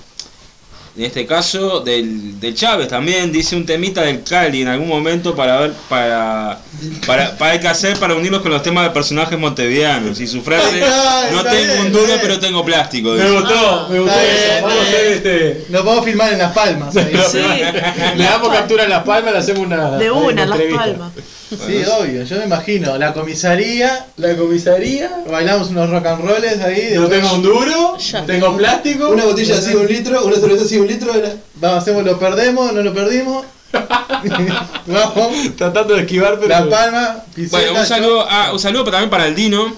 En 0.99 1.05
este 1.05 1.25
caso, 1.25 1.79
del, 1.79 2.41
del 2.41 2.53
Chávez 2.53 2.89
también 2.89 3.31
dice 3.31 3.55
un 3.55 3.65
temita 3.65 4.01
del 4.01 4.21
Cali 4.21 4.63
en 4.63 4.67
algún 4.67 4.89
momento 4.89 5.33
para 5.33 5.61
ver, 5.61 5.73
para, 5.87 6.59
para, 7.07 7.37
para 7.37 7.51
hay 7.51 7.59
que 7.61 7.69
hacer 7.69 7.97
para 7.97 8.15
unirnos 8.15 8.41
con 8.41 8.51
los 8.51 8.61
temas 8.61 8.83
de 8.83 8.89
personajes 8.89 9.39
montevideanos. 9.39 10.19
Y 10.19 10.27
su 10.27 10.41
frase, 10.41 10.79
está, 10.79 11.29
no 11.31 11.37
está 11.37 11.51
tengo 11.51 11.73
bien, 11.73 11.85
un 11.85 11.91
duro 11.93 12.13
pero 12.21 12.37
tengo 12.41 12.65
plástico. 12.65 13.11
Me 13.11 13.31
gustó, 13.31 13.87
me 13.89 13.99
gustó 14.01 14.19
eso. 14.19 14.51
bien, 14.51 14.61
Vamos 14.61 14.77
a 14.77 14.81
hacer 14.81 15.05
este. 15.13 15.65
Nos 15.69 15.81
podemos 15.83 16.03
filmar 16.03 16.33
en 16.33 16.39
Las 16.39 16.51
Palmas. 16.51 16.97
ahí. 16.97 17.13
Le 18.17 18.23
damos 18.25 18.49
captura 18.49 18.83
en 18.83 18.89
las 18.89 19.03
palmas, 19.05 19.31
le 19.31 19.39
hacemos 19.39 19.65
una. 19.67 19.91
De 19.91 20.11
una, 20.11 20.43
en 20.43 20.49
Las 20.49 20.59
entrevista. 20.59 21.11
Sí, 21.49 21.83
obvio, 21.99 22.23
yo 22.23 22.37
me 22.37 22.45
imagino. 22.45 22.97
La 22.97 23.13
comisaría, 23.13 24.05
La 24.17 24.35
comisaría. 24.35 25.09
bailamos 25.29 25.69
unos 25.69 25.89
rock 25.89 26.05
and 26.05 26.23
rolls 26.25 26.61
ahí. 26.61 26.91
No 26.93 27.01
después 27.07 27.21
tengo 27.21 27.33
un 27.33 27.41
duro, 27.41 27.97
Ya. 27.97 28.25
tengo 28.25 28.55
plástico. 28.55 29.09
Una 29.09 29.25
botella 29.25 29.57
así 29.57 29.71
de 29.71 29.77
un 29.77 29.87
litro, 29.87 30.25
una 30.25 30.35
cerveza 30.35 30.63
así 30.65 30.75
de 30.75 30.81
un 30.81 30.87
litro. 30.87 31.11
Vamos, 31.55 31.77
hacemos, 31.79 32.03
lo 32.03 32.19
perdemos, 32.19 32.71
no 32.73 32.81
lo 32.81 32.93
perdimos. 32.93 33.45
Vamos, 34.87 35.55
Tratando 35.57 35.95
de 35.95 36.01
esquivar, 36.01 36.35
pero. 36.39 36.49
Las 36.49 36.67
Palmas, 36.67 37.09
Bueno, 37.15 37.23
piseta, 37.35 37.79
un 37.79 37.85
saludo, 37.85 38.27
ah, 38.29 38.49
un 38.53 38.59
saludo 38.59 38.83
también 38.85 39.09
para 39.09 39.27
el 39.27 39.35
Dino, 39.35 39.73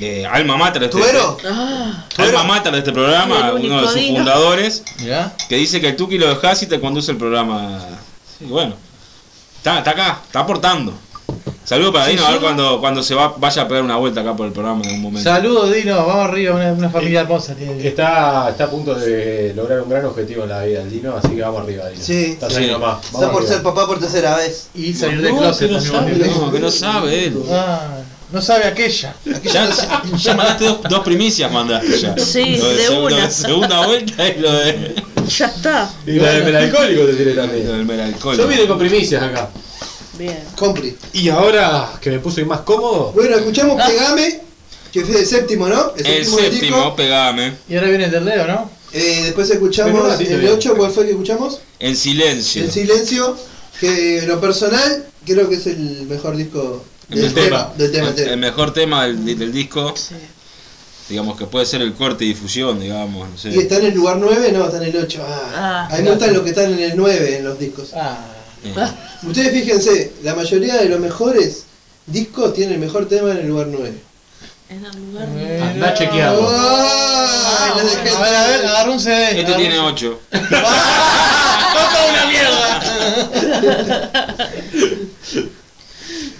eh, 0.00 0.26
alma 0.30 0.56
mater 0.56 0.80
de 0.80 0.86
este, 0.86 0.98
¿Tuero? 0.98 1.36
Ah, 1.48 2.04
alma 2.18 2.44
mater 2.44 2.72
de 2.72 2.78
este 2.78 2.92
programa, 2.92 3.52
uno 3.52 3.82
de 3.82 3.88
sus 3.88 4.06
fundadores, 4.16 4.82
que 5.48 5.56
dice 5.56 5.80
que 5.80 5.88
el 5.90 5.96
Tuki 5.96 6.18
lo 6.18 6.28
dejas 6.28 6.62
y 6.62 6.66
te 6.66 6.80
conduce 6.80 7.10
el 7.12 7.16
programa. 7.18 7.80
Sí, 8.38 8.44
bueno, 8.46 8.74
está, 9.58 9.78
está 9.78 9.90
acá, 9.92 10.20
está 10.26 10.40
aportando. 10.40 10.94
Saludo 11.64 11.92
para 11.92 12.06
Sí, 12.06 12.12
Dino, 12.12 12.26
a 12.26 12.30
ver 12.32 12.40
cuando, 12.40 12.80
cuando 12.80 13.02
se 13.04 13.14
va, 13.14 13.34
vaya 13.38 13.62
a 13.62 13.68
pegar 13.68 13.84
una 13.84 13.96
vuelta 13.96 14.20
acá 14.20 14.34
por 14.34 14.46
el 14.46 14.52
programa 14.52 14.80
en 14.82 14.88
algún 14.88 15.02
momento. 15.02 15.30
Saludos, 15.30 15.72
Dino, 15.72 15.94
vamos 16.06 16.28
arriba, 16.28 16.56
una, 16.56 16.72
una 16.72 16.90
familia 16.90 17.20
hermosa. 17.20 17.54
tiene. 17.54 17.86
Está, 17.86 18.48
está 18.50 18.64
a 18.64 18.70
punto 18.70 18.94
de 18.96 19.52
lograr 19.54 19.80
un 19.82 19.88
gran 19.88 20.04
objetivo 20.04 20.42
en 20.42 20.48
la 20.48 20.62
vida, 20.64 20.82
el 20.82 20.90
Dino, 20.90 21.14
así 21.16 21.28
que 21.36 21.40
vamos 21.42 21.62
arriba, 21.62 21.88
Dino. 21.88 22.02
Sí. 22.02 22.24
Está 22.32 22.50
Sí. 22.50 22.66
nomás. 22.66 22.80
Vamos 22.80 23.04
Está 23.12 23.30
por 23.30 23.42
arriba. 23.42 23.54
ser 23.54 23.62
papá 23.62 23.86
por 23.86 24.00
tercera 24.00 24.36
vez. 24.36 24.68
Y 24.74 24.92
salir 24.92 25.22
del 25.22 25.32
No, 25.34 25.38
closet 25.38 25.68
que 25.68 25.74
no 25.74 25.80
también. 25.82 26.18
sabe, 26.20 26.34
no, 26.40 26.52
que 26.52 26.58
no 26.60 26.70
sabe 26.70 27.24
él. 27.26 27.42
Ah, 27.52 27.88
no 28.32 28.42
sabe 28.42 28.64
aquella. 28.64 29.14
Ya, 29.44 29.70
ya 30.18 30.34
mandaste 30.34 30.64
dos, 30.64 30.82
dos 30.88 31.00
primicias, 31.04 31.50
mandaste 31.52 31.96
ya. 31.98 32.16
Sí, 32.18 32.56
Lo 32.56 32.68
de 32.70 32.88
seg- 32.88 32.90
lo 32.90 33.04
una. 33.06 33.30
segunda 33.30 33.86
vuelta 33.86 34.26
y 34.28 34.40
lo 34.40 34.52
de. 34.52 34.94
ya 35.28 35.46
está. 35.46 35.90
Y 36.06 36.12
la 36.18 36.30
del 36.32 36.44
melancólico 36.44 37.02
te 37.04 37.24
lo 37.24 37.34
también. 37.42 37.66
del 37.68 37.84
melancólico. 37.86 38.42
Yo 38.42 38.48
vine 38.48 38.66
con 38.66 38.78
primicias 38.78 39.22
acá. 39.22 39.48
Bien. 40.18 40.38
Compri. 40.56 40.96
Y 41.14 41.28
ahora 41.28 41.92
que 42.00 42.10
me 42.10 42.18
puse 42.18 42.44
más 42.44 42.60
cómodo, 42.60 43.12
Bueno, 43.12 43.36
escuchamos 43.36 43.80
Pegame, 43.82 44.40
que 44.92 45.04
fue 45.04 45.20
el 45.20 45.26
séptimo, 45.26 45.68
¿no? 45.68 45.92
El 45.96 46.02
del 46.04 46.24
séptimo, 46.26 46.76
disco. 46.76 46.96
pegame. 46.96 47.54
Y 47.68 47.74
ahora 47.76 47.88
viene 47.88 48.04
el 48.04 48.10
del 48.10 48.24
Leo, 48.26 48.46
¿no? 48.46 48.70
Eh, 48.92 49.22
después 49.24 49.48
escuchamos 49.50 50.06
ratito 50.06 50.32
el 50.34 50.40
bien. 50.40 50.52
8, 50.52 50.74
¿cuál 50.76 50.90
fue 50.92 51.04
que 51.06 51.12
escuchamos? 51.12 51.60
En 51.78 51.96
silencio. 51.96 52.62
El 52.62 52.70
silencio, 52.70 53.36
que 53.80 54.18
en 54.18 54.28
lo 54.28 54.38
personal 54.40 55.06
creo 55.24 55.48
que 55.48 55.54
es 55.54 55.66
el 55.66 56.02
mejor 56.08 56.36
disco 56.36 56.84
El 57.08 57.22
del 57.22 57.32
tema, 57.34 57.72
del 57.78 57.90
tema 57.90 58.04
el, 58.04 58.10
entero. 58.10 58.30
el 58.32 58.38
mejor 58.38 58.74
tema 58.74 59.04
del, 59.06 59.38
del 59.38 59.50
disco, 59.52 59.94
Sí. 59.96 60.14
digamos 61.08 61.38
que 61.38 61.46
puede 61.46 61.64
ser 61.64 61.80
el 61.80 61.94
corte 61.94 62.24
y 62.26 62.28
difusión, 62.28 62.78
digamos. 62.80 63.30
No 63.30 63.38
sé. 63.38 63.48
¿Y 63.50 63.58
está 63.60 63.78
en 63.78 63.86
el 63.86 63.94
lugar 63.94 64.18
9? 64.18 64.52
No, 64.52 64.66
está 64.66 64.76
en 64.76 64.84
el 64.84 64.96
8. 64.96 65.24
Ah, 65.26 65.52
Ah, 65.54 65.94
a 65.94 65.96
mí 65.96 66.02
me 66.04 66.10
gustan 66.10 66.34
los 66.34 66.42
que 66.42 66.50
están 66.50 66.70
en 66.74 66.78
el 66.80 66.92
9 66.96 67.38
en 67.38 67.44
los 67.44 67.58
discos. 67.58 67.92
Ah, 67.94 68.26
Ustedes 69.24 69.52
fíjense, 69.52 70.12
la 70.22 70.34
mayoría 70.34 70.76
de 70.76 70.88
los 70.88 71.00
mejores 71.00 71.64
discos 72.06 72.54
tienen 72.54 72.74
el 72.74 72.80
mejor 72.80 73.08
tema 73.08 73.30
en 73.32 73.38
el 73.38 73.48
lugar 73.48 73.66
9. 73.70 73.92
En 74.68 74.84
el 74.84 74.92
lugar. 75.12 75.28
bueno. 75.28 75.64
Andá 75.64 75.94
chequeando. 75.94 76.48
¡Ay, 76.50 77.70
la 77.76 77.82
dejé- 77.84 78.16
A 78.16 78.20
ver, 78.22 78.34
a 78.34 78.46
ver, 78.48 78.66
agarra 78.66 78.90
un 78.90 79.00
CD. 79.00 79.40
Este 79.40 79.52
tiene 79.54 79.78
un- 79.80 79.86
8. 79.86 80.20
¡Toca 80.30 82.04
una 82.10 82.26
mierda! 82.26 82.80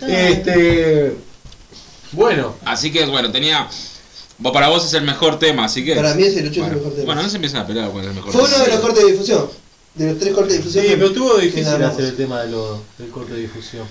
este. 0.09 1.17
Bueno, 2.13 2.55
Así 2.65 2.93
que 2.93 3.05
bueno, 3.07 3.31
tenía. 3.33 3.69
vos- 4.39 4.53
Para 4.53 4.69
vos 4.69 4.85
es 4.85 4.93
el 4.95 5.03
mejor 5.03 5.39
tema, 5.39 5.65
así 5.65 5.85
que. 5.85 5.95
Para 5.95 6.15
mí 6.15 6.23
es 6.25 6.37
el 6.37 6.47
8 6.49 6.53
es 6.53 6.57
bueno, 6.59 6.73
el 6.73 6.77
mejor 6.79 6.93
tema. 6.95 7.07
Bueno, 7.07 7.23
no 7.23 7.29
se 7.29 7.37
empiezan 7.37 7.61
a 7.63 7.67
pelear 7.67 7.91
cuál 7.91 8.05
es 8.05 8.09
el 8.11 8.15
mejor 8.17 8.33
Fue 8.33 8.43
tema. 8.43 8.55
uno 8.57 8.65
de 8.65 8.71
los 8.71 8.81
cortes 8.81 9.05
de 9.05 9.13
difusión. 9.13 9.62
De 9.95 10.07
los 10.11 10.19
tres 10.19 10.35
cortes 10.35 10.53
de 10.53 10.59
difusión. 10.59 10.85
sí, 10.85 10.91
que- 10.91 10.97
pero 10.97 11.13
que 11.13 11.43
difícil 11.43 11.83
hacer 11.85 12.05
el 12.07 12.17
tema 12.17 12.43
de 12.43 12.51
lo- 12.51 12.81
del 12.99 13.11
corte 13.11 13.35
de 13.35 13.41
difusión. 13.43 13.87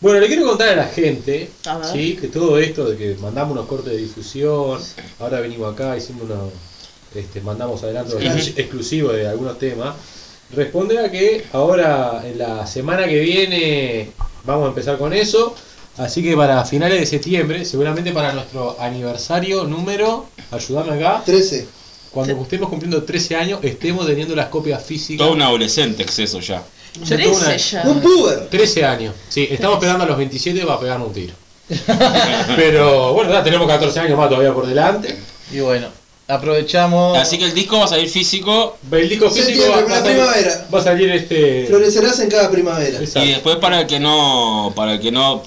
Bueno, 0.00 0.20
le 0.20 0.26
quiero 0.26 0.46
contar 0.46 0.68
a 0.68 0.76
la 0.76 0.84
gente, 0.88 1.50
A 1.64 1.82
sí, 1.90 2.16
que 2.20 2.28
todo 2.28 2.58
esto 2.58 2.84
de 2.90 2.96
que 2.98 3.16
mandamos 3.20 3.52
unos 3.52 3.66
cortes 3.66 3.92
de 3.92 3.98
difusión, 3.98 4.78
ahora 5.18 5.40
venimos 5.40 5.72
acá, 5.72 5.96
hicimos 5.96 6.24
unos, 6.24 6.52
este, 7.14 7.40
mandamos 7.40 7.82
adelante 7.82 8.12
los 8.14 8.22
Ujú. 8.48 8.60
exclusivos 8.60 9.14
de 9.14 9.26
algunos 9.26 9.58
temas, 9.58 9.94
responde 10.54 10.98
a 10.98 11.10
que 11.10 11.46
ahora 11.54 12.22
en 12.26 12.38
la 12.38 12.66
semana 12.66 13.06
que 13.08 13.18
viene 13.20 14.10
vamos 14.44 14.66
a 14.66 14.68
empezar 14.68 14.98
con 14.98 15.14
eso, 15.14 15.54
así 15.96 16.22
que 16.22 16.36
para 16.36 16.62
finales 16.66 17.00
de 17.00 17.06
septiembre, 17.06 17.64
seguramente 17.64 18.12
para 18.12 18.34
nuestro 18.34 18.76
aniversario 18.78 19.64
número, 19.64 20.26
ayúdame 20.50 20.92
acá, 21.02 21.22
13. 21.24 21.66
Cuando 22.24 22.42
estemos 22.42 22.70
cumpliendo 22.70 23.02
13 23.02 23.36
años, 23.36 23.60
estemos 23.62 24.06
teniendo 24.06 24.34
las 24.34 24.46
copias 24.46 24.82
físicas. 24.82 25.18
Todo 25.26 25.34
un 25.36 25.42
adolescente 25.42 26.02
exceso 26.02 26.40
ya. 26.40 26.62
Una- 26.96 27.06
13 27.06 27.58
ya. 27.58 27.82
Un 27.84 28.00
puber. 28.00 28.48
13 28.48 28.84
años. 28.86 29.14
Sí, 29.28 29.46
estamos 29.50 29.78
pegando 29.78 30.04
a 30.04 30.06
los 30.06 30.16
27 30.16 30.64
para 30.64 30.80
pegarnos 30.80 31.08
un 31.08 31.12
tiro. 31.14 31.34
Pero 32.56 33.12
bueno, 33.12 33.30
ya 33.32 33.42
tenemos 33.44 33.66
14 33.66 34.00
años 34.00 34.16
más 34.18 34.28
todavía 34.30 34.54
por 34.54 34.66
delante. 34.66 35.14
Y 35.52 35.60
bueno, 35.60 35.88
aprovechamos. 36.26 37.18
Así 37.18 37.38
que 37.38 37.44
el 37.44 37.54
disco 37.54 37.78
va 37.78 37.84
a 37.84 37.88
salir 37.88 38.08
físico 38.08 38.78
El 38.90 39.08
disco 39.08 39.30
físico 39.30 39.64
va, 39.70 39.82
va 39.82 39.88
la 39.88 39.96
a 39.96 40.00
salir, 40.00 40.16
primavera. 40.16 40.66
va 40.74 40.78
a 40.80 40.82
salir 40.84 41.10
este. 41.10 41.66
Florecerás 41.66 42.18
en 42.20 42.30
cada 42.30 42.50
primavera. 42.50 42.98
Exacto. 42.98 43.28
y 43.28 43.32
después 43.32 43.56
para 43.56 43.80
el 43.82 43.86
que 43.86 44.00
no 44.00 44.72
para 44.74 44.94
el 44.94 45.00
que 45.00 45.12
no 45.12 45.26
a- 45.34 45.42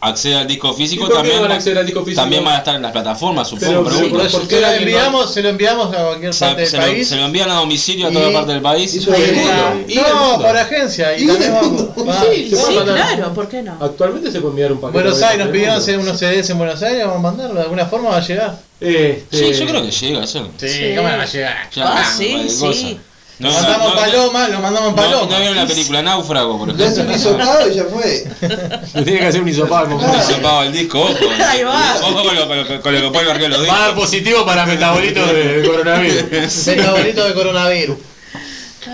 acceda 0.00 0.40
al 0.40 0.46
disco 0.48 0.72
físico 0.74 1.06
¿Y 1.06 1.12
también 1.12 1.36
van 1.36 1.44
a 1.46 1.48
va- 1.48 1.54
acceder 1.56 1.78
al 1.78 1.86
disco 1.86 2.00
físico? 2.04 2.20
también 2.22 2.44
van 2.44 2.54
a 2.54 2.58
estar 2.58 2.74
en 2.76 2.82
las 2.82 2.92
plataformas, 2.92 3.48
supongo. 3.48 3.66
pero, 3.70 3.84
pregunto. 3.84 4.18
¿por- 4.18 4.30
por 4.30 4.48
qué 4.48 4.54
se 4.56 4.60
lo 4.60 4.66
enviamos, 4.72 5.32
se 5.34 5.42
lo 5.42 5.48
enviamos 5.48 5.94
a 5.94 6.04
cualquier 6.04 6.34
parte 6.34 6.54
se, 6.54 6.60
del 6.60 6.66
se 6.68 6.76
lo, 6.76 6.82
país. 6.82 7.08
se 7.08 7.16
lo 7.16 7.24
envían 7.26 7.50
a 7.50 7.54
domicilio 7.54 8.08
a 8.08 8.12
toda 8.12 8.30
Y- 8.30 8.32
parte 8.32 8.52
del 8.52 8.62
país. 8.62 8.94
y 8.94 8.98
y 8.98 9.04
del 9.04 10.04
no, 10.14 10.38
por 10.40 10.56
agencia. 10.56 11.16
Y 11.16 11.24
Y 11.24 11.26
también 11.26 11.54
vamos. 11.54 11.82
va- 12.08 12.22
Sí, 12.32 12.50
se 12.50 12.56
sí, 12.56 12.62
claro, 12.84 13.34
¿por 13.34 13.48
qué 13.48 13.62
no? 13.62 13.76
Actualmente 13.80 14.30
se 14.30 14.40
puede 14.40 14.50
enviar 14.52 14.72
un 14.72 14.80
paquete. 14.80 15.02
Buenos 15.02 15.22
Aires, 15.22 15.44
nos 15.46 15.52
pidieron 15.52 15.76
hacer 15.76 15.98
unos 15.98 16.18
CDs 16.18 16.50
en 16.50 16.58
Buenos 16.58 16.82
Aires, 16.82 17.00
vamos 17.06 17.18
a 17.18 17.22
mandarlo. 17.22 17.54
De 17.54 17.62
alguna 17.62 17.86
forma 17.86 18.10
va 18.10 18.16
a 18.18 18.26
llegar. 18.26 18.58
Este, 18.80 19.24
Sí, 19.52 19.52
yo 19.60 19.66
creo 19.66 19.82
que 19.82 19.90
llega 19.90 20.24
eso. 20.24 20.48
Sí, 20.58 20.68
Sí. 20.68 20.92
¿cómo 20.96 21.08
no 21.08 21.16
va 21.16 21.22
a 21.22 21.26
llegar? 21.26 21.70
Ya, 21.74 21.84
Ah, 21.98 22.04
sí, 22.16 22.48
sí. 22.48 22.98
No, 23.42 23.48
Lo 23.48 23.54
mandamos 23.54 23.88
no, 23.94 24.00
Paloma, 24.00 24.48
lo 24.48 24.60
mandamos 24.60 24.94
Paloma. 24.94 25.26
no 25.32 25.38
vieron 25.38 25.56
la 25.56 25.66
película 25.66 26.00
Náufrago, 26.02 26.58
por 26.58 26.68
Le 26.76 26.86
hace 26.86 27.00
un 27.00 27.10
ejemplo. 27.10 27.30
hisopado 27.32 27.68
y 27.70 27.74
ya 27.74 27.84
fue. 27.84 28.24
Le 28.94 29.02
tiene 29.02 29.18
que 29.18 29.26
hacer 29.26 29.42
un 29.42 29.48
hisopado 29.48 29.86
como 29.90 30.06
Un 30.12 30.18
hisopado 30.20 30.62
el 30.62 30.72
disco, 30.72 31.00
ojo. 31.00 31.12
Ahí 31.48 31.62
va. 31.64 31.96
Ojo 32.02 32.22
con 32.22 32.36
lo, 32.36 32.46
con 32.48 32.56
lo- 32.58 32.82
con 32.82 32.94
lo 32.94 33.12
que 33.12 33.24
marcar 33.24 33.50
los 33.50 33.68
Va 33.68 33.76
a 33.76 33.78
dar 33.80 33.88
discos. 33.94 34.04
positivo 34.04 34.46
para 34.46 34.64
metabolito 34.64 35.26
de, 35.26 35.62
coronavirus. 35.66 36.66
Metabolito 36.68 37.24
de 37.26 37.34
coronavirus. 37.34 37.96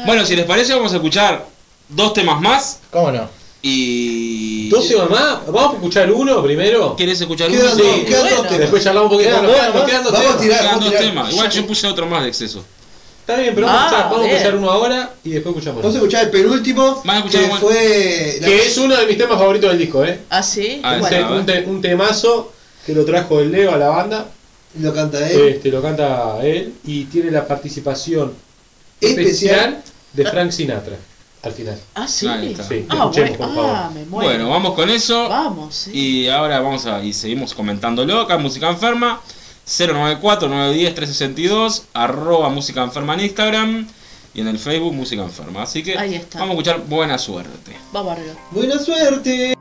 Bueno, 0.07 0.25
si 0.25 0.35
les 0.37 0.47
parece, 0.47 0.75
vamos 0.75 0.93
a 0.93 0.97
escuchar 0.97 1.45
dos 1.89 2.12
temas 2.15 2.41
más 2.41 2.79
¿Cómo 2.91 3.11
no? 3.12 3.29
y. 3.62 4.69
¿Dos 4.70 4.89
temas 4.89 5.11
más? 5.11 5.47
¿Vamos 5.47 5.73
a 5.73 5.75
escuchar 5.77 6.11
uno 6.11 6.43
primero? 6.43 6.95
¿Quieres 6.97 7.20
escuchar 7.20 7.51
uno? 7.51 7.61
Sí. 7.77 8.05
quedan 8.07 8.29
dos 8.31 8.43
temas. 8.45 8.59
Después 8.61 8.83
charlamos 8.85 9.11
un 9.12 9.19
poquito. 9.19 9.41
Quedan 9.87 10.05
dos, 10.81 10.95
temas. 10.95 11.33
Igual 11.33 11.51
yo 11.51 11.66
puse 11.66 11.87
otro 11.87 12.07
más 12.07 12.23
de 12.23 12.29
exceso. 12.29 12.65
Está 13.29 13.43
bien, 13.43 13.55
pero 13.55 13.67
vamos, 13.67 13.81
a 13.83 13.85
Ah, 13.85 13.89
escuchar, 13.89 14.11
vamos 14.11 14.25
a 14.27 14.31
escuchar 14.33 14.57
uno 14.57 14.71
ahora 14.71 15.11
y 15.23 15.31
después 15.33 15.55
escuchamos 15.55 15.83
Vamos 15.83 15.95
a 15.95 15.99
escuchar 15.99 16.25
el 16.25 16.31
penúltimo. 16.31 17.03
Van 17.05 17.17
a 17.17 17.19
escuchar 17.19 17.43
que 17.43 17.57
fue. 17.57 18.39
la- 18.41 18.47
Que 18.47 18.67
es 18.67 18.79
uno 18.79 18.97
de 18.97 19.07
mis 19.07 19.19
temas 19.19 19.39
favoritos 19.39 19.69
del 19.69 19.79
disco, 19.79 20.03
¿eh? 20.03 20.21
¿Ah, 20.31 20.43
sí? 20.43 20.81
Ah, 20.83 20.95
Un 20.95 21.01
bueno. 21.01 21.09
te- 21.15 21.23
a 21.23 21.29
ver. 21.29 21.39
un, 21.41 21.47
te- 21.47 21.65
un 21.67 21.83
temazo 21.83 22.53
que 22.87 22.95
lo 22.95 23.05
trajo 23.05 23.41
el 23.41 23.53
Leo 23.53 23.75
a 23.75 23.77
la 23.77 23.89
banda. 23.91 24.29
Lo 24.81 24.95
canta 24.95 25.29
él. 25.29 25.41
Este, 25.49 25.69
lo 25.69 25.83
canta 25.83 26.39
él 26.43 26.73
y 26.85 27.05
tiene 27.05 27.31
la 27.31 27.47
participación 27.47 28.33
Especial. 28.99 29.27
especial 29.27 29.83
de 30.15 30.25
Frank 30.25 30.51
Sinatra 30.51 30.97
al 31.43 31.53
final. 31.53 31.79
Ah, 31.97 32.09
sí. 32.09 32.27
Ah, 32.27 32.39
bueno. 32.39 32.57
por 33.37 33.37
favor. 33.37 33.67
Ah, 33.75 33.91
me 33.93 34.05
muero. 34.07 34.31
Bueno, 34.31 34.49
vamos 34.49 34.73
con 34.75 34.89
eso. 34.89 35.29
Vamos, 35.29 35.75
sí. 35.75 35.91
Y 35.93 36.29
ahora 36.31 36.61
vamos 36.61 36.87
a. 36.87 37.05
Y 37.05 37.13
seguimos 37.13 37.53
comentándolo 37.53 38.21
acá, 38.21 38.37
en 38.37 38.43
Música 38.43 38.71
Enferma. 38.71 39.21
094-910-362. 39.69 41.82
Arroba 41.93 42.49
Música 42.49 42.82
Enferma 42.82 43.15
en 43.15 43.20
Instagram. 43.20 43.86
Y 44.35 44.40
en 44.40 44.49
el 44.49 44.59
Facebook 44.59 44.95
Música 44.95 45.23
Enferma. 45.23 45.62
Así 45.62 45.82
que 45.82 45.99
Ahí 45.99 46.15
está. 46.15 46.39
vamos 46.40 46.57
a 46.57 46.61
escuchar 46.61 46.81
Buena 46.86 47.19
Suerte. 47.19 47.77
Vamos 47.93 48.12
arriba. 48.12 48.35
Buena 48.51 48.78
suerte. 48.78 49.57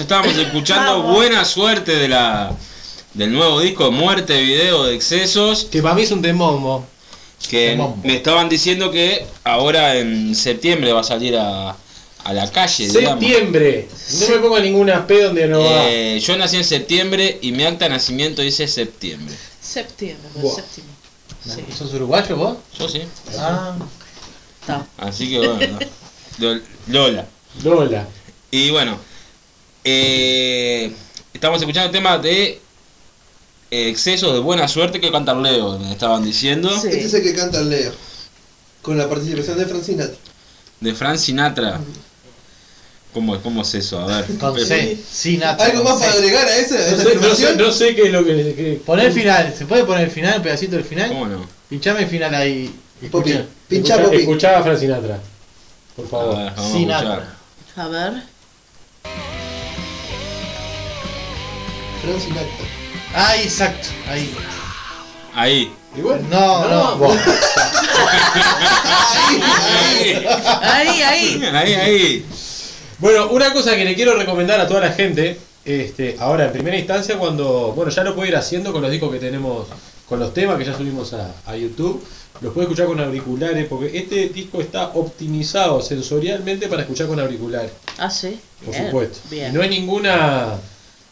Estábamos 0.00 0.36
escuchando 0.36 0.98
Vamos. 1.02 1.14
Buena 1.16 1.44
Suerte 1.44 1.94
de 1.96 2.08
la 2.08 2.52
del 3.14 3.32
nuevo 3.32 3.60
disco 3.60 3.90
Muerte 3.90 4.40
Video 4.40 4.84
de 4.84 4.94
Excesos. 4.94 5.64
Que 5.70 5.82
para 5.82 5.94
mí 5.94 6.02
es 6.02 6.10
un 6.10 6.22
temombo. 6.22 6.84
Que 7.48 7.80
me 8.04 8.16
estaban 8.16 8.48
diciendo 8.48 8.90
que 8.90 9.26
ahora 9.44 9.96
en 9.96 10.34
septiembre 10.34 10.92
va 10.92 11.00
a 11.00 11.04
salir 11.04 11.36
a, 11.36 11.74
a 12.24 12.32
la 12.32 12.50
calle. 12.50 12.86
digamos. 12.88 13.18
Septiembre. 13.24 13.88
No 14.20 14.28
me 14.28 14.36
ponga 14.38 14.60
ninguna 14.60 15.06
P 15.06 15.22
donde 15.22 15.46
no 15.48 15.60
va. 15.60 15.88
Eh, 15.90 16.20
yo 16.20 16.36
nací 16.36 16.56
en 16.56 16.64
septiembre 16.64 17.38
y 17.40 17.52
mi 17.52 17.64
acta 17.64 17.86
de 17.86 17.90
nacimiento 17.92 18.42
dice 18.42 18.68
septiembre. 18.68 19.34
Septiembre, 19.60 20.28
Buah. 20.34 20.54
séptimo. 20.56 20.88
Sí, 21.44 21.64
¿Sos 21.76 21.94
uruguayo 21.94 22.36
vos? 22.36 22.58
Yo 22.78 22.86
sí. 22.88 23.02
Ah, 23.38 23.74
está. 24.60 24.86
Así 24.98 25.30
que 25.30 25.38
bueno. 25.38 25.78
Lol- 26.38 26.62
Lola. 26.88 27.26
Lola. 27.64 28.06
Y 28.50 28.70
bueno, 28.70 28.98
eh, 29.84 30.92
estamos 31.32 31.60
escuchando 31.60 31.86
el 31.86 31.92
tema 31.92 32.18
de 32.18 32.60
eh, 33.70 33.88
excesos 33.88 34.32
de 34.32 34.40
buena 34.40 34.68
suerte 34.68 35.00
que 35.00 35.10
canta 35.10 35.34
Leo, 35.34 35.78
me 35.78 35.92
estaban 35.92 36.24
diciendo. 36.24 36.68
Sí. 36.80 36.88
Este 36.88 37.04
es 37.04 37.14
el 37.14 37.22
que 37.22 37.34
canta 37.34 37.58
el 37.60 37.70
Leo. 37.70 37.92
Con 38.82 38.96
la 38.98 39.08
participación 39.08 39.58
de 39.58 39.66
Francina. 39.66 40.06
De 40.80 40.94
Frank 40.94 41.16
Sinatra. 41.18 41.80
¿Cómo, 43.12 43.38
¿Cómo 43.42 43.62
es 43.62 43.74
eso? 43.74 43.98
A 44.00 44.06
ver. 44.06 44.38
con. 44.38 44.58
C. 44.58 44.96
Sinatra. 45.10 45.66
¿Algo 45.66 45.82
más 45.84 45.98
C. 45.98 46.04
para 46.06 46.12
agregar 46.12 46.46
a 46.46 46.56
esa, 46.56 46.74
a 46.76 46.78
No 46.78 46.84
esa 46.86 46.96
sé, 46.96 46.96
no, 46.96 47.04
sé, 47.04 47.10
afirmación? 47.18 47.58
no 47.58 47.72
sé 47.72 47.94
qué 47.94 48.02
es 48.04 48.12
lo 48.12 48.24
que. 48.24 48.54
que- 48.54 48.80
Poné 48.86 49.06
el 49.06 49.12
final, 49.12 49.52
¿se 49.56 49.66
puede 49.66 49.84
poner 49.84 50.04
el 50.04 50.10
final, 50.10 50.34
el 50.36 50.42
pedacito 50.42 50.76
del 50.76 50.84
final? 50.84 51.08
¿Cómo 51.08 51.26
no? 51.26 51.44
Pinchame 51.68 52.02
el 52.02 52.08
final 52.08 52.34
ahí. 52.34 52.72
Escucha. 53.02 53.44
pincha 53.68 53.94
escucha- 53.96 54.04
Popi. 54.04 54.16
Escuchá 54.18 54.58
a 54.58 54.62
Frank 54.62 54.78
Sinatra. 54.78 55.18
Por 55.96 56.04
A 56.04 56.08
favor. 56.08 56.36
ver, 56.38 56.52
vamos 56.56 56.70
a 56.72 56.76
Sinatra. 56.76 57.36
A 57.76 57.88
ver. 57.88 58.12
Frank 62.02 62.20
Sinatra. 62.20 62.66
Ah, 63.14 63.36
exacto. 63.36 63.88
Ahí. 64.08 64.34
Ahí. 65.34 65.72
Y 65.96 66.00
bueno, 66.00 66.22
No, 66.30 66.68
no. 66.68 66.96
vos. 66.98 67.16
Ahí, 70.62 71.02
ahí. 71.02 71.42
Ahí, 71.52 71.74
ahí. 71.74 72.26
Bueno, 72.98 73.28
una 73.30 73.52
cosa 73.52 73.76
que 73.76 73.84
le 73.84 73.94
quiero 73.94 74.14
recomendar 74.16 74.60
a 74.60 74.66
toda 74.68 74.80
la 74.80 74.92
gente, 74.92 75.38
este, 75.64 76.16
ahora 76.18 76.46
en 76.46 76.52
primera 76.52 76.76
instancia 76.76 77.18
cuando, 77.18 77.72
bueno, 77.74 77.90
ya 77.90 78.02
lo 78.04 78.14
puede 78.14 78.28
ir 78.28 78.36
haciendo 78.36 78.72
con 78.72 78.82
los 78.82 78.90
discos 78.90 79.12
que 79.12 79.18
tenemos, 79.18 79.66
con 80.08 80.18
los 80.20 80.34
temas 80.34 80.58
que 80.58 80.64
ya 80.64 80.76
subimos 80.76 81.12
a, 81.14 81.32
a 81.46 81.56
YouTube, 81.56 82.04
los 82.40 82.52
puede 82.52 82.66
escuchar 82.66 82.86
con 82.86 83.00
auriculares, 83.00 83.66
porque 83.68 83.96
este 83.96 84.28
disco 84.28 84.60
está 84.60 84.88
optimizado 84.94 85.80
sensorialmente 85.80 86.68
para 86.68 86.82
escuchar 86.82 87.06
con 87.06 87.18
auriculares, 87.20 87.70
Ah, 87.98 88.10
sí. 88.10 88.38
por 88.64 88.74
Bien, 88.74 88.86
supuesto. 88.86 89.18
Bien. 89.30 89.50
Y 89.52 89.54
no 89.54 89.62
hay 89.62 89.68
ninguna 89.70 90.56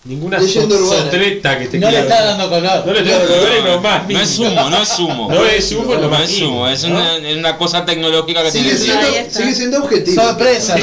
ninguna 0.09 0.41
sotreta 0.41 1.59
que 1.59 1.67
te 1.67 1.79
No 1.79 1.91
le 1.91 2.01
está 2.01 2.25
dando 2.25 2.49
color. 2.49 2.87
No 2.87 2.93
le 2.93 2.99
estoy 3.01 3.13
dando 3.13 3.29
color 3.29 3.65
lo 3.65 3.81
más 3.81 4.09
No 4.09 4.21
es 4.21 4.39
humo, 4.39 4.71
no 4.71 4.83
es 4.83 4.99
humo. 4.99 5.29
No 5.31 5.45
es 5.45 5.73
humo, 5.73 5.95
es 5.95 6.01
lo 6.01 6.09
No 6.09 6.19
es 6.19 6.41
humo, 6.41 6.69
es 6.69 6.85
una, 6.85 7.17
es 7.17 7.37
una 7.37 7.57
cosa 7.59 7.85
tecnológica 7.85 8.43
que 8.43 8.51
Sigue 8.51 8.75
tiene 8.75 9.19
está. 9.21 9.41
sigue 9.41 9.55
siendo 9.55 9.79
objetivo. 9.85 10.23
Sorpresa. 10.23 10.77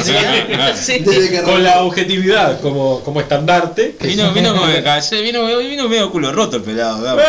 Con 1.44 1.62
la 1.64 1.82
objetividad 1.82 2.60
como, 2.60 3.00
como 3.00 3.20
estandarte. 3.20 3.96
Vino, 4.00 4.32
vino 4.32 4.56
con 4.56 4.70
el 4.70 4.82
calle, 4.84 5.20
vino, 5.22 5.44
vino 5.58 5.88
medio 5.88 6.10
culo 6.10 6.32
roto 6.32 6.56
el 6.56 6.62
pelado. 6.62 6.98
digamos. 6.98 7.24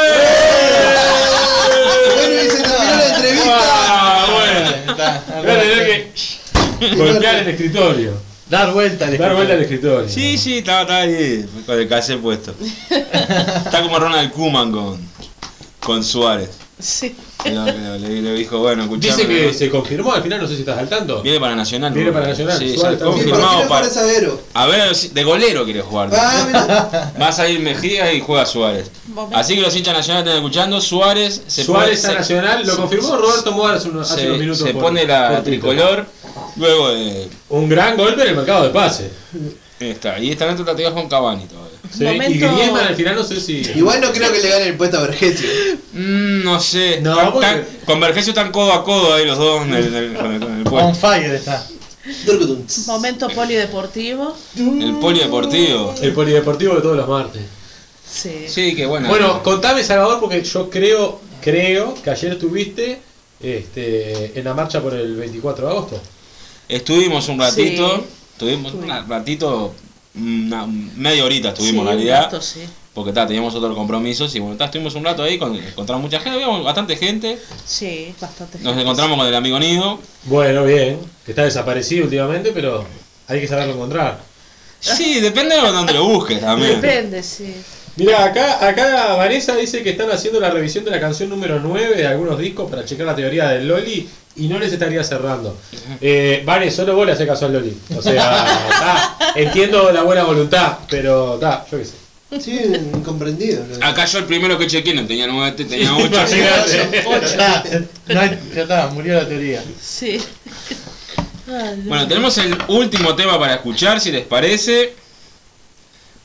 Bueno, 2.15 2.41
y 2.43 2.49
se 2.49 2.61
terminó 2.61 2.95
la 2.95 3.15
entrevista. 3.15 3.59
Ah, 3.59 4.27
bueno. 4.33 4.69
Está, 4.91 5.23
golpear 6.95 7.35
el 7.37 7.47
escritorio. 7.49 8.26
Dar 8.49 8.71
vuelta 8.71 9.07
al 9.07 9.17
Dar 9.17 9.35
vuelta 9.35 9.53
al 9.53 9.61
escritorio. 9.61 10.01
escritorio. 10.05 10.31
Sí, 10.31 10.37
sí, 10.37 10.57
estaba, 10.59 10.81
estaba 10.81 10.99
ahí 11.01 11.45
con 11.65 11.79
el 11.79 11.87
cassette 11.89 12.21
puesto. 12.21 12.53
Está 12.89 13.81
como 13.81 13.99
Ronald 13.99 14.31
Koeman 14.31 14.71
con, 14.71 14.99
con 15.79 16.03
Suárez. 16.03 16.49
Sí. 16.79 17.15
Lo- 17.45 17.65
lo- 17.65 17.97
Le, 17.97 18.21
le 18.21 18.33
dijo, 18.33 18.59
bueno, 18.59 18.83
escuchame. 18.83 19.15
Dice 19.15 19.27
que 19.27 19.53
se 19.53 19.69
confirmó, 19.69 20.11
al 20.13 20.21
final 20.21 20.41
no 20.41 20.47
sé 20.47 20.53
si 20.55 20.59
estás 20.61 20.77
al 20.77 20.87
tanto. 20.87 21.21
Viene 21.23 21.39
para 21.39 21.55
Nacional. 21.55 21.91
Viene 21.93 22.11
para 22.11 22.27
Nacional, 22.27 22.57
Sí, 22.59 22.75
Suárez 22.75 22.99
ya 22.99 23.05
está 23.05 23.05
Sí, 23.05 23.11
¿por 23.11 23.15
qué 23.25 23.29
confirmado 23.31 23.67
para. 23.69 23.87
para? 23.89 24.31
A 24.53 24.65
ver, 24.67 24.95
de 24.95 25.23
golero 25.23 25.63
quiere 25.65 25.81
jugar. 25.81 26.09
Ah. 26.13 27.11
Va 27.21 27.27
a 27.29 27.31
salir 27.31 27.59
Mejía 27.61 28.13
y 28.13 28.21
juega 28.21 28.45
Suárez. 28.45 28.91
Así 29.33 29.55
que 29.55 29.61
los 29.61 29.75
hinchas 29.75 29.93
nacionales 29.95 30.27
están 30.27 30.37
escuchando. 30.43 30.79
Suárez 30.81 31.41
se 31.47 31.63
Suárez 31.63 31.83
pone, 31.85 31.93
está 31.95 32.09
se- 32.09 32.15
nacional, 32.35 32.67
lo 32.67 32.77
confirmó 32.77 33.15
Roberto 33.17 33.51
Moar 33.53 33.75
hace 33.75 33.89
unos, 33.89 34.11
hace 34.11 34.27
unos 34.27 34.39
minutos. 34.39 34.63
se 34.67 34.73
por- 34.73 34.83
pone 34.83 35.05
la 35.05 35.41
tricolor. 35.43 36.05
Luego 36.57 36.89
de. 36.89 37.27
Un 37.49 37.69
gran 37.69 37.95
golpe 37.97 38.21
en 38.23 38.29
el 38.29 38.35
mercado 38.35 38.63
de 38.63 38.69
pase. 38.69 39.09
Está, 39.79 40.17
y 40.19 40.31
está 40.31 40.47
dentro 40.47 40.65
de 40.65 40.71
la 40.71 40.75
tarea 40.75 40.91
con 40.93 41.07
Cavani 41.07 41.45
todavía. 41.45 41.77
Sí, 41.95 42.03
Momento- 42.03 42.33
Y 42.33 42.37
Griezmann 42.39 42.87
al 42.87 42.95
final 42.95 43.15
no 43.15 43.23
sé 43.23 43.39
si. 43.39 43.57
Igual 43.75 44.01
no 44.01 44.11
creo 44.11 44.31
que 44.31 44.39
le 44.39 44.49
gane 44.49 44.67
el 44.69 44.75
puesto 44.75 44.97
a 44.97 45.01
Vergesio. 45.01 45.47
Mm, 45.93 46.43
no 46.43 46.59
sé. 46.59 46.99
No, 47.01 47.11
Están- 47.13 47.31
porque- 47.33 47.47
están- 47.47 47.65
con 47.85 47.99
Vergesio 47.99 48.31
están 48.31 48.51
codo 48.51 48.73
a 48.73 48.83
codo 48.83 49.13
ahí 49.13 49.25
los 49.25 49.37
dos 49.37 49.63
en 49.65 49.73
el, 49.75 49.95
en 49.95 50.15
el- 50.15 50.17
On 50.17 50.63
puesto. 50.63 50.93
fire 50.95 51.31
está. 51.35 51.65
Momento 52.87 53.27
polideportivo. 53.29 54.35
El 54.57 54.95
polideportivo. 54.99 55.93
El 56.01 56.13
polideportivo 56.13 56.75
de 56.75 56.81
todos 56.81 56.97
los 56.97 57.07
martes. 57.07 57.41
Sí. 58.09 58.45
Sí, 58.47 58.75
que 58.75 58.85
bueno. 58.85 59.07
Bueno, 59.09 59.43
contame, 59.43 59.83
Salvador, 59.83 60.19
porque 60.19 60.41
yo 60.41 60.69
creo, 60.69 61.19
creo 61.41 61.93
que 62.01 62.09
ayer 62.09 62.31
estuviste 62.33 62.99
este, 63.41 64.37
en 64.39 64.45
la 64.45 64.53
marcha 64.53 64.81
por 64.81 64.93
el 64.95 65.15
24 65.15 65.67
de 65.67 65.71
agosto. 65.71 66.01
Estuvimos 66.69 67.27
un 67.29 67.39
ratito. 67.39 67.97
Sí. 67.97 68.03
Estuvimos 68.33 68.73
un 68.73 68.87
ratito. 69.07 69.73
Una, 70.15 70.65
media 70.65 71.23
horita 71.23 71.49
estuvimos 71.49 71.73
Sí, 71.73 71.75
en 71.75 71.79
un 71.81 71.87
realidad. 71.87 72.23
rato, 72.23 72.41
sí. 72.41 72.61
Porque 72.93 73.13
ta, 73.13 73.27
teníamos 73.27 73.53
otros 73.53 73.75
compromisos 73.75 74.33
y 74.35 74.39
bueno, 74.39 74.57
ta, 74.57 74.65
estuvimos 74.65 74.95
un 74.95 75.05
rato 75.05 75.21
ahí, 75.21 75.37
con, 75.37 75.55
encontramos 75.55 76.01
mucha 76.03 76.19
gente, 76.19 76.43
había 76.43 76.47
bastante 76.63 76.95
gente. 76.95 77.37
Sí, 77.63 78.15
bastante. 78.19 78.57
Nos 78.57 78.69
gente. 78.69 78.81
encontramos 78.81 79.17
con 79.17 79.27
el 79.27 79.35
amigo 79.35 79.59
Nido. 79.59 79.99
Bueno, 80.23 80.63
bien, 80.65 80.99
que 81.23 81.31
está 81.33 81.43
desaparecido 81.43 82.05
últimamente, 82.05 82.51
pero 82.51 82.83
hay 83.27 83.39
que 83.39 83.47
saberlo 83.47 83.75
encontrar. 83.75 84.19
Sí, 84.79 85.19
depende 85.19 85.55
de 85.55 85.61
dónde 85.61 85.93
lo 85.93 86.05
busques 86.05 86.41
también. 86.41 86.81
Depende, 86.81 87.21
sí. 87.21 87.53
Mira, 87.97 88.25
acá, 88.25 88.67
acá 88.67 89.15
Vanessa 89.15 89.55
dice 89.55 89.83
que 89.83 89.91
están 89.91 90.09
haciendo 90.11 90.39
la 90.39 90.49
revisión 90.49 90.83
de 90.83 90.91
la 90.91 90.99
canción 90.99 91.29
número 91.29 91.59
9 91.59 91.95
de 91.95 92.07
algunos 92.07 92.39
discos 92.39 92.69
para 92.69 92.85
checar 92.85 93.05
la 93.07 93.15
teoría 93.15 93.49
del 93.49 93.67
Loli 93.67 94.07
y 94.37 94.47
no 94.47 94.59
les 94.59 94.71
estaría 94.73 95.03
cerrando. 95.03 95.57
Eh, 96.01 96.43
Vane, 96.45 96.69
solo 96.71 96.95
vos 96.95 97.05
le 97.05 97.13
haces 97.13 97.27
caso 97.27 97.45
al 97.45 97.53
Loli. 97.53 97.75
O 97.95 98.01
sea, 98.01 98.15
ta, 98.69 99.17
entiendo 99.35 99.91
la 99.91 100.03
buena 100.03 100.23
voluntad, 100.23 100.77
pero 100.89 101.33
ta, 101.39 101.65
yo 101.71 101.77
qué 101.77 101.85
sé. 101.85 101.93
Sí, 102.41 102.59
incomprendido. 102.93 103.63
¿no? 103.65 103.85
Acá 103.85 104.05
yo 104.05 104.19
el 104.19 104.25
primero 104.25 104.57
que 104.57 104.67
chequeé 104.67 104.93
no 104.93 105.05
tenía 105.07 105.27
9, 105.27 105.63
tenía 105.65 105.95
8. 105.95 106.05
Imagínate. 106.11 106.87
Ya, 107.37 107.63
no 108.13 108.19
hay- 108.21 108.39
ya 108.55 108.61
está, 108.63 108.87
murió 108.87 109.13
la 109.15 109.27
teoría. 109.27 109.63
Sí. 109.81 110.21
Bueno, 111.85 112.07
tenemos 112.07 112.37
el 112.37 112.57
último 112.67 113.15
tema 113.15 113.39
para 113.39 113.55
escuchar, 113.55 113.99
si 114.01 114.11
les 114.11 114.25
parece. 114.25 114.93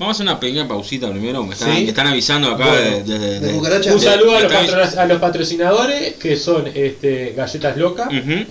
Vamos 0.02 0.16
a 0.16 0.22
hacer 0.22 0.26
una 0.32 0.40
pequeña 0.40 0.66
pausita 0.66 1.08
primero, 1.10 1.44
me 1.44 1.54
están, 1.54 1.76
Sí. 1.76 1.82
me 1.84 1.88
están 1.90 2.06
avisando 2.08 2.50
acá 2.50 2.66
Bueno, 2.66 2.80
de, 2.82 3.02
de- 3.04 3.18
de 3.18 3.40
de- 3.40 3.52
cucaracha. 3.52 3.92
Un 3.92 4.00
de- 4.00 4.04
saludo 4.04 4.36
a 4.36 4.40
los, 4.40 4.52
patro- 4.52 5.00
a 5.00 5.06
los 5.06 5.20
patrocinadores 5.20 6.14
que 6.14 6.36
son 6.36 6.68
este, 6.74 7.34
Galletas 7.36 7.76
Locas. 7.76 8.08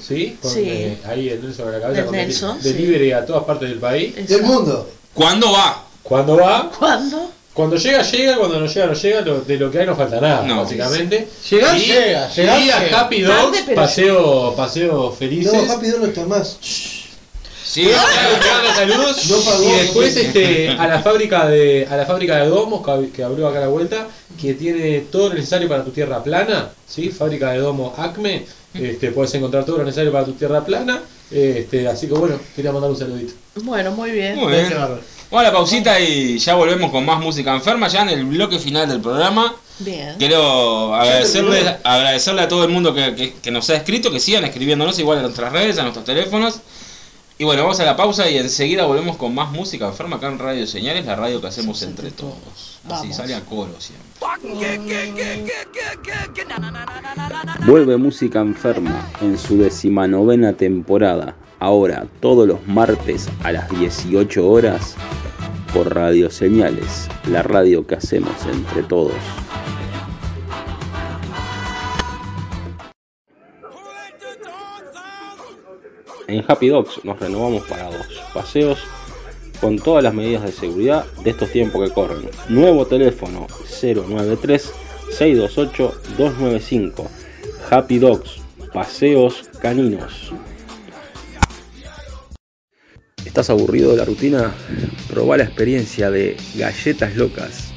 ¿sí? 0.08 0.38
Con, 0.42 0.50
Sí. 0.52 0.64
eh, 0.66 0.98
ahí 1.06 1.28
el 1.28 1.42
Nelson 1.42 1.68
a 1.68 1.72
la 1.72 1.82
cabeza 1.82 2.06
con 2.06 2.16
Nelson, 2.16 2.62
delivery 2.62 3.12
a 3.12 3.26
todas 3.26 3.44
partes 3.44 3.68
del 3.70 3.80
país. 3.80 4.16
Del 4.30 4.44
mundo. 4.44 4.90
¿Cuándo 5.14 5.52
va? 5.52 5.84
Cuando 6.04 6.38
va, 6.38 6.72
¿Cuándo? 6.80 7.32
Cuando 7.54 7.76
llega, 7.76 8.02
llega, 8.02 8.38
cuando 8.38 8.62
no 8.62 8.66
llega, 8.66 8.86
no 8.86 8.94
llega, 8.94 9.20
lo- 9.22 9.42
de 9.42 9.58
lo 9.58 9.70
que 9.70 9.80
hay 9.80 9.86
no 9.86 9.94
falta 9.98 10.22
nada, 10.22 10.44
No. 10.44 10.62
básicamente. 10.64 11.28
Llegar, 11.50 11.78
llega, 11.78 12.30
llegar, 12.34 12.62
y 12.62 12.70
a 12.70 12.80
llega. 12.80 13.00
Happy 13.02 13.22
Dogs, 13.24 13.38
Tarde, 13.52 13.64
pero 13.66 13.76
paseo, 13.82 14.54
paseo 14.56 15.12
felices. 15.12 15.52
No, 15.52 15.70
Happy 15.74 15.88
Dogs 15.88 16.00
no 16.02 16.06
está 16.08 16.26
más. 16.26 16.58
Sí, 17.72 17.86
Claro, 17.86 18.76
saludos. 18.76 19.30
No 19.30 19.38
pagó. 19.50 19.64
y 19.64 19.72
después 19.80 20.16
este, 20.18 20.70
a 20.72 20.88
la 20.88 21.00
fábrica 21.02 21.48
de 21.48 21.88
a 21.90 21.96
la 21.96 22.06
fábrica 22.06 22.38
de 22.38 22.48
domos 22.50 22.84
que, 22.84 22.92
ab- 22.92 23.12
que 23.14 23.24
abrió 23.24 23.48
acá 23.48 23.60
a 23.60 23.62
la 23.62 23.68
vuelta, 23.70 24.08
que 24.40 24.54
tiene 24.56 25.00
todo 25.12 25.30
lo 25.30 25.36
necesario 25.36 25.70
para 25.70 25.86
tu 25.86 25.92
tierra 25.92 26.22
plana, 26.22 26.70
¿sí? 26.88 27.10
Fábrica 27.10 27.52
de 27.52 27.60
domos 27.60 27.98
Acme, 27.98 28.46
este, 28.74 29.12
puedes 29.12 29.34
encontrar 29.36 29.64
todo 29.66 29.78
lo 29.78 29.84
necesario 29.86 30.12
para 30.12 30.26
tu 30.26 30.34
tierra 30.34 30.66
plana. 30.66 31.02
Este, 31.32 31.88
así 31.88 32.08
que 32.08 32.14
bueno, 32.14 32.38
quería 32.56 32.74
mandar 32.74 32.92
un 32.92 32.98
saludito. 32.98 33.34
Bueno, 33.64 33.92
muy 33.92 34.12
bien. 34.12 34.36
Muy 34.36 34.52
bien. 34.52 34.68
Bueno, 35.30 35.44
la 35.48 35.54
pausita 35.54 35.98
y 35.98 36.38
ya 36.40 36.56
volvemos 36.56 36.92
con 36.92 37.06
más 37.06 37.22
música 37.22 37.56
enferma, 37.56 37.88
ya 37.88 38.02
en 38.02 38.10
el 38.10 38.26
bloque 38.26 38.60
final 38.60 38.90
del 38.90 39.00
programa. 39.00 39.56
Bien. 39.80 40.16
Quiero 40.20 40.94
agradecerle, 40.94 41.78
agradecerle 41.86 42.42
a 42.42 42.48
todo 42.50 42.66
el 42.66 42.70
mundo 42.70 42.94
que, 42.94 43.16
que- 43.16 43.34
que 43.42 43.50
nos 43.50 43.70
ha 43.70 43.76
escrito, 43.78 44.12
que 44.12 44.20
sigan 44.20 44.44
escribiéndonos 44.44 45.00
igual 45.00 45.20
en 45.20 45.24
nuestras 45.24 45.54
redes, 45.54 45.78
a 45.78 45.84
nuestros 45.84 46.04
teléfonos. 46.04 46.60
Y 47.42 47.44
bueno, 47.44 47.64
vamos 47.64 47.80
a 47.80 47.86
la 47.86 47.98
pausa 47.98 48.30
y 48.30 48.38
enseguida 48.38 48.86
volvemos 48.86 49.18
con 49.18 49.34
más 49.34 49.52
música 49.52 49.88
enferma 49.88 50.18
acá 50.18 50.28
en 50.28 50.38
Radio 50.38 50.68
Señales, 50.68 51.08
la 51.08 51.16
radio 51.16 51.42
que 51.42 51.48
hacemos 51.48 51.82
entre 51.82 52.12
todos. 52.12 52.80
Así 52.84 53.08
Vamos. 53.08 53.16
sale 53.16 53.34
a 53.34 53.42
coro 53.42 53.74
siempre. 53.80 54.08
Vuelve 57.66 57.98
Música 57.98 58.42
Enferma 58.42 59.10
en 59.22 59.40
su 59.40 59.58
decimanovena 59.58 60.54
temporada, 60.54 61.36
ahora 61.58 62.06
todos 62.20 62.48
los 62.48 62.68
martes 62.68 63.28
a 63.44 63.52
las 63.52 63.68
18 63.72 64.48
horas 64.48 64.96
por 65.74 65.96
Radio 65.96 66.30
Señales, 66.30 67.08
la 67.26 67.42
radio 67.42 67.88
que 67.88 67.96
hacemos 67.96 68.36
entre 68.54 68.84
todos. 68.84 69.16
En 76.32 76.46
Happy 76.48 76.70
Dogs 76.70 77.04
nos 77.04 77.20
renovamos 77.20 77.66
para 77.66 77.92
dos 77.92 78.08
paseos 78.34 78.80
con 79.60 79.78
todas 79.78 80.02
las 80.02 80.14
medidas 80.14 80.44
de 80.44 80.54
seguridad 80.54 81.06
de 81.26 81.32
estos 81.32 81.52
tiempos 81.52 81.86
que 81.86 81.94
corren. 81.94 82.30
Nuevo 82.48 82.88
teléfono 82.88 83.48
093 83.82 84.72
628 85.10 86.02
295. 86.18 87.12
Happy 87.70 88.00
Dogs, 88.00 88.38
paseos 88.72 89.50
caninos. 89.62 90.32
¿Estás 93.26 93.50
aburrido 93.50 93.92
de 93.92 93.98
la 93.98 94.06
rutina? 94.06 94.54
Probá 95.10 95.36
la 95.36 95.44
experiencia 95.44 96.10
de 96.12 96.38
galletas 96.56 97.18
locas, 97.18 97.74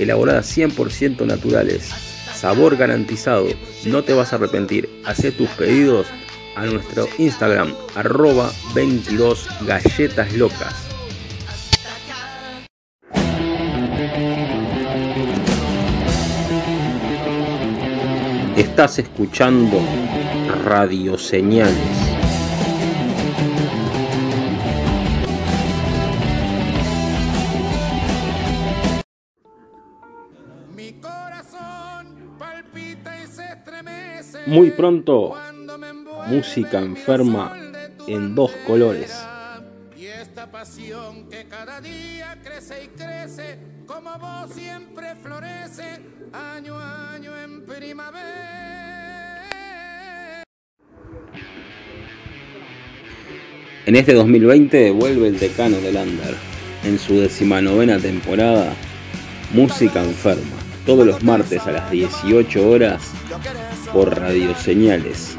elaboradas 0.00 0.58
100% 0.58 1.24
naturales, 1.24 1.88
sabor 2.34 2.76
garantizado, 2.76 3.46
no 3.86 4.02
te 4.02 4.12
vas 4.12 4.32
a 4.32 4.36
arrepentir. 4.36 4.90
Hacé 5.04 5.30
tus 5.30 5.48
pedidos 5.50 6.08
a 6.54 6.64
nuestro 6.66 7.08
Instagram 7.18 7.74
arroba 7.94 8.50
22 8.74 9.48
galletas 9.66 10.32
locas. 10.34 10.74
Estás 18.56 18.98
escuchando 18.98 19.80
radio 20.64 21.12
Radioseñales. 21.16 22.12
Muy 34.46 34.70
pronto 34.72 35.34
música 36.32 36.78
enferma 36.78 37.54
en 38.08 38.34
dos 38.34 38.52
colores. 38.66 39.12
Y 39.94 40.06
esta 40.06 40.50
pasión 40.50 41.28
que 41.28 41.44
cada 41.44 41.78
día 41.82 42.38
crece 42.42 42.84
y 42.84 42.88
crece, 42.88 43.58
como 43.86 44.18
vos 44.18 44.50
siempre 44.54 45.14
florece, 45.22 46.00
año 46.32 46.78
a 46.78 47.12
año 47.12 47.38
en 47.38 47.66
primavera. 47.66 48.62
En 53.84 53.96
este 53.96 54.14
2020 54.14 54.90
vuelve 54.92 55.28
el 55.28 55.38
decano 55.38 55.76
del 55.82 55.96
Under. 55.96 56.34
En 56.82 56.98
su 56.98 57.20
decimanovena 57.20 57.98
temporada, 57.98 58.72
Música 59.52 60.02
Enferma. 60.02 60.61
Todos 60.86 61.06
los 61.06 61.22
martes 61.22 61.64
a 61.66 61.70
las 61.70 61.90
18 61.92 62.68
horas 62.68 63.12
por 63.92 64.18
Radio 64.18 64.52
Señales. 64.56 65.36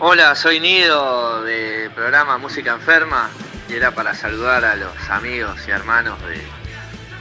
Hola, 0.00 0.34
soy 0.34 0.58
Nido 0.58 1.44
de 1.44 1.88
programa 1.94 2.38
Música 2.38 2.72
Enferma 2.72 3.30
y 3.68 3.74
era 3.74 3.92
para 3.92 4.14
saludar 4.14 4.64
a 4.64 4.74
los 4.74 5.10
amigos 5.10 5.60
y 5.68 5.70
hermanos 5.70 6.18
de 6.22 6.42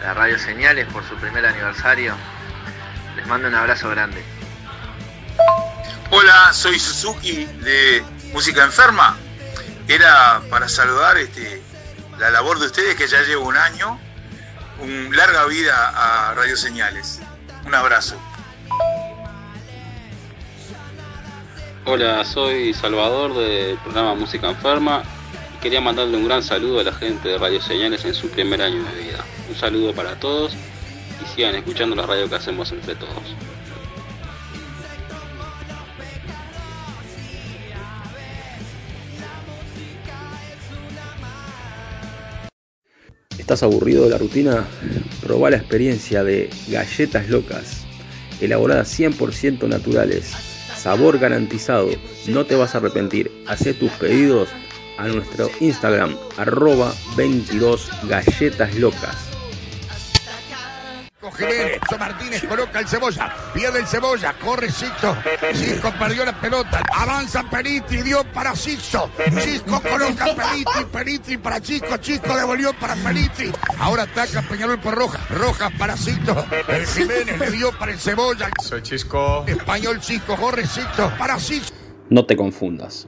la 0.02 0.15
Radio 0.15 0.40
Señales 0.40 0.88
por 0.88 1.03
su 1.03 1.14
primer 1.18 1.45
aniversario. 1.45 2.15
Les 3.15 3.28
mando 3.28 3.48
un 3.48 3.53
abrazo 3.53 3.88
grande. 3.91 4.31
Hola, 6.14 6.52
soy 6.54 6.78
Suzuki 6.78 7.46
de 7.46 8.04
Música 8.34 8.64
Enferma. 8.64 9.18
Era 9.88 10.42
para 10.50 10.68
saludar 10.68 11.18
este, 11.18 11.62
la 12.20 12.30
labor 12.30 12.60
de 12.60 12.66
ustedes 12.68 12.96
que 12.96 13.08
ya 13.08 13.22
llevo 13.22 13.48
un 13.48 13.56
año. 13.58 13.98
Un 14.82 15.16
larga 15.16 15.46
vida 15.46 15.74
a 15.96 16.34
Radio 16.34 16.58
Señales. 16.58 17.22
Un 17.66 17.74
abrazo. 17.74 18.16
Hola, 21.86 22.26
soy 22.26 22.74
Salvador 22.74 23.34
del 23.34 23.78
programa 23.78 24.14
Música 24.14 24.50
Enferma 24.50 25.04
quería 25.62 25.80
mandarle 25.80 26.18
un 26.18 26.26
gran 26.28 26.42
saludo 26.42 26.80
a 26.80 26.84
la 26.84 26.92
gente 26.92 27.30
de 27.30 27.38
Radio 27.38 27.62
Señales 27.62 28.04
en 28.04 28.16
su 28.16 28.30
primer 28.30 28.62
año 28.62 28.84
de 28.84 29.04
vida. 29.04 29.24
Un 29.48 29.56
saludo 29.56 29.94
para 29.94 30.20
todos 30.20 30.54
y 31.24 31.36
sigan 31.36 31.56
escuchando 31.56 31.96
la 31.96 32.06
radio 32.06 32.28
que 32.28 32.36
hacemos 32.36 32.72
entre 32.72 32.96
todos. 32.96 33.36
¿Estás 43.41 43.63
aburrido 43.63 44.03
de 44.03 44.11
la 44.11 44.19
rutina? 44.19 44.68
Probá 45.19 45.49
la 45.49 45.57
experiencia 45.57 46.23
de 46.23 46.47
galletas 46.69 47.27
locas, 47.27 47.85
elaboradas 48.39 48.97
100% 48.97 49.68
naturales, 49.68 50.31
sabor 50.77 51.18
garantizado, 51.18 51.89
no 52.27 52.45
te 52.45 52.55
vas 52.55 52.76
a 52.76 52.77
arrepentir. 52.77 53.31
Haz 53.47 53.63
tus 53.80 53.91
pedidos 53.93 54.49
a 54.99 55.07
nuestro 55.07 55.49
Instagram, 55.59 56.15
arroba 56.38 56.93
22 57.18 57.89
galletas 58.07 58.76
locas. 58.76 59.31
Jiménez, 61.30 61.80
Martínez 61.99 62.43
coloca 62.48 62.80
el 62.80 62.88
cebolla, 62.88 63.35
pierde 63.53 63.80
el 63.80 63.85
cebolla, 63.85 64.34
corre 64.34 64.72
Sixto, 64.72 65.15
Cisco 65.53 65.93
perdió 65.99 66.26
la 66.26 66.39
pelota, 66.39 66.81
avanza 66.91 67.43
Peritri, 67.43 68.02
dio 68.02 68.23
para 68.34 68.56
Sixto, 68.56 69.11
Cisco 69.39 69.80
coloca 69.81 70.26
Peritri, 70.35 70.85
Peritri 70.91 71.38
para 71.38 71.61
Chico, 71.61 71.98
Chico 71.98 72.35
devolvió 72.35 72.73
para 72.73 72.95
Peritri, 72.95 73.52
ahora 73.77 74.03
ataca 74.03 74.41
Peñarol 74.41 74.80
por 74.80 74.95
Roja, 74.95 75.19
Roja 75.30 75.69
para 75.77 75.95
Sixto, 75.95 76.43
el 76.68 76.88
Jiménez 76.88 77.39
le 77.39 77.52
dio 77.52 77.72
para 77.77 77.91
el 77.91 77.99
cebolla, 77.99 78.49
Soy 78.60 78.81
Chisco. 78.81 79.45
Español 79.45 79.99
Chico, 79.99 80.35
corre 80.35 80.65
Sixto, 80.65 81.11
para 81.19 81.39
Sixto. 81.39 81.77
No 82.10 82.26
te 82.26 82.35
confundas, 82.35 83.07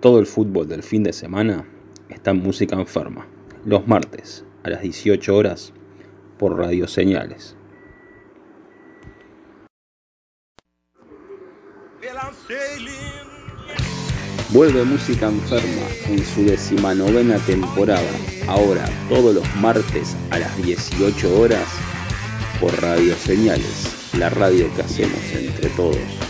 todo 0.00 0.18
el 0.18 0.26
fútbol 0.26 0.68
del 0.68 0.82
fin 0.82 1.02
de 1.02 1.14
semana 1.14 1.64
está 2.10 2.32
en 2.32 2.42
música 2.42 2.76
enferma, 2.76 3.26
los 3.64 3.86
martes 3.86 4.44
a 4.62 4.68
las 4.68 4.82
18 4.82 5.34
horas 5.34 5.72
por 6.38 6.56
Radio 6.56 6.86
Señales. 6.86 7.56
Vuelve 14.50 14.84
Música 14.84 15.28
Enferma 15.28 15.86
en 16.08 16.24
su 16.24 16.44
decimanovena 16.44 17.36
temporada, 17.38 18.00
ahora 18.46 18.84
todos 19.08 19.34
los 19.34 19.56
martes 19.56 20.16
a 20.30 20.38
las 20.38 20.56
18 20.62 21.40
horas 21.40 21.66
por 22.60 22.72
Radio 22.80 23.14
Señales, 23.16 24.14
la 24.16 24.30
radio 24.30 24.72
que 24.74 24.82
hacemos 24.82 25.20
entre 25.34 25.68
todos. 25.70 26.25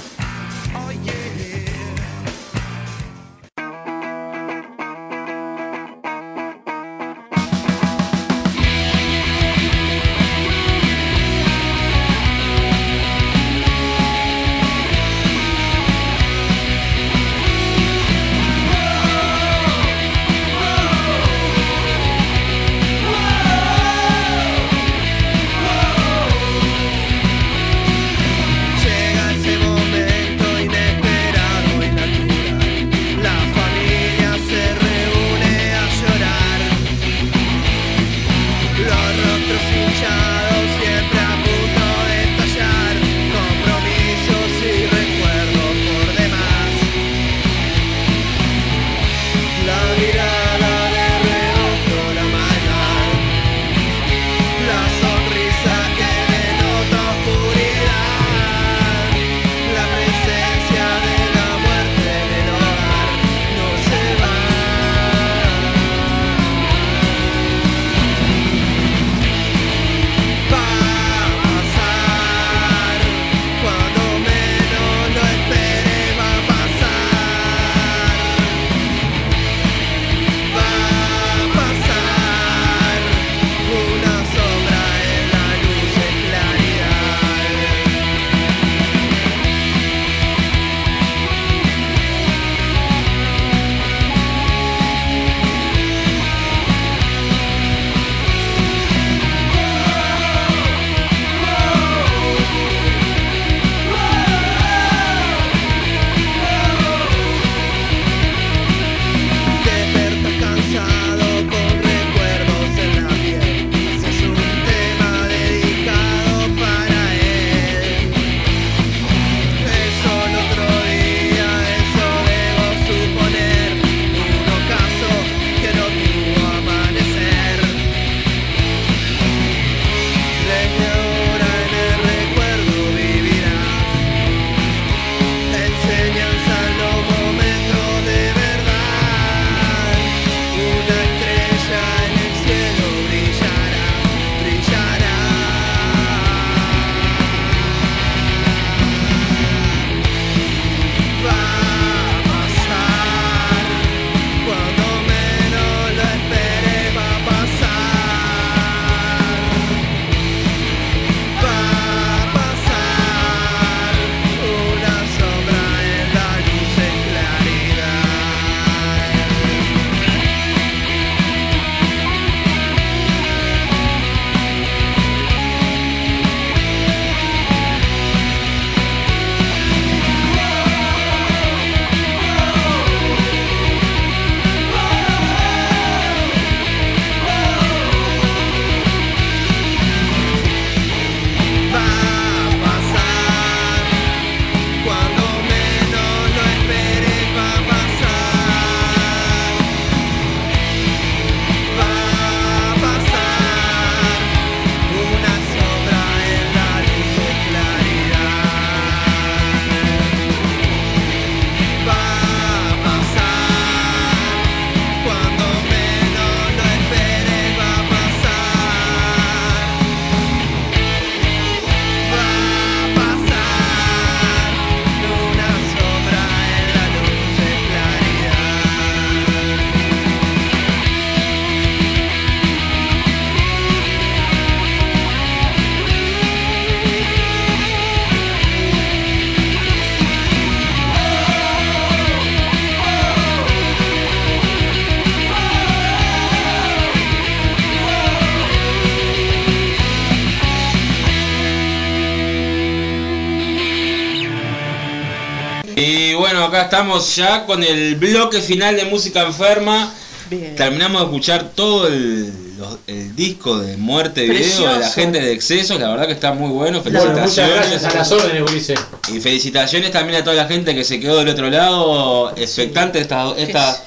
Estamos 256.66 257.16
ya 257.16 257.46
con 257.46 257.62
el 257.64 257.96
bloque 257.96 258.40
final 258.40 258.76
de 258.76 258.84
música 258.84 259.22
enferma. 259.22 259.92
Bien. 260.28 260.56
Terminamos 260.56 261.02
de 261.02 261.06
escuchar 261.06 261.50
todo 261.54 261.86
el, 261.86 262.32
los- 262.58 262.78
el 262.88 263.14
disco 263.14 263.58
de 263.60 263.76
muerte 263.76 264.22
de 264.22 264.26
video 264.30 264.72
de 264.74 264.80
la 264.80 264.90
gente 264.90 265.20
de 265.20 265.32
excesos. 265.32 265.78
La 265.78 265.88
verdad 265.88 266.06
que 266.08 266.14
está 266.14 266.32
muy 266.32 266.50
bueno. 266.50 266.82
Bueno, 266.82 266.98
muchas 266.98 267.14
Felicitaciones. 267.14 267.54
gracias 267.70 267.84
a 267.94 267.96
las 267.98 268.10
órdenes, 268.10 268.42
Ulises. 268.50 268.80
Y 269.14 269.20
felicitaciones 269.20 269.92
también 269.92 270.20
a 270.20 270.24
toda 270.24 270.34
la 270.34 270.46
gente 270.46 270.74
que 270.74 270.82
se 270.82 270.98
quedó 270.98 271.18
del 271.18 271.28
otro 271.28 271.48
lado, 271.48 272.34
expectante 272.36 272.98
de 272.98 273.04
estas, 273.04 273.34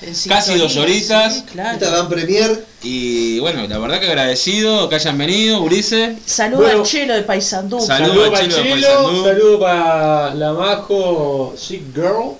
estas 0.01 0.25
casi 0.29 0.57
dos 0.57 0.77
horitas. 0.77 1.35
sí, 1.35 1.43
claro. 1.51 1.73
Esta 1.73 1.89
van 1.91 2.07
premier. 2.07 2.65
Y 2.83 3.39
bueno, 3.39 3.67
la 3.67 3.77
verdad 3.77 3.99
que 3.99 4.07
agradecido 4.07 4.87
que 4.87 4.95
hayan 4.95 5.17
venido, 5.17 5.61
Ulises. 5.61 6.19
Saludo 6.25 6.61
Bueno. 6.61 6.79
al 6.79 6.85
Chelo 6.85 7.15
de 7.15 7.23
Paysandú. 7.23 7.81
Saludo 7.81 8.07
Saludos 8.13 8.27
a 8.27 8.31
para 8.31 8.43
Chelo 8.47 8.55
de 8.55 8.63
Chelo, 8.63 8.87
Paysandú. 8.87 9.23
saludo 9.25 9.59
para 9.59 10.35
la 10.35 10.53
Majo 10.53 11.53
Chic 11.57 11.83
Girl, 11.93 12.37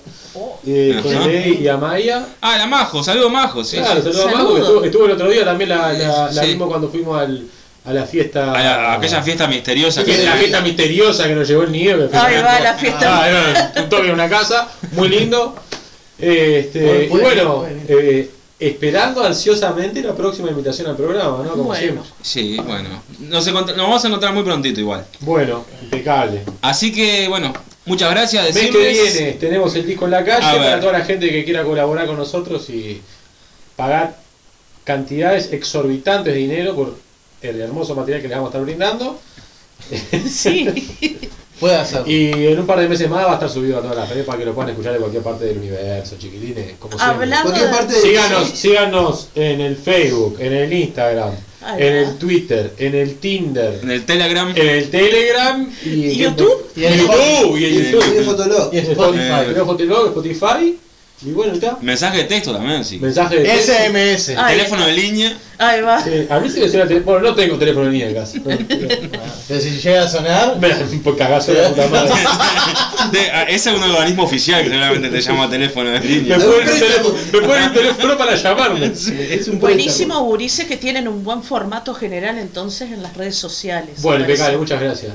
eh, 0.66 1.00
con. 1.02 1.26
Ley 1.26 1.60
y 1.62 1.68
a 1.68 1.76
Maya. 1.76 2.26
Ah, 2.40 2.56
la 2.58 2.66
Majo, 2.66 3.02
saludo 3.02 3.30
Majo, 3.30 3.64
sí. 3.64 3.76
claro, 3.78 4.00
sí. 4.02 4.12
saludo 4.12 4.22
a 4.22 4.26
Majo, 4.26 4.36
Saludo. 4.38 4.54
que 4.54 4.60
estuvo, 4.60 4.84
estuvo 4.84 5.04
el 5.06 5.12
otro 5.12 5.30
día 5.30 5.44
también, 5.44 5.70
la, 5.70 5.92
la, 5.92 6.30
la 6.32 6.42
Sí. 6.42 6.48
vimos 6.50 6.68
cuando 6.68 6.88
fuimos 6.88 7.20
al, 7.20 7.46
a 7.84 7.92
la 7.92 8.04
fiesta. 8.06 8.52
A, 8.52 8.62
la- 8.62 8.92
a 8.92 8.94
aquella 8.94 9.22
fiesta 9.22 9.46
misteriosa 9.48 10.04
que 10.04 10.18
la 10.24 10.32
fiesta 10.34 10.60
misteriosa 10.60 11.26
que 11.26 11.34
nos 11.34 11.48
llevó 11.48 11.62
el 11.64 11.72
nieve. 11.72 12.08
Ahí 12.12 12.36
va 12.42 12.60
la 12.60 12.74
fiesta. 12.74 13.22
Ah, 13.22 13.28
era 13.28 13.72
un 13.82 13.88
toque 13.88 14.06
en 14.08 14.14
una 14.14 14.28
casa, 14.28 14.68
muy 14.92 15.08
lindo. 15.08 15.54
Este, 16.18 17.04
y 17.06 17.08
bueno, 17.08 17.64
eh, 17.88 18.30
esperando 18.58 19.24
ansiosamente 19.24 20.02
la 20.02 20.14
próxima 20.14 20.50
invitación 20.50 20.88
al 20.88 20.96
programa, 20.96 21.42
¿no? 21.44 21.50
Como 21.52 21.64
Bueno. 21.64 21.80
siempre. 21.80 22.10
Sí, 22.20 22.56
bueno. 22.62 22.90
Nos, 23.20 23.46
nos 23.46 23.76
vamos 23.76 24.04
a 24.04 24.08
encontrar 24.08 24.34
muy 24.34 24.42
prontito 24.42 24.80
igual. 24.80 25.06
Bueno, 25.20 25.64
impecable. 25.82 26.42
Así 26.60 26.92
que, 26.92 27.26
bueno, 27.28 27.54
muchas 27.86 28.10
gracias. 28.10 28.54
Mes 28.54 28.70
que 28.70 28.78
viene 28.78 29.32
tenemos 29.32 29.74
el 29.74 29.86
disco 29.86 30.04
en 30.06 30.10
la 30.12 30.24
calle 30.24 30.58
para 30.58 30.80
toda 30.80 30.92
la 30.92 31.04
gente 31.04 31.30
que 31.30 31.44
quiera 31.44 31.64
colaborar 31.64 32.06
con 32.06 32.16
nosotros 32.16 32.68
y 32.70 33.00
pagar 33.76 34.16
cantidades 34.84 35.52
exorbitantes 35.52 36.32
de 36.34 36.38
dinero 36.40 36.74
por 36.74 36.96
el 37.42 37.60
hermoso 37.60 37.94
material 37.94 38.20
que 38.22 38.28
les 38.28 38.36
vamos 38.36 38.48
a 38.48 38.50
estar 38.58 38.62
brindando. 38.64 39.20
Sí. 40.28 40.68
Puede 41.58 41.76
hacerlo. 41.76 42.06
Y 42.10 42.30
en 42.46 42.58
un 42.58 42.66
par 42.66 42.80
de 42.80 42.88
meses 42.88 43.08
más 43.10 43.24
va 43.26 43.32
a 43.32 43.34
estar 43.34 43.50
subido 43.50 43.78
a 43.78 43.82
todas 43.82 43.96
las 43.96 44.08
redes 44.08 44.24
para 44.24 44.38
que 44.38 44.46
lo 44.46 44.54
puedan 44.54 44.70
escuchar 44.70 44.94
de 44.94 44.98
cualquier 44.98 45.22
parte 45.22 45.44
del 45.44 45.58
universo, 45.58 46.16
chiquilines, 46.18 46.76
como 46.78 46.96
siempre. 46.98 47.16
Hablando 47.24 47.50
Cualquier 47.50 47.70
de- 47.70 47.76
parte 47.76 47.94
de- 47.94 48.00
Síganos, 48.00 48.48
síganos 48.50 49.28
en 49.34 49.60
el 49.60 49.76
Facebook, 49.76 50.36
en 50.40 50.52
el 50.54 50.72
Instagram, 50.72 51.32
Ahí 51.62 51.82
en 51.82 51.94
va. 51.94 52.08
el 52.10 52.16
Twitter, 52.18 52.72
en 52.78 52.94
el 52.94 53.16
Tinder, 53.16 53.80
En 53.82 53.90
el 53.90 54.04
Telegram. 54.06 54.48
en 54.56 54.68
el 54.68 54.90
Telegram 54.90 55.70
y 55.84 55.88
¿Y 55.88 56.16
YouTube? 56.16 56.70
Y 56.74 56.84
en 56.84 56.98
YouTube, 56.98 57.58
y 57.58 57.64
en 57.64 57.72
Y 57.72 57.76
en 57.76 57.92
YouTube. 57.92 58.24
Fotolog. 58.24 58.74
Y 58.74 58.78
Spotify. 58.78 59.54
Fotolog, 59.66 60.06
Spotify, 60.08 60.78
y 61.22 61.32
bueno, 61.32 61.52
está. 61.52 61.76
Mensaje 61.82 62.18
de 62.18 62.24
texto 62.24 62.52
también, 62.52 62.82
sí. 62.82 62.98
Mensaje 62.98 63.36
de 63.36 63.44
texto. 63.44 63.72
SMS. 63.72 64.30
Ay. 64.38 64.56
Teléfono 64.56 64.86
de 64.86 64.92
línea. 64.94 65.36
Ahí 65.58 65.82
va. 65.82 66.02
Sí, 66.02 66.26
a 66.30 66.40
mí 66.40 66.48
sí 66.48 66.60
me 66.60 66.68
suena 66.68 66.84
el 66.84 66.88
teléfono. 66.88 67.18
Bueno, 67.18 67.28
no 67.28 67.34
tengo 67.34 67.58
teléfono 67.58 67.90
ni 67.90 68.02
en 68.02 68.14
casa. 68.14 68.38
¿no? 68.38 68.44
Pero 69.48 69.60
si 69.60 69.70
llega 69.78 70.04
a 70.04 70.08
sonar, 70.08 70.58
por 71.04 71.18
cagazo 71.18 71.52
de 71.52 71.60
la 71.60 71.68
puta 71.68 71.88
madre. 71.88 72.12
De- 73.12 73.30
ah, 73.30 73.42
ese 73.42 73.70
es 73.70 73.76
un 73.76 73.82
organismo 73.82 74.22
oficial 74.22 74.62
que 74.62 74.70
seguramente 74.70 75.10
te 75.10 75.20
llama 75.20 75.50
teléfono 75.50 75.90
de 75.90 76.00
línea. 76.00 76.38
me 76.38 77.40
ponen 77.40 77.64
un 77.64 77.72
teléfono 77.74 78.16
para 78.16 78.36
llamarme. 78.36 78.86
Es 78.86 79.48
un 79.48 79.60
Buenísimo, 79.60 80.20
Gurises, 80.24 80.66
que 80.66 80.78
tienen 80.78 81.06
un 81.06 81.22
buen 81.22 81.42
formato 81.42 81.92
general 81.92 82.38
entonces 82.38 82.92
en 82.92 83.02
las 83.02 83.14
redes 83.14 83.36
sociales. 83.36 84.00
Bueno, 84.00 84.20
impecable, 84.20 84.56
muchas 84.56 84.80
gracias. 84.80 85.12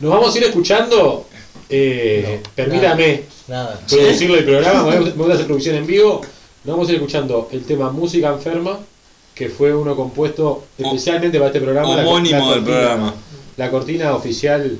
Nos 0.00 0.10
vamos 0.10 0.34
a 0.34 0.38
ir 0.38 0.44
escuchando. 0.44 1.28
Eh, 1.74 2.38
No, 2.44 2.50
permítame 2.54 3.22
nada. 3.48 3.80
producirlo 3.88 4.36
el 4.36 4.44
programa, 4.44 4.82
me 4.84 5.10
voy 5.12 5.30
a- 5.30 5.34
hacer 5.34 5.46
producción 5.46 5.76
en 5.76 5.86
vivo. 5.86 6.20
Nos 6.64 6.74
vamos 6.76 6.88
a 6.88 6.92
ir 6.92 6.96
escuchando 6.96 7.48
el 7.50 7.64
tema 7.64 7.90
Música 7.90 8.28
Enferma, 8.28 8.78
que 9.34 9.48
fue 9.48 9.74
uno 9.74 9.96
compuesto 9.96 10.64
especialmente 10.78 11.38
para 11.38 11.48
este 11.48 11.60
programa. 11.60 11.96
la- 11.96 12.02
Homónimo 12.06 12.38
la 12.38 12.44
del 12.44 12.54
cortina- 12.62 12.64
programa. 12.78 13.14
La 13.56 13.70
cortina 13.70 14.14
oficial 14.14 14.78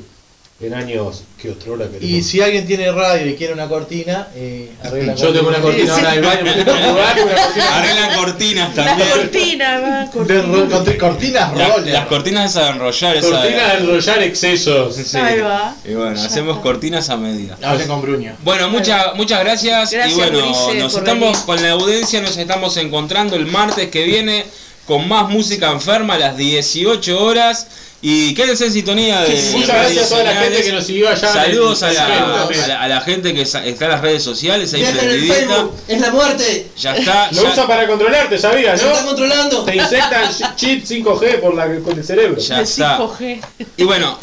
en 0.60 0.74
años 0.74 1.24
que 1.40 1.50
otrora 1.50 1.86
queremos. 1.86 2.04
Y 2.08 2.22
si 2.22 2.40
alguien 2.40 2.64
tiene 2.68 2.92
radio 2.92 3.26
y 3.28 3.34
quiere 3.34 3.52
una 3.52 3.66
cortina, 3.68 4.28
eh, 4.36 4.70
arregla 4.84 5.14
Yo 5.16 5.32
tengo 5.32 5.48
una 5.48 5.58
cortina 5.60 5.92
ahora 5.92 6.12
del 6.12 6.22
baño, 6.24 6.44
me 6.44 6.52
tengo 6.52 6.72
que 6.72 6.86
mudar, 6.86 7.16
una 7.20 7.34
cortina. 7.34 7.76
Arreglan 7.78 8.16
cortinas 8.16 8.76
La 8.76 8.84
también. 8.84 9.08
cortina, 9.10 9.80
va. 9.80 10.00
De 10.04 10.10
cortina. 10.12 10.42
ro- 10.42 10.68
con- 10.84 10.96
cortinas 10.98 11.56
La- 11.56 11.68
roller. 11.68 11.92
las 11.94 12.06
cortinas 12.06 12.50
esas 12.52 12.64
de 12.66 12.70
enrollar, 12.70 13.16
esa 13.16 13.28
Cortina 13.30 13.68
de 13.72 13.78
enrollar 13.78 14.22
excesos. 14.22 14.94
Sí. 14.94 15.16
Ahí 15.18 15.40
va. 15.40 15.74
Y 15.84 15.94
bueno, 15.94 16.14
Ya 16.14 16.24
hacemos 16.26 16.52
está. 16.56 16.62
cortinas 16.62 17.10
a 17.10 17.16
medida. 17.16 17.58
Hable 17.60 17.86
con 17.88 18.00
Bruño. 18.00 18.36
Bueno, 18.44 18.68
muchas 18.70 19.16
muchas 19.16 19.40
gracias. 19.40 19.90
Gracias, 19.90 20.12
y 20.12 20.14
bueno, 20.14 20.38
nos 20.78 20.94
estamos 20.94 21.30
venir. 21.32 21.44
con 21.46 21.60
la 21.62 21.70
audiencia, 21.72 22.20
nos 22.20 22.36
estamos 22.36 22.76
encontrando 22.76 23.34
el 23.34 23.46
martes 23.46 23.88
que 23.88 24.04
viene 24.04 24.44
con 24.86 25.06
más 25.08 25.28
música 25.30 25.70
enferma 25.70 26.14
a 26.14 26.18
las 26.18 26.36
18 26.36 27.22
horas. 27.24 27.66
Y 28.04 28.34
quédense 28.34 28.66
en 28.66 28.72
sintonía 28.72 29.20
de 29.20 29.40
Muchas 29.52 29.68
gracias 29.68 30.06
a 30.06 30.08
toda 30.08 30.24
la 30.24 30.34
gente 30.34 30.62
que 30.64 30.72
nos 30.72 30.84
siguió 30.84 31.08
allá. 31.08 31.32
Saludos 31.32 31.84
a 31.84 31.92
la, 31.92 32.04
a 32.04 32.66
la- 32.66 32.82
a 32.82 32.88
la 32.88 33.00
gente 33.00 33.32
que 33.32 33.42
está 33.42 33.64
en 33.64 33.78
las 33.78 34.00
redes 34.00 34.24
sociales, 34.24 34.74
ahí 34.74 34.82
prendidita. 34.84 35.34
Facebook. 35.36 35.74
Es 35.86 36.00
la 36.00 36.10
muerte. 36.10 36.66
Ya 36.80 36.96
está. 36.96 37.30
Lo 37.30 37.44
ya- 37.44 37.50
usan 37.52 37.66
para 37.68 37.86
controlarte, 37.86 38.38
¿sabías, 38.38 38.80
Se 38.80 38.88
está 38.88 39.02
no? 39.02 39.06
controlando. 39.06 39.64
Te 39.64 39.76
inyectan 39.76 40.34
chip 40.56 40.84
5G 40.84 41.38
por, 41.40 41.54
la, 41.54 41.66
por 41.80 41.96
el 41.96 42.04
cerebro. 42.04 42.40
Ya 42.40 42.60
está. 42.62 42.98
5G. 42.98 43.40
Y 43.76 43.84
bueno, 43.84 44.18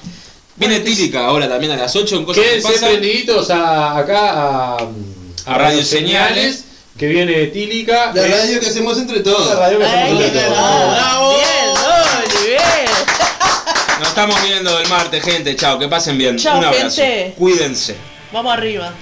viene 0.57 0.81
Tílica 0.81 1.25
ahora 1.27 1.47
también 1.47 1.71
a 1.71 1.77
las 1.77 1.95
8 1.95 2.17
en 2.17 2.25
Cosas 2.25 2.43
que 2.43 2.49
Quédense 2.49 2.67
Pasan. 2.73 2.89
prendiditos 2.89 3.49
a, 3.49 3.97
acá 3.97 4.29
a, 4.75 4.77
A 5.45 5.57
Radio 5.57 5.85
Señales. 5.85 6.65
Que 6.99 7.07
viene 7.07 7.47
Tílica. 7.47 8.11
La 8.13 8.25
Es 8.25 8.31
radio 8.41 8.59
que 8.59 8.67
hacemos 8.67 8.97
entre 8.97 9.17
La 9.17 9.23
todos. 9.23 9.55
radio 9.57 9.79
que 9.79 9.85
hacemos 9.85 10.03
Ahí 10.19 10.23
entre 10.25 10.41
todos. 10.41 10.57
va. 10.57 11.35
Bien, 11.35 12.45
bien. 12.45 12.89
Nos 13.99 14.07
estamos 14.09 14.43
viendo 14.43 14.79
el 14.79 14.87
martes, 14.89 15.23
gente. 15.23 15.55
Chao, 15.55 15.79
que 15.79 15.87
pasen 15.87 16.17
bien. 16.17 16.37
Chao, 16.37 16.59
Un 16.59 16.65
abrazo. 16.65 17.01
gente. 17.01 17.33
Cuídense. 17.37 17.95
Vamos 18.31 18.53
arriba. 18.53 18.93